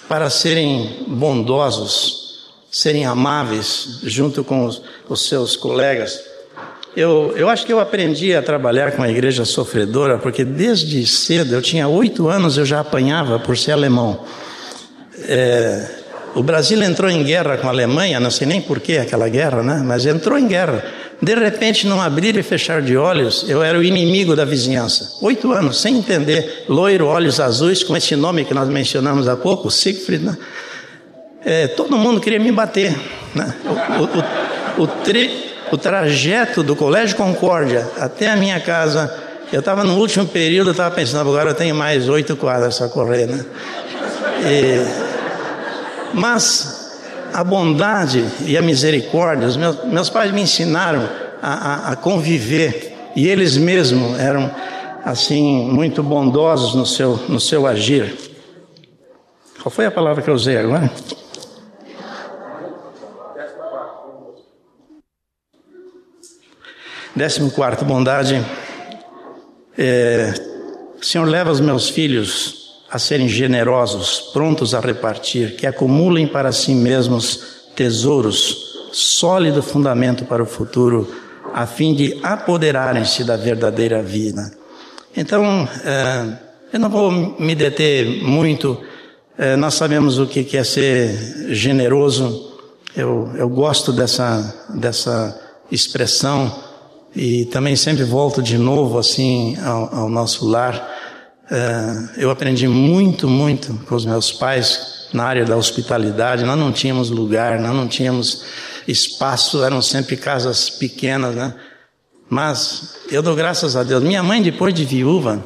para 0.09 0.29
serem 0.31 1.05
bondosos, 1.09 2.51
serem 2.71 3.05
amáveis 3.05 4.01
junto 4.03 4.45
com 4.45 4.65
os, 4.65 4.83
os 5.09 5.29
seus 5.29 5.57
colegas. 5.57 6.21
Eu, 6.97 7.33
eu 7.37 7.49
acho 7.49 7.65
que 7.65 7.73
eu 7.73 7.79
aprendi 7.79 8.35
a 8.35 8.43
trabalhar 8.43 8.93
com 8.93 9.03
a 9.03 9.09
igreja 9.09 9.45
sofredora, 9.45 10.19
porque 10.19 10.45
desde 10.45 11.07
cedo, 11.07 11.55
eu 11.55 11.63
tinha 11.63 11.87
oito 11.87 12.29
anos, 12.29 12.59
eu 12.59 12.67
já 12.67 12.81
apanhava 12.81 13.39
por 13.39 13.57
ser 13.57 13.73
alemão. 13.73 14.25
É, 15.29 15.87
o 16.35 16.43
Brasil 16.43 16.83
entrou 16.83 17.11
em 17.11 17.23
guerra 17.23 17.57
com 17.59 17.67
a 17.67 17.71
Alemanha, 17.71 18.19
não 18.19 18.31
sei 18.31 18.47
nem 18.47 18.61
por 18.61 18.81
que 18.81 18.99
aquela 18.99 19.29
guerra, 19.29 19.63
né? 19.63 19.83
mas 19.85 20.07
entrou 20.07 20.39
em 20.39 20.47
guerra, 20.47 20.85
De 21.23 21.35
repente, 21.35 21.87
num 21.87 22.01
abrir 22.01 22.37
e 22.37 22.43
fechar 22.43 22.81
de 22.81 22.97
olhos, 22.97 23.45
eu 23.49 23.63
era 23.63 23.79
o 23.79 23.83
inimigo 23.83 24.35
da 24.35 24.45
vizinhança. 24.45 25.19
Oito 25.23 25.53
anos, 25.53 25.81
sem 25.81 25.99
entender, 25.99 26.65
loiro, 26.69 27.07
olhos 27.07 27.39
azuis, 27.39 27.85
com 27.85 27.97
esse 27.97 28.17
nome 28.17 28.45
que 28.45 28.55
nós 28.55 28.69
mencionamos 28.69 29.29
há 29.29 29.37
pouco, 29.37 29.71
Siegfried, 29.71 30.25
né? 30.25 30.37
É, 31.45 31.69
todo 31.69 31.97
mundo 31.97 32.21
queria 32.21 32.39
me 32.39 32.53
bater. 32.53 32.95
Né? 33.35 33.55
O, 33.65 34.81
o, 34.81 34.85
o, 34.85 34.87
tri, 34.87 35.50
o 35.71 35.79
trajeto 35.79 36.63
do 36.63 36.75
Colégio 36.75 37.17
Concórdia 37.17 37.89
até 37.99 38.31
a 38.31 38.37
minha 38.37 38.61
casa, 38.61 39.13
eu 39.53 39.61
estava 39.61 39.85
no 39.85 39.97
último 39.99 40.27
período, 40.27 40.69
eu 40.69 40.73
estava 40.73 40.95
pensando, 40.95 41.29
agora 41.29 41.51
eu 41.51 41.55
tenho 41.55 41.75
mais 41.75 42.09
oito 42.09 42.37
quadras 42.37 42.81
a 42.83 42.89
correr, 42.89 43.27
né? 43.27 43.45
E, 44.45 45.11
mas 46.15 46.99
a 47.33 47.45
bondade 47.45 48.25
e 48.45 48.57
a 48.57 48.63
misericórdia, 48.63 49.47
os 49.47 49.57
meus, 49.57 49.85
meus 49.85 50.11
pais 50.11 50.33
me 50.33 50.43
ensinaram 50.43 51.09
a, 51.43 51.53
a, 51.53 51.93
a 51.93 51.97
conviver 51.97 52.97
e 53.15 53.29
eles 53.29 53.57
mesmos 53.57 54.19
eram 54.19 54.51
assim 55.05 55.71
muito 55.71 56.03
bondosos 56.03 56.75
no 56.75 56.87
seu, 56.87 57.19
no 57.29 57.41
seu 57.41 57.67
agir. 57.67 58.15
Qual 59.63 59.71
foi 59.71 59.87
a 59.87 59.91
palavra 59.91 60.23
que 60.23 60.31
eu 60.31 60.35
usei 60.35 60.57
agora? 60.57 60.91
Décimo 67.15 67.51
quarto, 67.51 67.85
bondade. 67.85 68.41
É, 69.77 70.33
Senhor, 71.03 71.25
leva 71.27 71.51
os 71.51 71.61
meus 71.61 71.89
filhos 71.89 72.83
a 72.91 72.99
serem 72.99 73.29
generosos, 73.29 74.31
prontos 74.33 74.75
a 74.75 74.81
repartir, 74.81 75.57
que 75.57 75.67
acumulem 75.67 76.29
para 76.29 76.53
si 76.53 76.73
mesmos 76.73 77.71
tesouros, 77.75 78.91
sólido 78.93 79.63
fundamento 79.63 80.25
para 80.25 80.43
o 80.43 80.47
futuro, 80.47 81.13
a 81.53 81.67
fim 81.67 81.95
de 81.95 82.19
apoderarem-se 82.23 83.25
da 83.25 83.37
verdadeira 83.37 84.03
vida. 84.03 84.53
Então, 85.17 85.69
é, 85.85 86.39
eu 86.73 86.79
não 86.79 86.91
vou 86.91 87.11
me 87.11 87.57
deter 87.57 88.23
muito, 88.23 88.81
é, 89.37 89.57
nós 89.57 89.75
sabemos 89.75 90.19
o 90.19 90.27
que 90.27 90.57
é 90.57 90.63
ser 90.63 91.55
generoso, 91.55 92.57
eu, 92.97 93.31
eu 93.37 93.49
gosto 93.49 93.93
dessa, 93.93 94.67
dessa 94.75 95.41
expressão 95.71 96.70
e 97.15 97.45
também 97.47 97.75
sempre 97.77 98.05
volto 98.05 98.43
de 98.43 98.57
novo 98.57 98.99
assim 98.99 99.57
ao, 99.59 99.95
ao 99.95 100.09
nosso 100.09 100.47
lar. 100.47 100.89
Eh, 101.51 102.09
eu 102.19 102.31
aprendi 102.31 102.69
muito, 102.69 103.29
muito 103.29 103.75
com 103.87 103.95
os 103.95 104.05
meus 104.05 104.33
pais 104.33 105.09
na 105.13 105.25
área 105.25 105.45
da 105.45 105.57
hospitalidade. 105.57 106.45
Nós 106.45 106.59
não 106.59 106.73
tínhamos 106.73 107.11
lugar, 107.11 107.59
nós 107.59 107.75
não 107.75 107.89
tínhamos 107.89 108.45
espaço, 108.87 109.65
eram 109.65 109.83
sempre 109.83 110.17
casas 110.17 110.71
pequenas, 110.71 111.35
né? 111.35 111.55
Mas 112.29 112.95
eu 113.11 113.23
dou 113.23 113.35
graças 113.35 113.75
a 113.75 113.83
Deus. 113.83 114.03
Minha 114.03 114.23
mãe, 114.23 114.41
depois 114.41 114.73
de 114.73 114.85
viúva, 114.85 115.43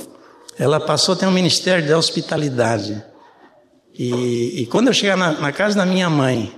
ela 0.58 0.78
passou 0.78 1.14
a 1.14 1.16
ter 1.16 1.26
um 1.26 1.32
ministério 1.32 1.84
de 1.84 1.94
hospitalidade. 1.94 3.02
E, 3.98 4.62
e 4.62 4.66
quando 4.66 4.88
eu 4.88 4.92
chegava 4.92 5.32
na, 5.32 5.40
na 5.40 5.52
casa 5.52 5.76
da 5.76 5.86
minha 5.86 6.10
mãe, 6.10 6.52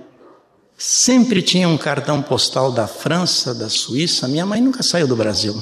sempre 0.77 1.41
tinha 1.41 1.67
um 1.67 1.77
cartão 1.77 2.21
postal 2.21 2.71
da 2.71 2.87
França, 2.87 3.53
da 3.53 3.67
Suíça. 3.67 4.27
Minha 4.27 4.45
mãe 4.45 4.61
nunca 4.61 4.83
saiu 4.83 5.07
do 5.07 5.15
Brasil. 5.15 5.61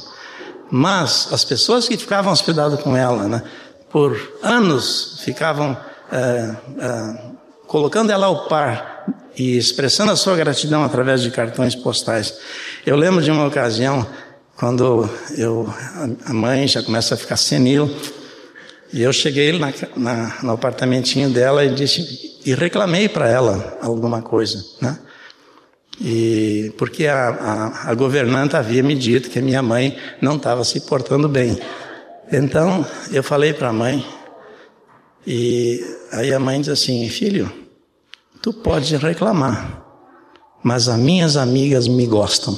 Mas 0.70 1.30
as 1.32 1.46
pessoas 1.46 1.88
que 1.88 1.96
ficavam 1.96 2.34
hospedadas 2.34 2.82
com 2.82 2.98
ela, 2.98 3.28
né? 3.28 3.44
por 3.90 4.20
anos 4.44 5.22
ficavam 5.24 5.78
é, 6.12 6.56
é, 6.80 7.18
colocando 7.66 8.12
ela 8.12 8.26
ao 8.26 8.48
par 8.48 9.06
e 9.38 9.58
expressando 9.58 10.12
a 10.12 10.18
sua 10.18 10.36
gratidão 10.36 10.84
através 10.84 11.22
de 11.22 11.32
cartões 11.32 11.76
postais. 11.76 12.34
Eu 12.86 12.98
lembro 12.98 13.24
de 13.24 13.32
uma 13.32 13.46
ocasião 13.46 14.06
quando 14.58 15.10
eu, 15.38 15.74
a 16.26 16.34
mãe 16.34 16.68
já 16.68 16.84
começa 16.84 17.14
a 17.14 17.18
ficar 17.18 17.38
senil, 17.38 17.94
e 18.94 19.02
eu 19.02 19.12
cheguei 19.12 19.58
na, 19.58 19.74
na, 19.96 20.38
no 20.44 20.52
apartamentinho 20.54 21.30
dela 21.30 21.66
e 21.66 21.74
disse 21.74 22.40
e 22.46 22.54
reclamei 22.54 23.10
para 23.10 23.30
ela 23.30 23.78
alguma 23.82 24.22
coisa, 24.22 24.64
né? 24.82 24.98
E 26.00 26.74
porque 26.78 27.08
a, 27.08 27.30
a, 27.30 27.92
a 27.92 27.94
governanta 27.94 28.58
havia 28.58 28.84
me 28.84 28.96
dito 28.96 29.30
que 29.30 29.40
a 29.40 29.42
minha 29.42 29.62
mãe 29.62 29.98
não 30.22 30.36
estava 30.36 30.64
se 30.64 30.82
portando 30.82 31.30
bem. 31.30 31.58
Então 32.32 32.86
eu 33.12 33.24
falei 33.24 33.54
para 33.54 33.70
a 33.70 33.74
mãe, 33.74 34.06
e 35.26 35.80
aí 36.12 36.34
a 36.34 36.40
mãe 36.40 36.60
diz 36.60 36.70
assim: 36.70 37.08
Filho, 37.08 37.52
tu 38.42 38.52
pode 38.52 38.96
reclamar, 38.98 39.84
mas 40.64 40.90
as 40.90 41.00
minhas 41.00 41.38
amigas 41.38 41.88
me 41.88 42.06
gostam. 42.06 42.58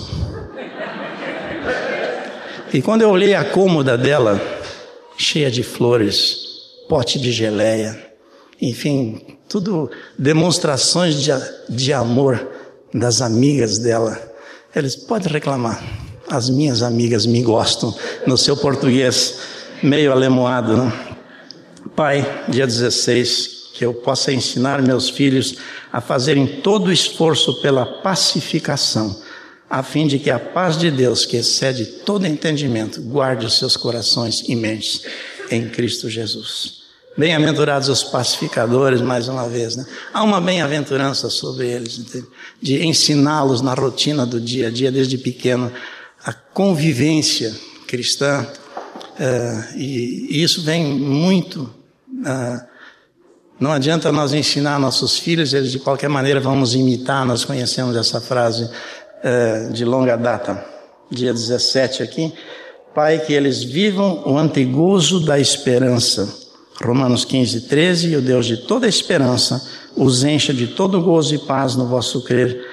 E 2.74 2.82
quando 2.82 3.02
eu 3.02 3.10
olhei 3.10 3.34
a 3.34 3.46
cômoda 3.46 3.98
dela, 3.98 4.42
cheia 5.18 5.50
de 5.50 5.64
flores, 5.64 6.40
pote 6.90 7.20
de 7.20 7.32
geleia, 7.32 8.08
enfim, 8.62 9.38
tudo 9.48 9.90
demonstrações 10.18 11.22
de, 11.22 11.32
de 11.70 11.94
amor 11.94 12.57
das 12.94 13.22
amigas 13.22 13.78
dela. 13.78 14.20
Eles 14.76 14.96
pode 14.96 15.28
reclamar. 15.28 15.84
As 16.30 16.50
minhas 16.50 16.82
amigas 16.82 17.26
me 17.26 17.42
gostam 17.42 17.96
no 18.26 18.38
seu 18.38 18.58
português 18.58 19.40
meio 19.82 20.12
alemoado, 20.12 20.76
né? 20.76 21.16
Pai, 21.96 22.46
dia 22.50 22.68
16, 22.68 23.72
que 23.74 23.86
eu 23.86 23.94
possa 23.94 24.32
ensinar 24.32 24.82
meus 24.82 25.10
filhos 25.10 25.56
a 25.92 26.02
fazerem 26.02 26.62
todo 26.62 26.88
o 26.88 26.92
esforço 26.92 27.62
pela 27.62 27.86
pacificação, 27.86 29.20
a 29.70 29.82
fim 29.82 30.06
de 30.06 30.20
que 30.20 30.30
a 30.30 30.40
paz 30.40 30.78
de 30.78 30.92
Deus, 30.92 31.26
que 31.26 31.38
excede 31.38 31.86
todo 31.86 32.28
entendimento, 32.28 33.02
guarde 33.02 33.46
os 33.46 33.58
seus 33.58 33.78
corações 33.78 34.44
e 34.48 34.56
mentes 34.56 35.02
em 35.50 35.70
Cristo 35.70 36.10
Jesus. 36.10 36.87
Bem-aventurados 37.18 37.90
os 37.90 38.04
pacificadores, 38.04 39.02
mais 39.02 39.28
uma 39.28 39.50
vez, 39.50 39.76
né? 39.76 39.84
Há 40.14 40.22
uma 40.22 40.40
bem-aventurança 40.40 41.32
sobre 41.32 41.68
eles, 41.68 42.00
de 42.62 42.86
ensiná-los 42.86 43.60
na 43.60 43.74
rotina 43.74 44.24
do 44.24 44.40
dia 44.40 44.68
a 44.68 44.70
dia, 44.70 44.92
desde 44.92 45.18
pequeno, 45.18 45.72
a 46.24 46.32
convivência 46.32 47.56
cristã, 47.88 48.46
é, 49.20 49.64
e, 49.76 50.44
isso 50.44 50.62
vem 50.62 50.86
muito. 50.86 51.74
É, 52.24 52.66
não 53.60 53.72
adianta 53.72 54.12
nós 54.12 54.32
ensinar 54.32 54.80
nossos 54.80 55.18
filhos, 55.18 55.56
eles 55.56 55.72
de 55.72 55.80
qualquer 55.80 56.10
maneira 56.10 56.40
vamos 56.40 56.76
imitar. 56.76 57.26
Nós 57.26 57.44
conhecemos 57.44 57.96
essa 57.96 58.22
frase 58.22 58.70
é, 59.24 59.70
de 59.70 59.84
longa 59.84 60.16
data, 60.16 60.64
dia 61.10 61.34
17 61.34 62.04
aqui. 62.04 62.32
Pai, 62.94 63.20
que 63.20 63.34
eles 63.34 63.64
vivam 63.64 64.22
o 64.24 64.38
antegozo 64.38 65.26
da 65.26 65.40
esperança. 65.40 66.47
Romanos 66.84 67.26
15, 67.26 67.62
13. 67.62 68.10
E 68.10 68.16
o 68.16 68.22
Deus 68.22 68.46
de 68.46 68.58
toda 68.58 68.88
esperança 68.88 69.66
os 69.96 70.24
encha 70.24 70.54
de 70.54 70.68
todo 70.68 71.02
gozo 71.02 71.36
e 71.36 71.40
paz 71.40 71.76
no 71.76 71.88
vosso 71.88 72.24
crer, 72.24 72.64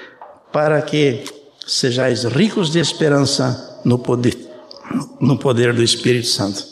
para 0.52 0.80
que 0.82 1.24
sejais 1.66 2.24
ricos 2.24 2.70
de 2.70 2.78
esperança 2.78 3.80
no 3.84 3.98
poder 3.98 4.44
no 5.20 5.36
poder 5.36 5.72
do 5.72 5.82
Espírito 5.82 6.28
Santo. 6.28 6.64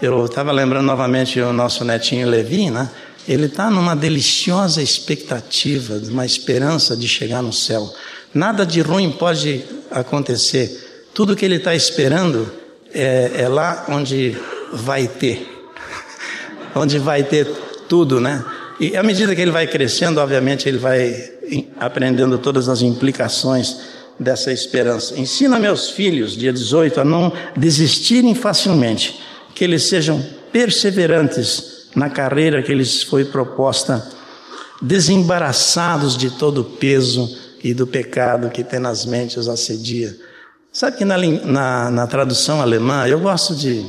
Eu 0.00 0.24
estava 0.26 0.52
lembrando 0.52 0.86
novamente 0.86 1.40
o 1.40 1.52
nosso 1.52 1.84
netinho 1.84 2.28
Levi, 2.28 2.70
né? 2.70 2.90
Ele 3.28 3.46
está 3.46 3.70
numa 3.70 3.96
deliciosa 3.96 4.82
expectativa, 4.82 6.00
uma 6.08 6.24
esperança 6.24 6.96
de 6.96 7.08
chegar 7.08 7.42
no 7.42 7.52
céu. 7.52 7.92
Nada 8.32 8.64
de 8.64 8.80
ruim 8.80 9.10
pode 9.10 9.64
acontecer. 9.90 11.08
Tudo 11.12 11.34
que 11.34 11.44
ele 11.44 11.56
está 11.56 11.74
esperando 11.74 12.50
é, 12.92 13.32
é 13.34 13.48
lá 13.48 13.86
onde 13.88 14.36
vai 14.72 15.08
ter, 15.08 15.55
onde 16.76 16.98
vai 16.98 17.24
ter 17.24 17.46
tudo, 17.88 18.20
né? 18.20 18.44
E 18.78 18.96
à 18.96 19.02
medida 19.02 19.34
que 19.34 19.40
ele 19.40 19.50
vai 19.50 19.66
crescendo, 19.66 20.20
obviamente 20.20 20.68
ele 20.68 20.78
vai 20.78 21.32
aprendendo 21.80 22.38
todas 22.38 22.68
as 22.68 22.82
implicações 22.82 23.78
dessa 24.18 24.52
esperança. 24.52 25.18
Ensina 25.18 25.58
meus 25.58 25.90
filhos, 25.90 26.36
dia 26.36 26.52
18, 26.52 27.00
a 27.00 27.04
não 27.04 27.32
desistirem 27.56 28.34
facilmente, 28.34 29.18
que 29.54 29.64
eles 29.64 29.84
sejam 29.84 30.24
perseverantes 30.52 31.88
na 31.94 32.10
carreira 32.10 32.62
que 32.62 32.74
lhes 32.74 33.02
foi 33.02 33.24
proposta, 33.24 34.06
desembaraçados 34.82 36.16
de 36.16 36.30
todo 36.30 36.60
o 36.60 36.64
peso 36.64 37.34
e 37.64 37.72
do 37.72 37.86
pecado 37.86 38.50
que 38.50 38.62
tenazmente 38.62 39.38
os 39.38 39.48
assedia. 39.48 40.14
Sabe 40.70 40.98
que 40.98 41.04
na, 41.06 41.16
na, 41.16 41.90
na 41.90 42.06
tradução 42.06 42.60
alemã, 42.60 43.08
eu 43.08 43.18
gosto 43.18 43.54
de, 43.54 43.86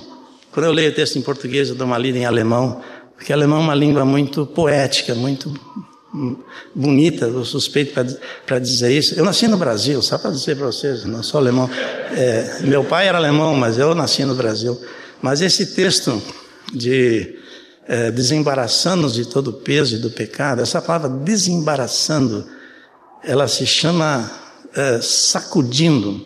quando 0.57 0.65
eu 0.65 0.71
leio 0.71 0.89
o 0.89 0.95
texto 0.95 1.19
em 1.19 1.21
português, 1.21 1.69
eu 1.69 1.75
dou 1.75 1.85
uma 1.85 1.99
lida 1.99 2.17
em 2.17 2.25
alemão, 2.25 2.81
porque 3.15 3.31
alemão 3.31 3.59
é 3.59 3.61
uma 3.61 3.75
língua 3.75 4.03
muito 4.03 4.43
poética, 4.43 5.13
muito 5.13 5.53
bonita, 6.73 7.25
eu 7.25 7.45
suspeito 7.45 7.93
para 8.43 8.57
dizer 8.57 8.91
isso. 8.91 9.13
Eu 9.13 9.23
nasci 9.23 9.47
no 9.47 9.55
Brasil, 9.55 10.01
só 10.01 10.17
para 10.17 10.31
dizer 10.31 10.57
para 10.57 10.65
vocês, 10.65 11.05
não 11.05 11.21
sou 11.21 11.39
alemão. 11.39 11.69
É, 12.11 12.61
meu 12.63 12.83
pai 12.83 13.07
era 13.07 13.19
alemão, 13.19 13.53
mas 13.53 13.77
eu 13.77 13.93
nasci 13.93 14.25
no 14.25 14.33
Brasil. 14.33 14.75
Mas 15.21 15.41
esse 15.41 15.75
texto 15.75 16.19
de 16.73 17.37
é, 17.87 18.09
desembaraçando-nos 18.09 19.13
de 19.13 19.25
todo 19.25 19.49
o 19.49 19.53
peso 19.53 19.97
e 19.97 19.99
do 19.99 20.09
pecado, 20.09 20.63
essa 20.63 20.81
palavra 20.81 21.07
desembaraçando, 21.07 22.47
ela 23.23 23.47
se 23.47 23.67
chama 23.67 24.27
é, 24.75 24.99
sacudindo, 25.03 26.25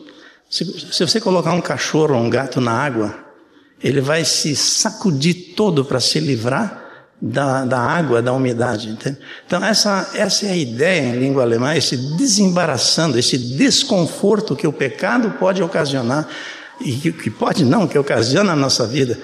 Se, 0.49 0.63
se 0.93 1.05
você 1.05 1.19
colocar 1.19 1.51
um 1.51 1.59
cachorro 1.59 2.15
ou 2.15 2.21
um 2.21 2.29
gato 2.29 2.61
na 2.61 2.71
água, 2.71 3.29
ele 3.83 4.01
vai 4.01 4.23
se 4.23 4.55
sacudir 4.55 5.53
todo 5.55 5.83
para 5.83 5.99
se 5.99 6.19
livrar 6.19 6.81
da, 7.21 7.65
da 7.65 7.79
água, 7.79 8.21
da 8.21 8.33
umidade. 8.33 8.89
Entende? 8.89 9.17
Então, 9.45 9.63
essa, 9.63 10.09
essa 10.15 10.45
é 10.45 10.51
a 10.51 10.57
ideia 10.57 11.01
em 11.01 11.19
língua 11.19 11.43
alemã, 11.43 11.75
esse 11.75 11.95
desembaraçando, 12.17 13.19
esse 13.19 13.37
desconforto 13.37 14.55
que 14.55 14.67
o 14.67 14.73
pecado 14.73 15.31
pode 15.39 15.61
ocasionar, 15.61 16.27
e 16.83 16.93
que, 16.93 17.29
pode 17.29 17.63
não, 17.63 17.87
que 17.87 17.97
ocasiona 17.97 18.55
na 18.55 18.55
nossa 18.55 18.87
vida. 18.87 19.17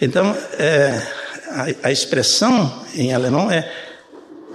Então, 0.00 0.36
é, 0.58 1.00
a, 1.50 1.88
a, 1.88 1.92
expressão 1.92 2.82
em 2.94 3.14
alemão 3.14 3.50
é. 3.50 3.70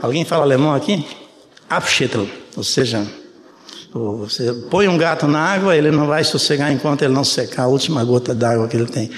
Alguém 0.01 0.25
fala 0.25 0.43
alemão 0.43 0.73
aqui? 0.73 1.05
Abschütteln, 1.69 2.29
ou 2.55 2.63
seja, 2.63 3.05
você 3.91 4.53
põe 4.69 4.87
um 4.87 4.97
gato 4.97 5.27
na 5.27 5.39
água, 5.39 5.75
ele 5.75 5.91
não 5.91 6.07
vai 6.07 6.23
sossegar 6.23 6.71
enquanto 6.71 7.01
ele 7.03 7.13
não 7.13 7.23
secar 7.23 7.63
a 7.63 7.67
última 7.67 8.03
gota 8.03 8.33
d'água 8.33 8.67
que 8.67 8.77
ele 8.77 8.85
tem. 8.85 9.11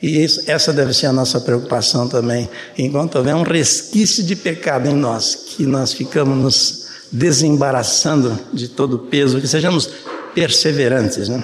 E 0.00 0.22
isso, 0.22 0.42
essa 0.46 0.72
deve 0.72 0.94
ser 0.94 1.06
a 1.06 1.12
nossa 1.12 1.40
preocupação 1.40 2.08
também. 2.08 2.48
Enquanto 2.76 3.16
houver 3.16 3.34
um 3.34 3.42
resquício 3.42 4.22
de 4.22 4.36
pecado 4.36 4.88
em 4.88 4.94
nós, 4.94 5.34
que 5.34 5.66
nós 5.66 5.92
ficamos 5.92 6.36
nos 6.36 6.88
desembaraçando 7.10 8.38
de 8.52 8.68
todo 8.68 8.94
o 8.94 8.98
peso, 9.00 9.40
que 9.40 9.48
sejamos 9.48 9.90
perseverantes. 10.34 11.28
Né? 11.28 11.42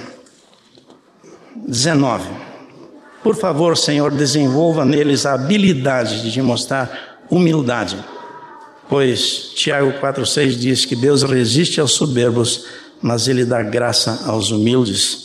19. 1.67 2.29
Por 3.25 3.35
favor, 3.35 3.77
Senhor, 3.77 4.13
desenvolva 4.13 4.85
neles 4.85 5.27
a 5.27 5.33
habilidade 5.33 6.31
de 6.31 6.43
mostrar 6.43 7.25
humildade. 7.31 7.97
Pois 8.89 9.53
Tiago 9.55 9.95
4,6 9.95 10.51
diz 10.51 10.85
que 10.85 10.95
Deus 10.95 11.23
resiste 11.23 11.81
aos 11.81 11.93
soberbos, 11.93 12.67
mas 13.01 13.27
Ele 13.27 13.45
dá 13.45 13.63
graça 13.63 14.25
aos 14.27 14.51
humildes 14.51 15.24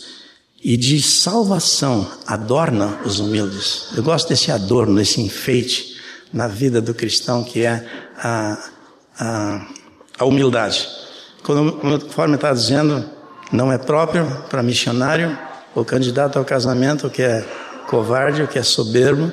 e 0.62 0.76
de 0.76 1.00
salvação 1.00 2.06
adorna 2.26 2.98
os 3.04 3.18
humildes. 3.18 3.88
Eu 3.96 4.02
gosto 4.02 4.28
desse 4.28 4.52
adorno, 4.52 5.00
esse 5.00 5.20
enfeite 5.20 5.96
na 6.32 6.46
vida 6.46 6.80
do 6.80 6.94
cristão 6.94 7.42
que 7.42 7.64
é 7.64 7.84
a, 8.16 8.58
a, 9.18 9.66
a 10.18 10.24
humildade. 10.24 10.86
Conforme 11.42 12.34
está 12.34 12.52
dizendo, 12.52 13.08
não 13.50 13.72
é 13.72 13.78
próprio 13.78 14.26
para 14.48 14.62
missionário 14.62 15.36
ou 15.74 15.84
candidato 15.84 16.38
ao 16.38 16.44
casamento 16.44 17.08
que 17.08 17.22
é 17.22 17.44
covarde, 17.88 18.42
o 18.42 18.48
que 18.48 18.58
é 18.58 18.62
soberbo 18.62 19.32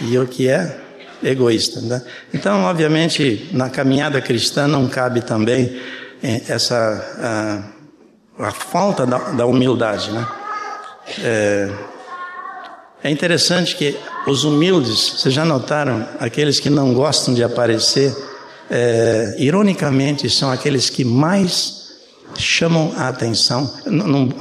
e 0.00 0.18
o 0.18 0.26
que 0.26 0.48
é 0.48 0.80
egoísta. 1.22 1.80
Né? 1.80 2.02
Então, 2.32 2.64
obviamente, 2.64 3.48
na 3.52 3.70
caminhada 3.70 4.20
cristã 4.20 4.66
não 4.66 4.88
cabe 4.88 5.22
também 5.22 5.80
eh, 6.22 6.42
essa 6.48 7.72
a, 8.38 8.46
a 8.48 8.50
falta 8.50 9.06
da, 9.06 9.18
da 9.18 9.46
humildade, 9.46 10.10
né? 10.10 10.26
É, 11.22 11.70
é 13.02 13.10
interessante 13.10 13.76
que 13.76 13.96
os 14.26 14.44
humildes, 14.44 15.16
vocês 15.18 15.34
já 15.34 15.44
notaram, 15.44 16.06
aqueles 16.18 16.58
que 16.58 16.70
não 16.70 16.94
gostam 16.94 17.34
de 17.34 17.44
aparecer, 17.44 18.16
é, 18.70 19.34
ironicamente, 19.38 20.28
são 20.30 20.50
aqueles 20.50 20.88
que 20.88 21.04
mais 21.04 21.84
chamam 22.36 22.92
a 22.96 23.08
atenção. 23.08 23.70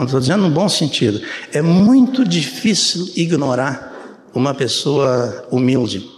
Estou 0.01 0.19
dizendo 0.19 0.43
no 0.43 0.49
bom 0.49 0.69
sentido. 0.69 1.21
É 1.51 1.61
muito 1.61 2.23
difícil 2.25 3.09
ignorar 3.15 3.91
uma 4.33 4.53
pessoa 4.53 5.45
humilde. 5.51 6.09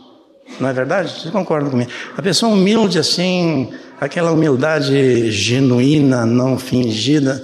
Não 0.59 0.69
é 0.69 0.73
verdade? 0.73 1.11
Você 1.19 1.31
concorda 1.31 1.69
comigo? 1.69 1.89
A 2.15 2.21
pessoa 2.21 2.53
humilde, 2.53 2.97
assim, 2.97 3.69
aquela 3.99 4.31
humildade 4.31 5.31
genuína, 5.31 6.25
não 6.25 6.57
fingida, 6.57 7.43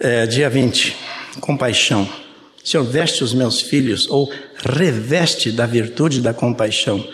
é, 0.00 0.26
dia 0.26 0.48
20, 0.48 0.96
compaixão. 1.40 2.08
Senhor, 2.64 2.84
veste 2.84 3.24
os 3.24 3.32
meus 3.32 3.60
filhos, 3.60 4.08
ou 4.08 4.30
reveste 4.56 5.50
da 5.50 5.66
virtude 5.66 6.20
da 6.20 6.34
compaixão. 6.34 7.06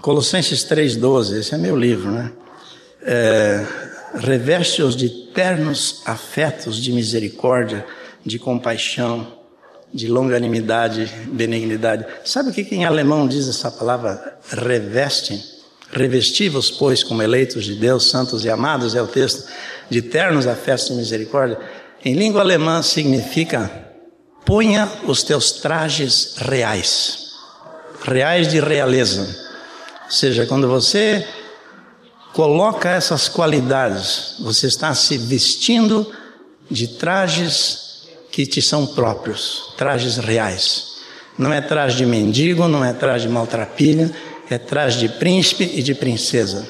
Colossenses 0.00 0.64
3,12, 0.64 1.38
esse 1.38 1.54
é 1.54 1.58
meu 1.58 1.76
livro, 1.76 2.10
né? 2.10 2.32
É, 3.02 3.66
reveste-os 4.14 4.96
de 4.96 5.08
ternos 5.08 6.02
afetos 6.06 6.76
de 6.76 6.92
misericórdia, 6.92 7.84
de 8.24 8.38
compaixão, 8.38 9.26
de 9.92 10.08
longanimidade, 10.08 11.10
benignidade. 11.26 12.06
Sabe 12.24 12.50
o 12.50 12.52
que, 12.52 12.64
que 12.64 12.74
em 12.74 12.84
alemão 12.84 13.28
diz 13.28 13.48
essa 13.48 13.70
palavra 13.70 14.38
reveste? 14.48 15.52
Revesti-vos, 15.92 16.70
pois, 16.70 17.04
como 17.04 17.22
eleitos 17.22 17.64
de 17.64 17.74
Deus, 17.74 18.10
santos 18.10 18.44
e 18.44 18.50
amados, 18.50 18.96
é 18.96 19.02
o 19.02 19.06
texto, 19.06 19.48
de 19.88 20.02
ternos 20.02 20.46
afetos 20.46 20.88
de 20.88 20.94
misericórdia. 20.94 21.58
Em 22.04 22.12
língua 22.12 22.42
alemã 22.42 22.82
significa 22.82 23.70
ponha 24.44 24.90
os 25.06 25.22
teus 25.22 25.52
trajes 25.52 26.34
reais, 26.36 27.30
reais 28.02 28.48
de 28.48 28.60
realeza. 28.60 29.22
Ou 30.04 30.10
seja, 30.10 30.44
quando 30.44 30.68
você 30.68 31.26
coloca 32.34 32.90
essas 32.90 33.26
qualidades, 33.26 34.34
você 34.40 34.66
está 34.66 34.94
se 34.94 35.16
vestindo 35.16 36.12
de 36.70 36.88
trajes 36.88 38.02
que 38.30 38.44
te 38.44 38.60
são 38.60 38.86
próprios, 38.86 39.72
trajes 39.78 40.18
reais. 40.18 40.96
Não 41.38 41.50
é 41.52 41.62
traje 41.62 41.96
de 41.96 42.04
mendigo, 42.04 42.68
não 42.68 42.84
é 42.84 42.92
traje 42.92 43.26
de 43.26 43.32
maltrapilha, 43.32 44.14
é 44.50 44.58
traje 44.58 44.98
de 44.98 45.08
príncipe 45.08 45.72
e 45.74 45.82
de 45.82 45.94
princesa. 45.94 46.68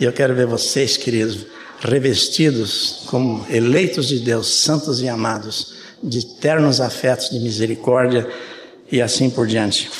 E 0.00 0.04
eu 0.04 0.12
quero 0.12 0.34
ver 0.34 0.46
vocês, 0.46 0.96
queridos, 0.96 1.44
revestidos 1.80 3.02
como 3.06 3.44
eleitos 3.48 4.06
de 4.06 4.18
Deus, 4.20 4.48
santos 4.48 5.00
e 5.00 5.08
amados, 5.08 5.74
de 6.02 6.24
ternos 6.36 6.80
afetos 6.80 7.30
de 7.30 7.40
misericórdia 7.40 8.28
e 8.90 9.00
assim 9.00 9.30
por 9.30 9.46
diante. 9.46 9.90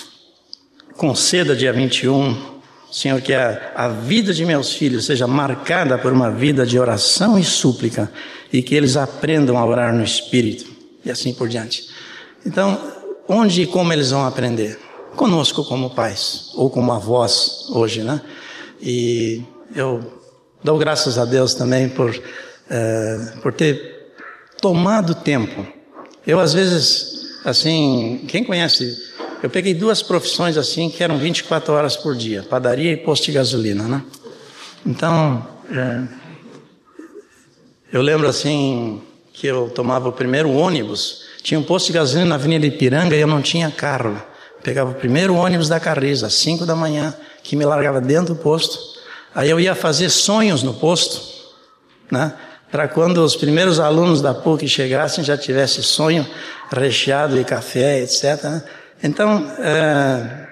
Conceda 0.97 1.57
dia 1.57 1.73
21, 1.73 2.61
Senhor, 2.93 3.21
que 3.21 3.33
a, 3.33 3.73
a 3.75 3.89
vida 3.89 4.35
de 4.35 4.45
meus 4.45 4.73
filhos 4.73 5.07
seja 5.07 5.27
marcada 5.27 5.97
por 5.97 6.13
uma 6.13 6.31
vida 6.31 6.67
de 6.67 6.79
oração 6.79 7.39
e 7.39 7.45
súplica 7.45 8.11
e 8.53 8.63
que 8.63 8.75
eles 8.75 8.97
aprendam 8.97 9.57
a 9.57 9.65
orar 9.65 9.95
no 9.95 10.05
Espírito 10.05 10.67
e 11.05 11.11
assim 11.11 11.33
por 11.33 11.49
diante. 11.49 11.87
Então, 12.45 12.79
onde 13.29 13.63
e 13.63 13.67
como 13.67 13.93
eles 13.93 14.11
vão 14.11 14.27
aprender? 14.27 14.79
Conosco 15.17 15.65
como 15.65 15.91
pais 15.91 16.51
ou 16.55 16.69
como 16.69 16.93
avós 16.93 17.69
hoje, 17.71 18.03
né? 18.03 18.21
E 18.81 19.43
eu 19.75 20.20
Dou 20.63 20.77
graças 20.77 21.17
a 21.17 21.25
Deus 21.25 21.55
também 21.55 21.89
por, 21.89 22.11
uh, 22.11 23.41
por 23.41 23.51
ter 23.51 24.13
tomado 24.61 25.15
tempo. 25.15 25.67
Eu, 26.27 26.39
às 26.39 26.53
vezes, 26.53 27.41
assim, 27.47 28.23
quem 28.29 28.45
conhece, 28.45 28.95
eu 29.43 29.49
peguei 29.49 29.73
duas 29.73 30.03
profissões 30.03 30.59
assim 30.59 30.91
que 30.91 31.03
eram 31.03 31.17
24 31.17 31.73
horas 31.73 31.97
por 31.97 32.15
dia: 32.15 32.43
padaria 32.43 32.93
e 32.93 32.97
posto 32.99 33.25
de 33.25 33.33
gasolina, 33.33 33.89
né? 33.89 34.03
Então, 34.85 35.47
uh, 35.71 36.09
eu 37.91 38.03
lembro 38.03 38.29
assim 38.29 39.01
que 39.33 39.47
eu 39.47 39.71
tomava 39.71 40.11
o 40.11 40.13
primeiro 40.13 40.51
ônibus. 40.51 41.23
Tinha 41.43 41.59
um 41.59 41.63
posto 41.63 41.87
de 41.87 41.95
gasolina 41.95 42.29
na 42.29 42.35
Avenida 42.35 42.67
Ipiranga 42.67 43.17
e 43.17 43.21
eu 43.21 43.27
não 43.27 43.41
tinha 43.41 43.71
carro. 43.71 44.23
pegava 44.63 44.91
o 44.91 44.95
primeiro 44.95 45.35
ônibus 45.35 45.71
da 45.71 45.81
Carriza, 45.81 46.27
às 46.27 46.35
5 46.35 46.67
da 46.67 46.77
manhã, 46.77 47.15
que 47.43 47.57
me 47.57 47.65
largava 47.65 47.99
dentro 47.99 48.35
do 48.35 48.43
posto 48.43 49.00
Aí 49.35 49.49
eu 49.49 49.61
ia 49.61 49.75
fazer 49.75 50.11
sonhos 50.11 50.63
no 50.63 50.75
posto, 50.75 51.21
né? 52.11 52.35
Para 52.71 52.87
quando 52.87 53.19
os 53.19 53.35
primeiros 53.35 53.81
alunos 53.81 54.21
da 54.23 54.33
PUC 54.33 54.69
chegassem 54.69 55.25
já 55.25 55.37
tivesse 55.37 55.83
sonho 55.83 56.27
recheado 56.71 57.37
de 57.37 57.45
café, 57.45 58.01
etc. 58.01 58.45
Né? 58.45 58.65
Então, 59.03 59.45
é, 59.59 60.49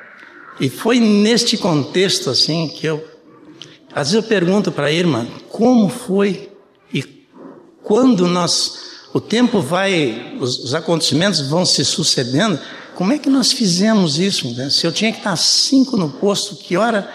e 0.61 0.69
foi 0.69 0.99
neste 0.99 1.57
contexto 1.57 2.29
assim 2.31 2.69
que 2.69 2.87
eu, 2.87 3.05
às 3.95 4.11
vezes 4.11 4.15
eu 4.15 4.23
pergunto 4.29 4.73
para 4.73 4.87
a 4.87 4.93
irmã 4.93 5.29
como 5.49 5.89
foi 5.89 6.51
e 6.93 7.05
quando 7.85 8.27
nós, 8.27 8.79
o 9.15 9.21
tempo 9.21 9.61
vai, 9.61 10.37
os, 10.41 10.59
os 10.59 10.75
acontecimentos 10.75 11.49
vão 11.49 11.65
se 11.65 11.85
sucedendo, 11.85 12.59
como 12.97 13.13
é 13.13 13.19
que 13.19 13.31
nós 13.31 13.53
fizemos 13.53 14.19
isso? 14.19 14.53
Né? 14.57 14.71
Se 14.71 14.85
eu 14.85 14.91
tinha 14.91 15.13
que 15.13 15.19
estar 15.19 15.37
cinco 15.37 15.97
no 15.97 16.11
posto, 16.11 16.57
que 16.57 16.77
hora 16.77 17.09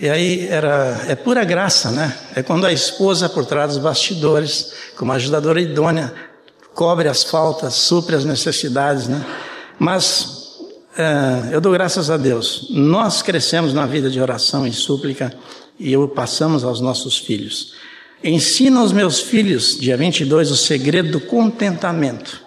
e 0.00 0.08
aí 0.08 0.46
era, 0.46 1.06
é 1.08 1.16
pura 1.16 1.44
graça, 1.44 1.90
né? 1.90 2.16
É 2.36 2.40
quando 2.40 2.64
a 2.64 2.72
esposa, 2.72 3.28
por 3.28 3.44
trás 3.44 3.72
dos 3.72 3.82
bastidores, 3.82 4.72
como 4.96 5.10
ajudadora 5.10 5.60
idônea, 5.60 6.14
cobre 6.72 7.08
as 7.08 7.24
faltas, 7.24 7.74
supre 7.74 8.14
as 8.14 8.24
necessidades, 8.24 9.08
né? 9.08 9.26
Mas 9.76 10.60
é, 10.96 11.52
eu 11.52 11.60
dou 11.60 11.72
graças 11.72 12.10
a 12.10 12.16
Deus. 12.16 12.68
Nós 12.70 13.22
crescemos 13.22 13.74
na 13.74 13.86
vida 13.86 14.08
de 14.08 14.20
oração 14.20 14.64
e 14.64 14.72
súplica 14.72 15.34
e 15.76 15.96
o 15.96 16.06
passamos 16.06 16.62
aos 16.62 16.80
nossos 16.80 17.18
filhos. 17.18 17.74
Ensina 18.22 18.78
aos 18.78 18.92
meus 18.92 19.20
filhos, 19.20 19.76
dia 19.80 19.96
22, 19.96 20.52
o 20.52 20.56
segredo 20.56 21.10
do 21.10 21.20
contentamento. 21.20 22.40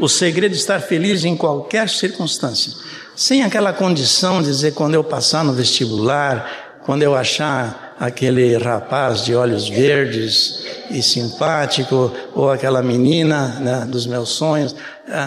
O 0.00 0.08
segredo 0.08 0.50
de 0.50 0.58
estar 0.58 0.80
feliz 0.80 1.24
em 1.24 1.36
qualquer 1.36 1.88
circunstância 1.88 2.72
sem 3.18 3.42
aquela 3.42 3.72
condição 3.72 4.40
de 4.40 4.46
dizer 4.46 4.74
quando 4.74 4.94
eu 4.94 5.02
passar 5.02 5.42
no 5.42 5.52
vestibular, 5.52 6.78
quando 6.84 7.02
eu 7.02 7.16
achar 7.16 7.96
aquele 7.98 8.56
rapaz 8.56 9.24
de 9.24 9.34
olhos 9.34 9.68
verdes 9.68 10.64
e 10.88 11.02
simpático, 11.02 12.12
ou 12.32 12.48
aquela 12.48 12.80
menina 12.80 13.58
né, 13.58 13.86
dos 13.88 14.06
meus 14.06 14.28
sonhos, 14.28 14.76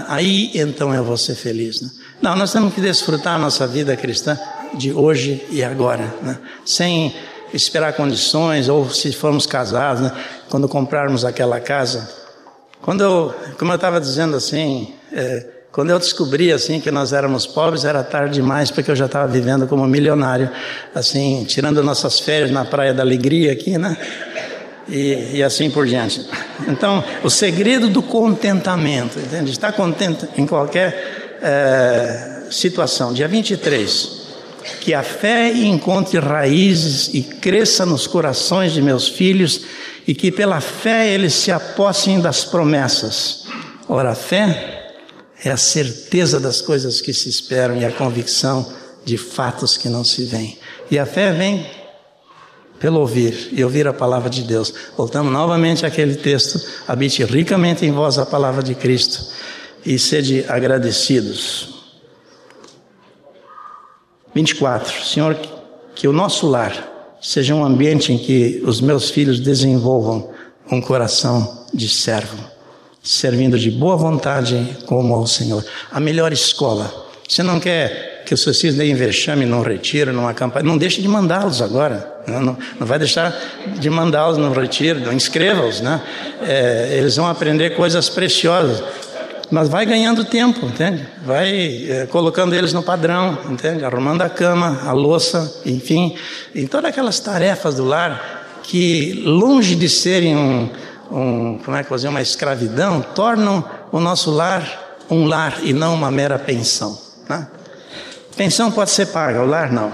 aí 0.07 0.51
então 0.55 0.95
eu 0.95 1.03
vou 1.03 1.17
ser 1.17 1.35
feliz. 1.35 1.81
Né? 1.81 1.89
Não, 2.21 2.33
nós 2.33 2.53
temos 2.53 2.73
que 2.73 2.79
desfrutar 2.79 3.35
a 3.35 3.37
nossa 3.37 3.67
vida 3.67 3.93
cristã 3.97 4.39
de 4.73 4.93
hoje 4.93 5.45
e 5.49 5.61
agora, 5.61 6.15
né? 6.21 6.39
sem 6.65 7.13
esperar 7.53 7.91
condições, 7.91 8.69
ou 8.69 8.89
se 8.89 9.11
formos 9.11 9.45
casados, 9.45 10.01
né? 10.01 10.13
quando 10.49 10.69
comprarmos 10.69 11.25
aquela 11.25 11.59
casa. 11.59 12.09
Quando 12.81 13.03
eu, 13.03 13.35
como 13.59 13.73
eu 13.73 13.75
estava 13.75 13.99
dizendo 13.99 14.37
assim, 14.37 14.93
é, 15.11 15.60
quando 15.71 15.89
eu 15.89 15.97
descobri 15.97 16.51
assim 16.51 16.81
que 16.81 16.91
nós 16.91 17.13
éramos 17.13 17.47
pobres, 17.47 17.85
era 17.85 18.03
tarde 18.03 18.35
demais, 18.35 18.69
porque 18.69 18.91
eu 18.91 18.95
já 18.95 19.05
estava 19.05 19.31
vivendo 19.31 19.65
como 19.67 19.87
milionário, 19.87 20.49
assim, 20.93 21.45
tirando 21.47 21.81
nossas 21.81 22.19
férias 22.19 22.51
na 22.51 22.65
Praia 22.65 22.93
da 22.93 23.01
Alegria 23.01 23.53
aqui, 23.53 23.77
né? 23.77 23.95
E, 24.89 25.37
e 25.37 25.43
assim 25.43 25.69
por 25.69 25.87
diante. 25.87 26.27
Então, 26.67 27.01
o 27.23 27.29
segredo 27.29 27.87
do 27.87 28.03
contentamento, 28.03 29.17
entende? 29.17 29.51
Estar 29.51 29.71
contente 29.71 30.27
em 30.37 30.45
qualquer 30.45 31.39
é, 31.41 32.43
situação. 32.51 33.13
Dia 33.13 33.27
23 33.27 34.19
que 34.81 34.93
a 34.93 35.01
fé 35.01 35.51
encontre 35.51 36.19
raízes 36.19 37.09
e 37.13 37.23
cresça 37.23 37.85
nos 37.85 38.05
corações 38.05 38.73
de 38.73 38.81
meus 38.81 39.07
filhos 39.07 39.61
e 40.07 40.13
que 40.13 40.31
pela 40.31 40.59
fé 40.59 41.09
eles 41.09 41.33
se 41.33 41.51
apossem 41.51 42.19
das 42.19 42.43
promessas. 42.43 43.45
Ora, 43.87 44.11
a 44.11 44.15
fé 44.15 44.80
é 45.43 45.51
a 45.51 45.57
certeza 45.57 46.39
das 46.39 46.61
coisas 46.61 47.01
que 47.01 47.13
se 47.13 47.27
esperam 47.27 47.77
e 47.77 47.85
a 47.85 47.91
convicção 47.91 48.71
de 49.03 49.17
fatos 49.17 49.77
que 49.77 49.89
não 49.89 50.03
se 50.03 50.23
veem. 50.25 50.57
E 50.89 50.99
a 50.99 51.05
fé 51.05 51.31
vem 51.31 51.65
pelo 52.79 52.99
ouvir 52.99 53.49
e 53.51 53.63
ouvir 53.63 53.87
a 53.87 53.93
palavra 53.93 54.29
de 54.29 54.43
Deus. 54.43 54.73
Voltamos 54.97 55.31
novamente 55.31 55.85
àquele 55.85 56.15
texto: 56.15 56.59
habite 56.87 57.23
ricamente 57.23 57.85
em 57.85 57.91
vós 57.91 58.17
a 58.17 58.25
palavra 58.25 58.61
de 58.61 58.75
Cristo 58.75 59.25
e 59.85 59.97
sede 59.97 60.45
agradecidos. 60.47 61.69
24. 64.33 65.05
Senhor, 65.05 65.37
que 65.95 66.07
o 66.07 66.13
nosso 66.13 66.47
lar 66.47 67.17
seja 67.21 67.53
um 67.53 67.63
ambiente 67.63 68.11
em 68.11 68.17
que 68.17 68.61
os 68.65 68.81
meus 68.81 69.09
filhos 69.09 69.39
desenvolvam 69.39 70.31
um 70.71 70.81
coração 70.81 71.65
de 71.73 71.87
servo, 71.87 72.37
servindo 73.03 73.57
de 73.57 73.71
boa 73.71 73.95
vontade 73.95 74.77
como 74.85 75.13
ao 75.13 75.25
Senhor. 75.25 75.65
A 75.91 75.99
melhor 75.99 76.31
escola. 76.31 77.09
Você 77.27 77.41
não 77.41 77.59
quer 77.59 78.23
que 78.25 78.33
os 78.33 78.41
seus 78.41 78.59
filhos 78.59 78.75
deem 78.75 78.93
vexame 78.93 79.45
num 79.45 79.61
retiro, 79.61 80.13
numa 80.13 80.33
campanha, 80.33 80.65
não 80.65 80.77
deixe 80.77 81.01
de 81.01 81.07
mandá-los 81.07 81.61
agora. 81.61 82.21
Não, 82.27 82.41
não, 82.41 82.57
não, 82.79 82.87
vai 82.87 82.99
deixar 82.99 83.35
de 83.79 83.89
mandá-los 83.89 84.37
no 84.37 84.53
retiro, 84.53 85.11
inscreva-os, 85.11 85.81
né? 85.81 86.01
É, 86.41 86.97
eles 86.97 87.15
vão 87.15 87.27
aprender 87.27 87.75
coisas 87.75 88.09
preciosas 88.09 88.83
mas 89.51 89.67
vai 89.67 89.85
ganhando 89.85 90.23
tempo, 90.23 90.65
entende? 90.65 91.05
Vai 91.25 91.85
é, 91.89 92.07
colocando 92.07 92.55
eles 92.55 92.71
no 92.71 92.81
padrão, 92.81 93.37
entende? 93.49 93.83
Arrumando 93.83 94.21
a 94.21 94.29
cama, 94.29 94.79
a 94.85 94.93
louça, 94.93 95.61
enfim, 95.65 96.15
em 96.55 96.65
todas 96.65 96.89
aquelas 96.89 97.19
tarefas 97.19 97.75
do 97.75 97.83
lar 97.83 98.61
que, 98.63 99.21
longe 99.25 99.75
de 99.75 99.89
serem 99.89 100.37
um, 100.37 100.69
um 101.11 101.59
como 101.63 101.77
é 101.77 101.83
que 101.83 101.89
fazer 101.89 102.07
uma 102.07 102.21
escravidão, 102.21 103.01
tornam 103.01 103.63
o 103.91 103.99
nosso 103.99 104.31
lar 104.31 104.91
um 105.11 105.25
lar 105.25 105.59
e 105.61 105.73
não 105.73 105.93
uma 105.93 106.09
mera 106.09 106.39
pensão. 106.39 106.97
Né? 107.29 107.45
Pensão 108.37 108.71
pode 108.71 108.91
ser 108.91 109.07
paga, 109.07 109.41
o 109.41 109.45
lar 109.45 109.71
não. 109.71 109.91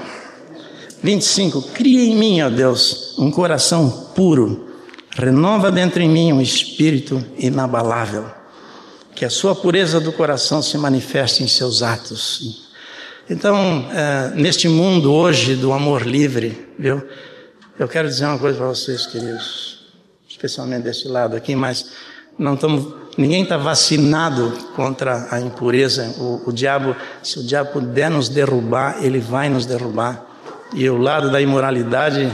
25. 1.02 1.62
Cria 1.74 2.06
em 2.06 2.16
mim, 2.16 2.42
ó 2.42 2.50
Deus, 2.50 3.18
um 3.18 3.32
coração 3.32 4.12
puro, 4.16 4.70
renova 5.16 5.72
dentro 5.72 6.02
em 6.02 6.10
mim 6.10 6.32
um 6.32 6.42
espírito 6.42 7.24
inabalável 7.38 8.38
que 9.16 9.26
a 9.26 9.32
sua 9.32 9.56
pureza 9.56 10.00
do 10.00 10.14
coração 10.14 10.62
se 10.62 10.78
manifeste 10.78 11.42
em 11.42 11.48
seus 11.48 11.82
atos. 11.82 12.68
Então, 13.28 13.90
é, 13.92 14.36
neste 14.36 14.70
mundo 14.70 15.12
hoje 15.12 15.56
do 15.56 15.74
amor 15.74 16.04
livre, 16.04 16.70
viu? 16.78 17.02
Eu 17.80 17.88
quero 17.88 18.08
dizer 18.08 18.26
uma 18.26 18.38
coisa 18.38 18.60
para 18.60 18.68
vocês, 18.68 19.08
queridos, 19.08 19.77
especialmente 20.38 20.84
desse 20.84 21.08
lado 21.08 21.36
aqui, 21.36 21.56
mas 21.56 21.88
não 22.38 22.54
estamos, 22.54 22.94
ninguém 23.18 23.42
está 23.42 23.58
vacinado 23.58 24.52
contra 24.76 25.28
a 25.32 25.42
impureza. 25.42 26.14
O, 26.20 26.44
o 26.50 26.54
diabo, 26.54 26.96
se 27.24 27.40
o 27.40 27.44
diabo 27.44 27.72
puder 27.72 28.12
nos 28.12 28.30
derrubar, 28.30 29.04
ele 29.04 29.20
vai 29.20 29.50
nos 29.50 29.66
derrubar. 29.66 30.24
E 30.74 30.88
o 30.88 30.98
lado 30.98 31.32
da 31.32 31.42
imoralidade 31.42 32.32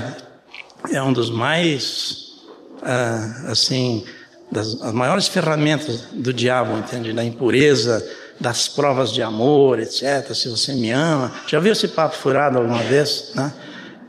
é 0.91 1.01
um 1.01 1.13
dos 1.13 1.29
mais, 1.29 2.33
ah, 2.81 3.45
assim, 3.47 4.03
das 4.51 4.75
maiores 4.91 5.27
ferramentas 5.27 6.01
do 6.11 6.33
diabo, 6.33 6.77
entende? 6.77 7.13
Da 7.13 7.23
impureza, 7.23 8.05
das 8.37 8.67
provas 8.67 9.13
de 9.13 9.21
amor, 9.21 9.79
etc. 9.79 10.33
Se 10.33 10.49
você 10.49 10.73
me 10.73 10.91
ama. 10.91 11.31
Já 11.47 11.59
viu 11.59 11.71
esse 11.71 11.87
papo 11.87 12.17
furado 12.17 12.57
alguma 12.57 12.83
vez? 12.83 13.31
Né? 13.33 13.53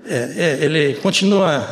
É, 0.06 0.16
é, 0.36 0.64
ele 0.64 0.94
continua, 0.94 1.66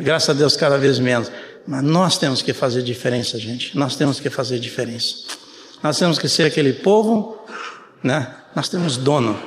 graças 0.00 0.30
a 0.30 0.32
Deus, 0.32 0.56
cada 0.56 0.76
vez 0.76 0.98
menos. 0.98 1.30
Mas 1.66 1.82
nós 1.82 2.18
temos 2.18 2.42
que 2.42 2.52
fazer 2.52 2.82
diferença, 2.82 3.38
gente. 3.38 3.76
Nós 3.76 3.96
temos 3.96 4.20
que 4.20 4.30
fazer 4.30 4.58
diferença. 4.58 5.14
Nós 5.82 5.98
temos 5.98 6.18
que 6.18 6.28
ser 6.28 6.44
aquele 6.44 6.72
povo, 6.72 7.38
né? 8.02 8.34
Nós 8.54 8.68
temos 8.68 8.96
dono. 8.96 9.38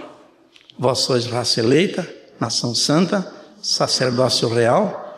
Vós 0.77 0.99
sois 0.99 1.25
raça 1.25 1.59
eleita, 1.59 2.07
nação 2.39 2.75
santa, 2.75 3.31
sacerdócio 3.61 4.47
real, 4.47 5.09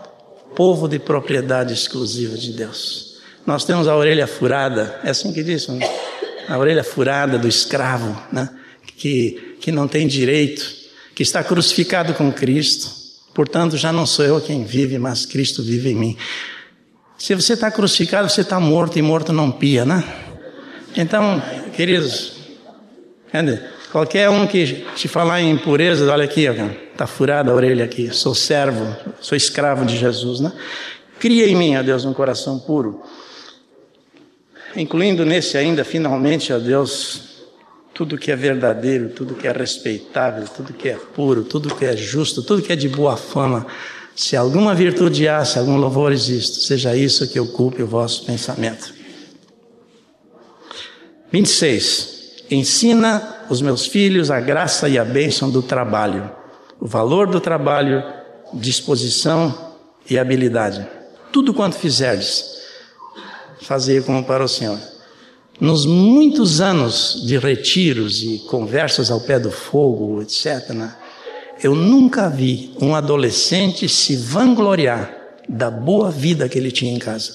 povo 0.55 0.87
de 0.87 0.99
propriedade 0.99 1.73
exclusiva 1.73 2.37
de 2.37 2.53
Deus. 2.53 3.19
Nós 3.45 3.63
temos 3.63 3.87
a 3.87 3.95
orelha 3.95 4.27
furada, 4.27 4.99
é 5.03 5.09
assim 5.09 5.33
que 5.33 5.43
diz, 5.43 5.67
né? 5.67 5.79
a 6.47 6.57
orelha 6.57 6.83
furada 6.83 7.37
do 7.37 7.47
escravo, 7.47 8.19
né? 8.31 8.49
que, 8.97 9.57
que 9.59 9.71
não 9.71 9.87
tem 9.87 10.07
direito, 10.07 10.71
que 11.15 11.23
está 11.23 11.43
crucificado 11.43 12.13
com 12.13 12.31
Cristo. 12.31 12.89
Portanto, 13.33 13.77
já 13.77 13.91
não 13.91 14.05
sou 14.05 14.25
eu 14.25 14.41
quem 14.41 14.63
vive, 14.63 14.97
mas 14.97 15.25
Cristo 15.25 15.63
vive 15.63 15.89
em 15.89 15.95
mim. 15.95 16.17
Se 17.21 17.35
você 17.35 17.53
está 17.53 17.69
crucificado, 17.69 18.27
você 18.27 18.41
está 18.41 18.59
morto 18.59 18.97
e 18.97 19.01
morto 19.03 19.31
não 19.31 19.51
pia, 19.51 19.85
né? 19.85 20.03
Então, 20.97 21.39
queridos, 21.71 22.33
qualquer 23.91 24.27
um 24.27 24.47
que 24.47 24.83
te 24.95 25.07
falar 25.07 25.39
em 25.39 25.51
impureza, 25.51 26.11
olha 26.11 26.25
aqui, 26.25 26.47
está 26.91 27.05
furada 27.05 27.51
a 27.51 27.53
orelha 27.53 27.85
aqui, 27.85 28.11
sou 28.11 28.33
servo, 28.33 28.95
sou 29.19 29.35
escravo 29.35 29.85
de 29.85 29.97
Jesus, 29.97 30.39
né? 30.39 30.51
Cria 31.19 31.47
em 31.47 31.55
mim, 31.55 31.75
ó 31.77 31.83
Deus, 31.83 32.05
um 32.05 32.13
coração 32.13 32.57
puro 32.57 33.03
incluindo 34.75 35.23
nesse 35.23 35.59
ainda, 35.59 35.83
finalmente, 35.85 36.51
ó 36.51 36.57
Deus, 36.57 37.43
tudo 37.93 38.17
que 38.17 38.31
é 38.31 38.35
verdadeiro, 38.35 39.09
tudo 39.09 39.35
que 39.35 39.47
é 39.47 39.51
respeitável, 39.51 40.47
tudo 40.47 40.73
que 40.73 40.89
é 40.89 40.97
puro, 41.13 41.43
tudo 41.43 41.75
que 41.75 41.85
é 41.85 41.95
justo, 41.95 42.41
tudo 42.41 42.63
que 42.63 42.73
é 42.73 42.75
de 42.75 42.89
boa 42.89 43.15
fama. 43.15 43.67
Se 44.21 44.37
alguma 44.37 44.75
virtude 44.75 45.27
há, 45.27 45.43
se 45.43 45.57
algum 45.57 45.77
louvor 45.77 46.11
existe, 46.11 46.63
seja 46.67 46.95
isso 46.95 47.27
que 47.27 47.39
ocupe 47.39 47.81
o 47.81 47.87
vosso 47.87 48.23
pensamento. 48.23 48.93
26. 51.31 52.43
Ensina 52.51 53.45
os 53.49 53.63
meus 53.63 53.87
filhos 53.87 54.29
a 54.29 54.39
graça 54.39 54.87
e 54.87 54.99
a 54.99 55.03
bênção 55.03 55.49
do 55.49 55.63
trabalho, 55.63 56.29
o 56.79 56.85
valor 56.85 57.25
do 57.25 57.39
trabalho, 57.39 58.03
disposição 58.53 59.73
e 60.07 60.19
habilidade. 60.19 60.87
Tudo 61.31 61.51
quanto 61.51 61.75
fizerdes, 61.75 62.45
fazer 63.63 64.03
como 64.03 64.23
para 64.23 64.43
o 64.43 64.47
Senhor. 64.47 64.77
Nos 65.59 65.83
muitos 65.83 66.61
anos 66.61 67.23
de 67.25 67.39
retiros 67.39 68.21
e 68.21 68.37
conversas 68.47 69.09
ao 69.09 69.19
pé 69.19 69.39
do 69.39 69.49
fogo, 69.49 70.21
etc., 70.21 70.69
né, 70.69 70.95
eu 71.63 71.75
nunca 71.75 72.29
vi 72.29 72.73
um 72.81 72.95
adolescente 72.95 73.87
se 73.87 74.15
vangloriar 74.15 75.13
da 75.47 75.69
boa 75.69 76.09
vida 76.09 76.49
que 76.49 76.57
ele 76.57 76.71
tinha 76.71 76.93
em 76.93 76.99
casa. 76.99 77.33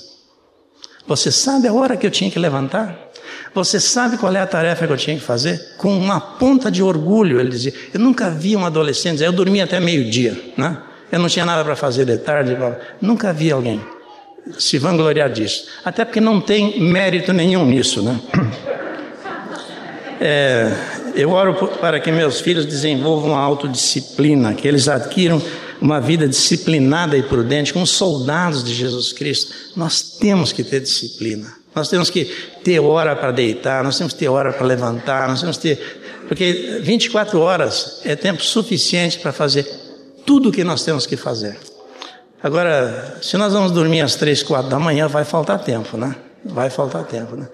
Você 1.07 1.31
sabe 1.31 1.69
a 1.69 1.73
hora 1.73 1.97
que 1.97 2.07
eu 2.07 2.11
tinha 2.11 2.31
que 2.31 2.39
levantar? 2.39 3.07
Você 3.55 3.79
sabe 3.79 4.19
qual 4.19 4.35
é 4.35 4.41
a 4.41 4.47
tarefa 4.47 4.87
que 4.87 4.93
eu 4.93 4.97
tinha 4.97 5.17
que 5.17 5.23
fazer? 5.23 5.75
Com 5.79 5.97
uma 5.97 6.21
ponta 6.21 6.71
de 6.71 6.83
orgulho, 6.83 7.41
ele 7.41 7.49
dizia. 7.49 7.73
Eu 7.95 8.01
nunca 8.01 8.29
vi 8.29 8.57
um 8.57 8.67
adolescente 8.67 9.15
dizer, 9.15 9.27
eu 9.27 9.33
dormia 9.33 9.65
até 9.65 9.79
meio-dia, 9.79 10.39
né? 10.57 10.79
Eu 11.11 11.21
não 11.21 11.29
tinha 11.29 11.45
nada 11.45 11.65
para 11.65 11.77
fazer 11.77 12.05
de 12.05 12.19
tarde. 12.19 12.57
Nunca 13.01 13.33
vi 13.33 13.53
alguém 13.53 13.81
se 14.59 14.79
vangloriar 14.79 15.31
disso. 15.31 15.69
Até 15.85 16.05
porque 16.05 16.21
não 16.21 16.41
tem 16.41 16.81
mérito 16.81 17.33
nenhum 17.33 17.65
nisso, 17.67 18.03
né? 18.03 18.21
É, 20.19 20.73
eu 21.17 21.31
oro 21.31 21.55
para 21.81 21.99
que 21.99 22.13
meus 22.13 22.41
filhos 22.41 22.67
desenvolvam 22.67 23.35
a 23.35 23.41
autodisciplina, 23.41 24.55
que 24.55 24.69
eles 24.69 24.89
adquiram 24.89 25.43
uma 25.81 26.01
vida 26.01 26.29
disciplinada 26.29 27.17
e 27.17 27.23
prudente, 27.23 27.73
como 27.73 27.87
soldados 27.87 28.63
de 28.63 28.75
Jesus 28.75 29.13
Cristo. 29.13 29.53
Nós 29.75 30.03
temos 30.03 30.53
que 30.53 30.63
ter 30.63 30.81
disciplina. 30.81 31.53
Nós 31.75 31.89
temos 31.89 32.09
que 32.09 32.25
ter 32.65 32.81
hora 32.81 33.15
para 33.15 33.33
deitar, 33.33 33.85
nós 33.85 33.99
temos 33.99 34.13
que 34.13 34.19
ter 34.19 34.29
hora 34.29 34.53
para 34.53 34.67
levantar, 34.67 35.29
nós 35.29 35.41
temos 35.41 35.59
que 35.59 35.75
ter. 35.75 36.01
Porque 36.27 36.81
24 36.83 37.39
horas 37.39 38.01
é 38.05 38.17
tempo 38.17 38.43
suficiente 38.43 39.19
para 39.19 39.33
fazer 39.33 39.67
tudo 40.25 40.49
o 40.49 40.53
que 40.53 40.65
nós 40.65 40.83
temos 40.83 41.07
que 41.07 41.17
fazer. 41.17 41.57
Agora, 42.43 43.19
se 43.23 43.37
nós 43.37 43.53
vamos 43.53 43.73
dormir 43.73 44.01
às 44.01 44.15
três, 44.15 44.43
quatro 44.43 44.71
da 44.71 44.79
manhã, 44.79 45.07
vai 45.07 45.25
faltar 45.25 45.59
tempo, 45.59 45.97
né? 45.97 46.17
Vai 46.45 46.71
faltar 46.71 47.05
tempo, 47.05 47.37
né? 47.37 47.49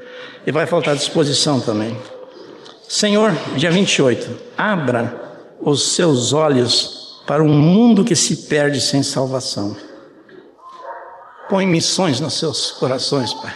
E 0.47 0.53
vai 0.53 0.67
faltar 0.67 0.95
disposição 0.95 1.61
também. 1.61 1.97
Senhor, 2.93 3.33
dia 3.57 3.71
28, 3.71 4.39
abra 4.55 5.49
os 5.59 5.95
seus 5.95 6.35
olhos 6.35 7.23
para 7.27 7.43
um 7.43 7.49
mundo 7.49 8.05
que 8.05 8.15
se 8.15 8.49
perde 8.49 8.83
sem 8.83 9.03
salvação. 9.03 9.75
Põe 11.49 11.67
missões 11.67 12.21
nos 12.21 12.35
seus 12.35 12.71
corações, 12.73 13.33
Pai. 13.33 13.55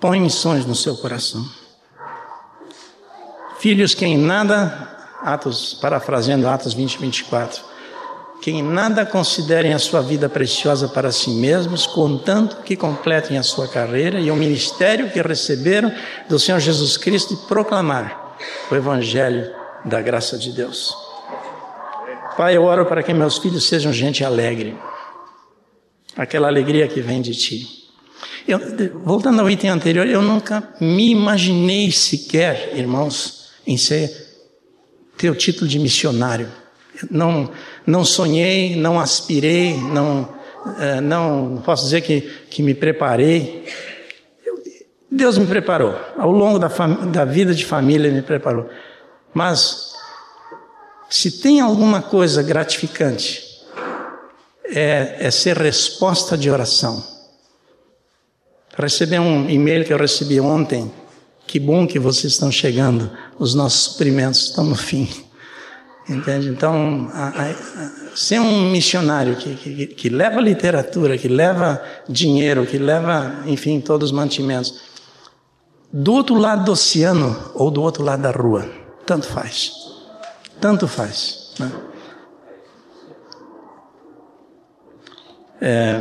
Põe 0.00 0.18
missões 0.18 0.66
no 0.66 0.74
seu 0.74 0.96
coração. 0.96 1.48
Filhos 3.60 3.94
que 3.94 4.04
em 4.04 4.18
nada, 4.18 5.08
Atos, 5.22 5.74
parafraseando 5.74 6.48
Atos 6.48 6.74
20, 6.74 6.98
24, 6.98 7.62
que 8.40 8.50
em 8.50 8.62
nada 8.62 9.04
considerem 9.04 9.74
a 9.74 9.78
sua 9.78 10.00
vida 10.00 10.28
preciosa 10.28 10.88
para 10.88 11.12
si 11.12 11.30
mesmos, 11.30 11.86
contanto 11.86 12.62
que 12.62 12.74
completem 12.74 13.36
a 13.36 13.42
sua 13.42 13.68
carreira 13.68 14.18
e 14.18 14.30
o 14.30 14.36
ministério 14.36 15.10
que 15.10 15.20
receberam 15.20 15.92
do 16.28 16.38
Senhor 16.38 16.58
Jesus 16.58 16.96
Cristo 16.96 17.34
e 17.34 17.48
proclamar 17.48 18.36
o 18.70 18.74
Evangelho 18.74 19.50
da 19.84 20.00
graça 20.00 20.38
de 20.38 20.52
Deus. 20.52 20.94
Pai, 22.36 22.56
eu 22.56 22.64
oro 22.64 22.86
para 22.86 23.02
que 23.02 23.12
meus 23.12 23.36
filhos 23.36 23.68
sejam 23.68 23.92
gente 23.92 24.24
alegre, 24.24 24.76
aquela 26.16 26.48
alegria 26.48 26.88
que 26.88 27.02
vem 27.02 27.20
de 27.20 27.34
Ti. 27.34 27.80
Eu, 28.48 28.58
voltando 29.04 29.40
ao 29.40 29.50
item 29.50 29.70
anterior, 29.70 30.06
eu 30.06 30.22
nunca 30.22 30.74
me 30.80 31.10
imaginei 31.10 31.92
sequer, 31.92 32.72
irmãos, 32.74 33.50
em 33.66 33.76
ser 33.76 34.28
ter 35.18 35.28
o 35.28 35.34
título 35.34 35.68
de 35.68 35.78
missionário. 35.78 36.59
Não, 37.08 37.50
não 37.86 38.04
sonhei, 38.04 38.74
não 38.76 38.98
aspirei, 38.98 39.76
não, 39.76 40.22
uh, 40.22 41.00
não 41.02 41.62
posso 41.64 41.84
dizer 41.84 42.00
que, 42.00 42.22
que 42.50 42.62
me 42.62 42.74
preparei. 42.74 43.64
Eu, 44.44 44.62
Deus 45.10 45.38
me 45.38 45.46
preparou, 45.46 45.94
ao 46.18 46.30
longo 46.30 46.58
da, 46.58 46.68
da 46.68 47.24
vida 47.24 47.54
de 47.54 47.64
família 47.64 48.10
me 48.10 48.22
preparou. 48.22 48.68
Mas, 49.32 49.92
se 51.08 51.40
tem 51.40 51.60
alguma 51.60 52.02
coisa 52.02 52.42
gratificante, 52.42 53.50
é, 54.64 55.16
é 55.20 55.30
ser 55.30 55.56
resposta 55.56 56.36
de 56.36 56.50
oração. 56.50 57.04
Receber 58.76 59.18
um 59.18 59.48
e-mail 59.48 59.84
que 59.84 59.92
eu 59.92 59.98
recebi 59.98 60.40
ontem. 60.40 60.90
Que 61.46 61.58
bom 61.58 61.86
que 61.86 61.98
vocês 61.98 62.32
estão 62.32 62.50
chegando. 62.50 63.10
Os 63.38 63.54
nossos 63.54 63.92
suprimentos 63.92 64.42
estão 64.48 64.64
no 64.64 64.76
fim. 64.76 65.08
Entende? 66.10 66.48
Então, 66.48 67.08
a, 67.14 67.28
a, 67.28 68.16
ser 68.16 68.40
um 68.40 68.68
missionário 68.68 69.36
que, 69.36 69.54
que, 69.54 69.86
que, 69.86 70.08
leva 70.08 70.40
literatura, 70.40 71.16
que 71.16 71.28
leva 71.28 71.80
dinheiro, 72.08 72.66
que 72.66 72.78
leva, 72.78 73.44
enfim, 73.46 73.80
todos 73.80 74.10
os 74.10 74.16
mantimentos, 74.16 74.80
do 75.92 76.12
outro 76.12 76.34
lado 76.34 76.64
do 76.64 76.72
oceano 76.72 77.52
ou 77.54 77.70
do 77.70 77.80
outro 77.80 78.02
lado 78.02 78.22
da 78.22 78.32
rua, 78.32 78.68
tanto 79.06 79.28
faz. 79.28 79.72
Tanto 80.60 80.88
faz. 80.88 81.54
Né? 81.60 81.72
É, 85.60 86.00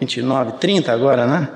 29, 0.00 0.52
30 0.58 0.92
agora, 0.92 1.26
né? 1.26 1.50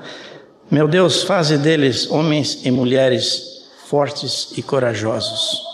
Meu 0.71 0.87
Deus, 0.87 1.21
faze 1.21 1.55
deles 1.55 2.09
homens 2.09 2.65
e 2.65 2.71
mulheres 2.71 3.67
fortes 3.85 4.57
e 4.57 4.63
corajosos 4.63 5.66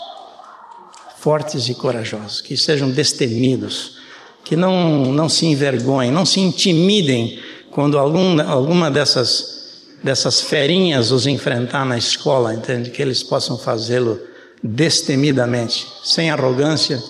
fortes 1.24 1.70
e 1.70 1.74
corajosos, 1.74 2.42
que 2.42 2.54
sejam 2.54 2.90
destemidos, 2.90 3.96
que 4.44 4.54
não, 4.54 5.10
não 5.10 5.26
se 5.26 5.46
envergonhem, 5.46 6.10
não 6.10 6.26
se 6.26 6.38
intimidem 6.38 7.40
quando 7.70 7.98
algum, 7.98 8.38
alguma 8.42 8.90
dessas, 8.90 9.86
dessas 10.02 10.42
ferinhas 10.42 11.10
os 11.10 11.26
enfrentar 11.26 11.86
na 11.86 11.96
escola, 11.96 12.52
entende? 12.52 12.90
Que 12.90 13.00
eles 13.00 13.22
possam 13.22 13.56
fazê-lo 13.56 14.20
destemidamente, 14.62 15.86
sem 16.04 16.28
arrogância, 16.28 17.02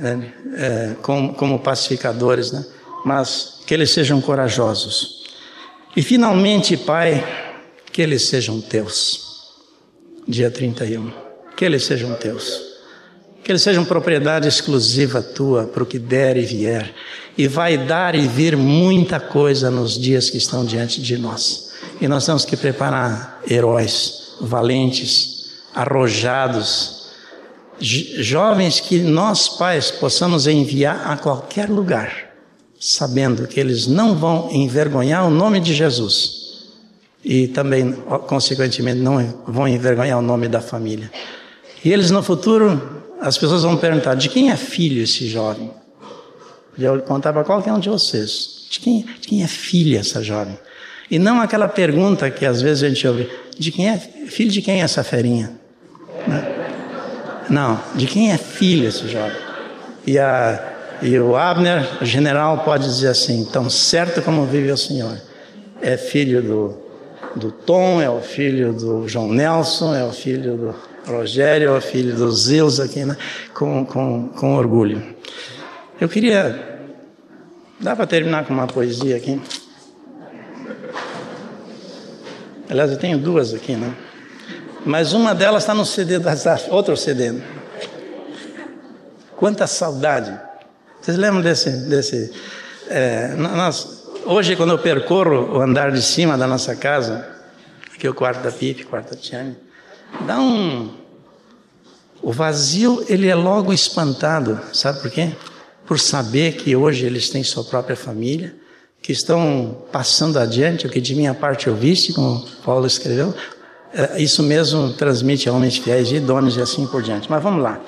é, 0.00 0.18
é, 0.56 0.96
como, 1.02 1.34
como 1.34 1.58
pacificadores, 1.58 2.50
né? 2.50 2.64
mas 3.04 3.60
que 3.66 3.74
eles 3.74 3.90
sejam 3.90 4.22
corajosos. 4.22 5.22
E 5.94 6.00
finalmente, 6.00 6.78
Pai, 6.78 7.22
que 7.92 8.00
eles 8.00 8.22
sejam 8.22 8.58
teus. 8.62 9.52
Dia 10.26 10.50
31. 10.50 11.12
Que 11.54 11.66
eles 11.66 11.84
sejam 11.84 12.14
teus. 12.14 12.73
Que 13.44 13.52
eles 13.52 13.62
sejam 13.62 13.84
propriedade 13.84 14.48
exclusiva 14.48 15.20
tua 15.20 15.64
para 15.64 15.82
o 15.82 15.86
que 15.86 15.98
der 15.98 16.38
e 16.38 16.46
vier. 16.46 16.94
E 17.36 17.46
vai 17.46 17.76
dar 17.76 18.14
e 18.14 18.26
vir 18.26 18.56
muita 18.56 19.20
coisa 19.20 19.70
nos 19.70 19.98
dias 19.98 20.30
que 20.30 20.38
estão 20.38 20.64
diante 20.64 21.02
de 21.02 21.18
nós. 21.18 21.72
E 22.00 22.08
nós 22.08 22.24
temos 22.24 22.46
que 22.46 22.56
preparar 22.56 23.42
heróis, 23.48 24.34
valentes, 24.40 25.52
arrojados, 25.74 27.10
jovens 27.78 28.80
que 28.80 29.00
nós, 29.00 29.48
pais, 29.48 29.90
possamos 29.90 30.46
enviar 30.46 31.10
a 31.10 31.16
qualquer 31.16 31.68
lugar, 31.68 32.34
sabendo 32.80 33.46
que 33.46 33.60
eles 33.60 33.86
não 33.86 34.14
vão 34.14 34.48
envergonhar 34.52 35.26
o 35.26 35.30
nome 35.30 35.60
de 35.60 35.74
Jesus. 35.74 36.64
E 37.22 37.48
também, 37.48 37.92
consequentemente, 38.26 39.00
não 39.00 39.42
vão 39.46 39.68
envergonhar 39.68 40.18
o 40.18 40.22
nome 40.22 40.48
da 40.48 40.62
família. 40.62 41.10
E 41.84 41.92
eles 41.92 42.10
no 42.10 42.22
futuro 42.22 43.03
as 43.24 43.38
pessoas 43.38 43.62
vão 43.62 43.76
perguntar: 43.76 44.14
de 44.14 44.28
quem 44.28 44.50
é 44.50 44.56
filho 44.56 45.02
esse 45.02 45.26
jovem? 45.26 45.70
Eu 46.78 46.96
vou 46.96 47.02
contar 47.02 47.32
para 47.32 47.42
qualquer 47.42 47.72
um 47.72 47.78
de 47.78 47.88
vocês: 47.88 48.66
de 48.70 48.80
quem, 48.80 49.06
de 49.20 49.28
quem 49.28 49.42
é 49.42 49.48
filha 49.48 50.00
essa 50.00 50.22
jovem? 50.22 50.58
E 51.10 51.18
não 51.18 51.40
aquela 51.40 51.66
pergunta 51.66 52.30
que 52.30 52.44
às 52.44 52.60
vezes 52.60 52.84
a 52.84 52.88
gente 52.88 53.08
ouve: 53.08 53.30
de 53.58 53.72
quem 53.72 53.88
é 53.88 53.98
filho 53.98 54.50
de 54.50 54.60
quem 54.60 54.80
é 54.80 54.84
essa 54.84 55.02
ferinha? 55.02 55.52
Não, 57.48 57.80
de 57.94 58.06
quem 58.06 58.30
é 58.30 58.36
filho 58.36 58.88
esse 58.88 59.08
jovem? 59.08 59.36
E, 60.06 60.18
a, 60.18 60.72
e 61.02 61.18
o 61.18 61.36
Abner, 61.36 62.02
o 62.02 62.04
general, 62.04 62.58
pode 62.58 62.84
dizer 62.84 63.08
assim: 63.08 63.44
tão 63.46 63.70
certo 63.70 64.20
como 64.20 64.44
vive 64.44 64.70
o 64.70 64.76
Senhor, 64.76 65.18
é 65.80 65.96
filho 65.96 66.42
do, 66.42 66.76
do 67.36 67.50
Tom, 67.50 68.02
é 68.02 68.10
o 68.10 68.20
filho 68.20 68.74
do 68.74 69.08
João 69.08 69.32
Nelson, 69.32 69.94
é 69.94 70.04
o 70.04 70.12
filho 70.12 70.56
do 70.58 70.93
Rogério, 71.06 71.80
filho 71.80 72.14
dos 72.16 72.44
Zeus 72.44 72.80
aqui, 72.80 73.04
né? 73.04 73.16
com, 73.52 73.84
com, 73.84 74.28
com 74.28 74.56
orgulho. 74.56 75.14
Eu 76.00 76.08
queria. 76.08 76.80
Dá 77.80 77.94
para 77.94 78.06
terminar 78.06 78.46
com 78.46 78.54
uma 78.54 78.66
poesia 78.66 79.16
aqui? 79.16 79.40
Aliás, 82.68 82.90
eu 82.90 82.98
tenho 82.98 83.18
duas 83.18 83.52
aqui, 83.52 83.76
né? 83.76 83.94
Mas 84.84 85.12
uma 85.12 85.34
delas 85.34 85.62
está 85.62 85.74
no 85.74 85.84
CD 85.84 86.18
das 86.18 86.46
artes, 86.46 86.68
outro 86.70 86.96
CD. 86.96 87.34
Quanta 89.36 89.66
saudade. 89.66 90.38
Vocês 91.00 91.16
lembram 91.16 91.42
desse. 91.42 91.70
desse 91.88 92.32
é, 92.88 93.34
nós, 93.34 94.06
hoje, 94.24 94.56
quando 94.56 94.70
eu 94.70 94.78
percorro 94.78 95.58
o 95.58 95.60
andar 95.60 95.92
de 95.92 96.02
cima 96.02 96.36
da 96.36 96.46
nossa 96.46 96.74
casa, 96.74 97.26
aqui 97.94 98.06
é 98.06 98.10
o 98.10 98.14
quarto 98.14 98.42
da 98.42 98.50
Pipe, 98.50 98.84
quarto 98.84 99.10
da 99.10 99.16
Tiane, 99.16 99.56
dá 100.26 100.40
um. 100.40 100.90
O 102.22 102.32
vazio, 102.32 103.04
ele 103.08 103.28
é 103.28 103.34
logo 103.34 103.72
espantado, 103.72 104.58
sabe 104.72 105.00
por 105.00 105.10
quê? 105.10 105.32
Por 105.86 106.00
saber 106.00 106.54
que 106.56 106.74
hoje 106.74 107.04
eles 107.04 107.28
têm 107.28 107.44
sua 107.44 107.62
própria 107.64 107.94
família, 107.94 108.54
que 109.02 109.12
estão 109.12 109.82
passando 109.92 110.38
adiante 110.38 110.86
o 110.86 110.90
que 110.90 111.00
de 111.00 111.14
minha 111.14 111.34
parte 111.34 111.66
eu 111.66 111.74
viste, 111.74 112.14
como 112.14 112.46
Paulo 112.64 112.86
escreveu. 112.86 113.34
É, 113.92 114.22
isso 114.22 114.42
mesmo 114.42 114.94
transmite 114.94 115.48
a 115.48 115.52
homens 115.52 115.76
fiéis 115.76 116.10
e 116.10 116.16
idôneos 116.16 116.56
e 116.56 116.62
assim 116.62 116.86
por 116.86 117.02
diante. 117.02 117.30
Mas 117.30 117.42
vamos 117.42 117.62
lá. 117.62 117.80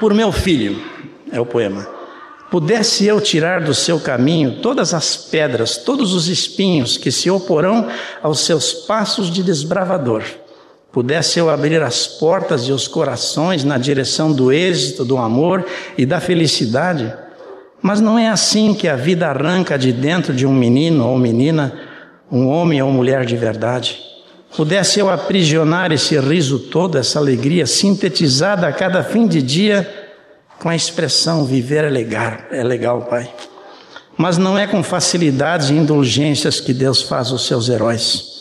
Por 0.00 0.14
meu 0.14 0.32
filho, 0.32 0.82
é 1.30 1.38
o 1.38 1.44
poema. 1.44 1.86
Pudesse 2.50 3.04
eu 3.04 3.20
tirar 3.20 3.60
do 3.60 3.74
seu 3.74 4.00
caminho 4.00 4.62
todas 4.62 4.94
as 4.94 5.16
pedras, 5.16 5.76
todos 5.76 6.14
os 6.14 6.28
espinhos 6.28 6.96
que 6.96 7.12
se 7.12 7.28
oporão 7.28 7.88
aos 8.22 8.40
seus 8.40 8.72
passos 8.72 9.30
de 9.30 9.42
desbravador 9.42 10.22
Pudesse 10.94 11.40
eu 11.40 11.50
abrir 11.50 11.82
as 11.82 12.06
portas 12.06 12.68
e 12.68 12.72
os 12.72 12.86
corações 12.86 13.64
na 13.64 13.76
direção 13.76 14.32
do 14.32 14.52
êxito, 14.52 15.04
do 15.04 15.18
amor 15.18 15.66
e 15.98 16.06
da 16.06 16.20
felicidade. 16.20 17.12
Mas 17.82 18.00
não 18.00 18.16
é 18.16 18.28
assim 18.28 18.72
que 18.72 18.86
a 18.86 18.94
vida 18.94 19.26
arranca 19.26 19.76
de 19.76 19.92
dentro 19.92 20.32
de 20.32 20.46
um 20.46 20.54
menino 20.54 21.08
ou 21.08 21.18
menina, 21.18 21.76
um 22.30 22.46
homem 22.46 22.80
ou 22.80 22.92
mulher 22.92 23.24
de 23.24 23.36
verdade. 23.36 23.98
Pudesse 24.56 25.00
eu 25.00 25.10
aprisionar 25.10 25.90
esse 25.90 26.16
riso 26.16 26.60
todo, 26.60 26.96
essa 26.96 27.18
alegria 27.18 27.66
sintetizada 27.66 28.68
a 28.68 28.72
cada 28.72 29.02
fim 29.02 29.26
de 29.26 29.42
dia 29.42 29.92
com 30.60 30.68
a 30.68 30.76
expressão 30.76 31.44
viver 31.44 31.82
é 31.82 31.90
legal, 31.90 32.38
é 32.52 32.62
legal, 32.62 33.02
Pai. 33.02 33.28
Mas 34.16 34.38
não 34.38 34.56
é 34.56 34.64
com 34.68 34.80
facilidades 34.80 35.70
e 35.70 35.74
indulgências 35.74 36.60
que 36.60 36.72
Deus 36.72 37.02
faz 37.02 37.32
os 37.32 37.48
seus 37.48 37.68
heróis. 37.68 38.33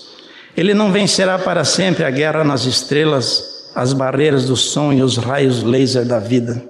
Ele 0.56 0.74
não 0.74 0.92
vencerá 0.92 1.40
para 1.40 1.64
sempre 1.64 2.04
a 2.04 2.12
guerra 2.12 2.44
nas 2.44 2.66
estrelas, 2.66 3.72
as 3.76 3.92
barreiras 3.92 4.46
do 4.46 4.56
som 4.56 4.94
e 4.94 5.02
os 5.02 5.18
raios 5.18 5.64
laser 5.64 6.06
da 6.06 6.20
vida. 6.20 6.64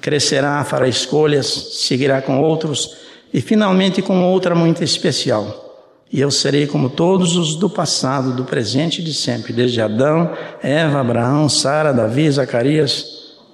crescerá, 0.00 0.62
fará 0.62 0.86
escolhas, 0.86 1.46
seguirá 1.46 2.22
com 2.22 2.40
outros 2.40 2.96
e 3.34 3.40
finalmente 3.40 4.00
com 4.00 4.22
outra 4.22 4.54
muito 4.54 4.84
especial. 4.84 5.64
E 6.12 6.20
eu 6.20 6.30
serei 6.30 6.66
como 6.68 6.88
todos 6.88 7.34
os 7.36 7.56
do 7.56 7.68
passado, 7.68 8.32
do 8.32 8.44
presente 8.44 9.00
e 9.00 9.04
de 9.04 9.12
sempre, 9.12 9.52
desde 9.52 9.80
Adão, 9.80 10.32
Eva, 10.62 11.00
Abraão, 11.00 11.48
Sara, 11.48 11.92
Davi, 11.92 12.30
Zacarias, 12.30 13.04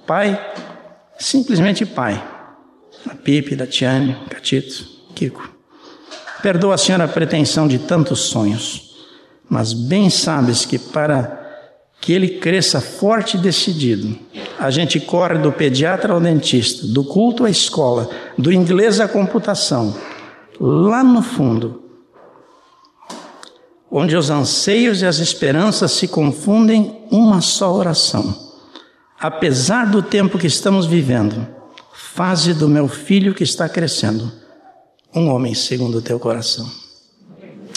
pai, 0.05 0.39
simplesmente 1.17 1.85
pai. 1.85 2.23
Da 3.03 3.15
Pipe, 3.15 3.55
da 3.55 3.65
Tiane, 3.65 4.15
Catito, 4.29 4.87
Kiko. 5.15 5.49
Perdoa, 6.41 6.77
Senhor, 6.77 7.01
a 7.01 7.07
pretensão 7.07 7.67
de 7.67 7.79
tantos 7.79 8.21
sonhos, 8.21 8.92
mas 9.49 9.73
bem 9.73 10.09
sabes 10.09 10.65
que 10.65 10.77
para 10.77 11.41
que 12.01 12.11
ele 12.11 12.39
cresça 12.39 12.81
forte 12.81 13.37
e 13.37 13.39
decidido. 13.39 14.17
A 14.59 14.69
gente 14.69 14.99
corre 14.99 15.37
do 15.37 15.53
pediatra 15.53 16.13
ao 16.13 16.19
dentista, 16.19 16.85
do 16.87 17.03
culto 17.03 17.45
à 17.45 17.49
escola, 17.49 18.09
do 18.37 18.51
inglês 18.51 18.99
à 18.99 19.07
computação. 19.07 19.95
Lá 20.59 21.01
no 21.01 21.21
fundo, 21.21 21.81
onde 23.89 24.17
os 24.17 24.29
anseios 24.29 25.01
e 25.01 25.05
as 25.05 25.19
esperanças 25.19 25.91
se 25.91 26.07
confundem, 26.07 27.05
uma 27.09 27.39
só 27.39 27.73
oração. 27.73 28.35
Apesar 29.17 29.85
do 29.85 30.01
tempo 30.01 30.37
que 30.37 30.47
estamos 30.47 30.85
vivendo, 30.85 31.47
faze 31.93 32.53
do 32.53 32.67
meu 32.67 32.89
filho 32.89 33.33
que 33.33 33.43
está 33.43 33.69
crescendo 33.69 34.43
um 35.15 35.29
homem 35.29 35.53
segundo 35.53 35.99
o 35.99 36.01
teu 36.01 36.19
coração. 36.19 36.69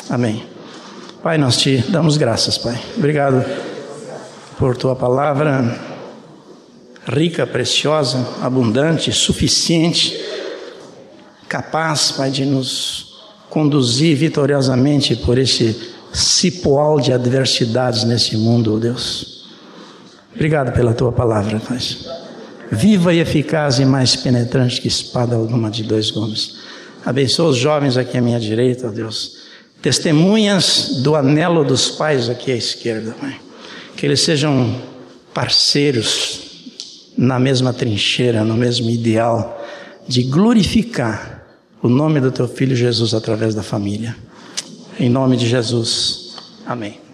Amém. 0.09 0.55
Pai, 1.27 1.39
nós 1.39 1.57
te 1.57 1.79
damos 1.89 2.16
graças, 2.16 2.57
Pai. 2.57 2.81
Obrigado 2.97 3.45
por 4.57 4.77
tua 4.77 4.95
palavra 4.95 5.77
rica, 7.05 7.45
preciosa, 7.45 8.24
abundante, 8.41 9.11
suficiente, 9.11 10.16
capaz, 11.49 12.12
Pai, 12.12 12.31
de 12.31 12.45
nos 12.45 13.24
conduzir 13.51 14.16
vitoriosamente 14.16 15.16
por 15.16 15.37
esse 15.37 15.95
cipoal 16.12 17.01
de 17.01 17.12
adversidades 17.12 18.05
nesse 18.05 18.37
mundo, 18.37 18.74
oh 18.74 18.79
Deus. 18.79 19.49
Obrigado 20.33 20.70
pela 20.74 20.95
tua 20.95 21.11
palavra, 21.11 21.59
Pai. 21.59 21.81
Viva 22.70 23.12
e 23.12 23.18
eficaz 23.18 23.81
e 23.81 23.85
mais 23.85 24.14
penetrante 24.14 24.81
que 24.81 24.87
espada 24.87 25.35
alguma 25.35 25.72
de 25.72 25.83
dois 25.83 26.09
gumes. 26.09 26.59
Abençoa 27.05 27.49
os 27.49 27.57
jovens 27.57 27.97
aqui 27.97 28.16
à 28.16 28.20
minha 28.20 28.39
direita, 28.39 28.87
ó 28.87 28.91
Deus. 28.91 29.45
Testemunhas 29.83 31.01
do 31.03 31.14
anelo 31.14 31.64
dos 31.64 31.91
pais 31.91 32.29
aqui 32.29 32.51
à 32.51 32.57
esquerda, 32.57 33.14
Pai 33.20 33.47
que 33.97 34.05
eles 34.05 34.20
sejam 34.20 34.81
parceiros 35.33 36.41
na 37.16 37.41
mesma 37.41 37.72
trincheira, 37.72 38.45
no 38.45 38.55
mesmo 38.55 38.91
ideal 38.91 39.64
de 40.07 40.22
glorificar 40.24 41.45
o 41.83 41.89
nome 41.89 42.20
do 42.20 42.31
teu 42.31 42.47
filho 42.47 42.77
Jesus 42.77 43.14
através 43.14 43.55
da 43.55 43.62
família. 43.62 44.14
Em 45.01 45.09
nome 45.09 45.37
de 45.37 45.49
Jesus. 45.49 46.37
Amém. 46.66 47.05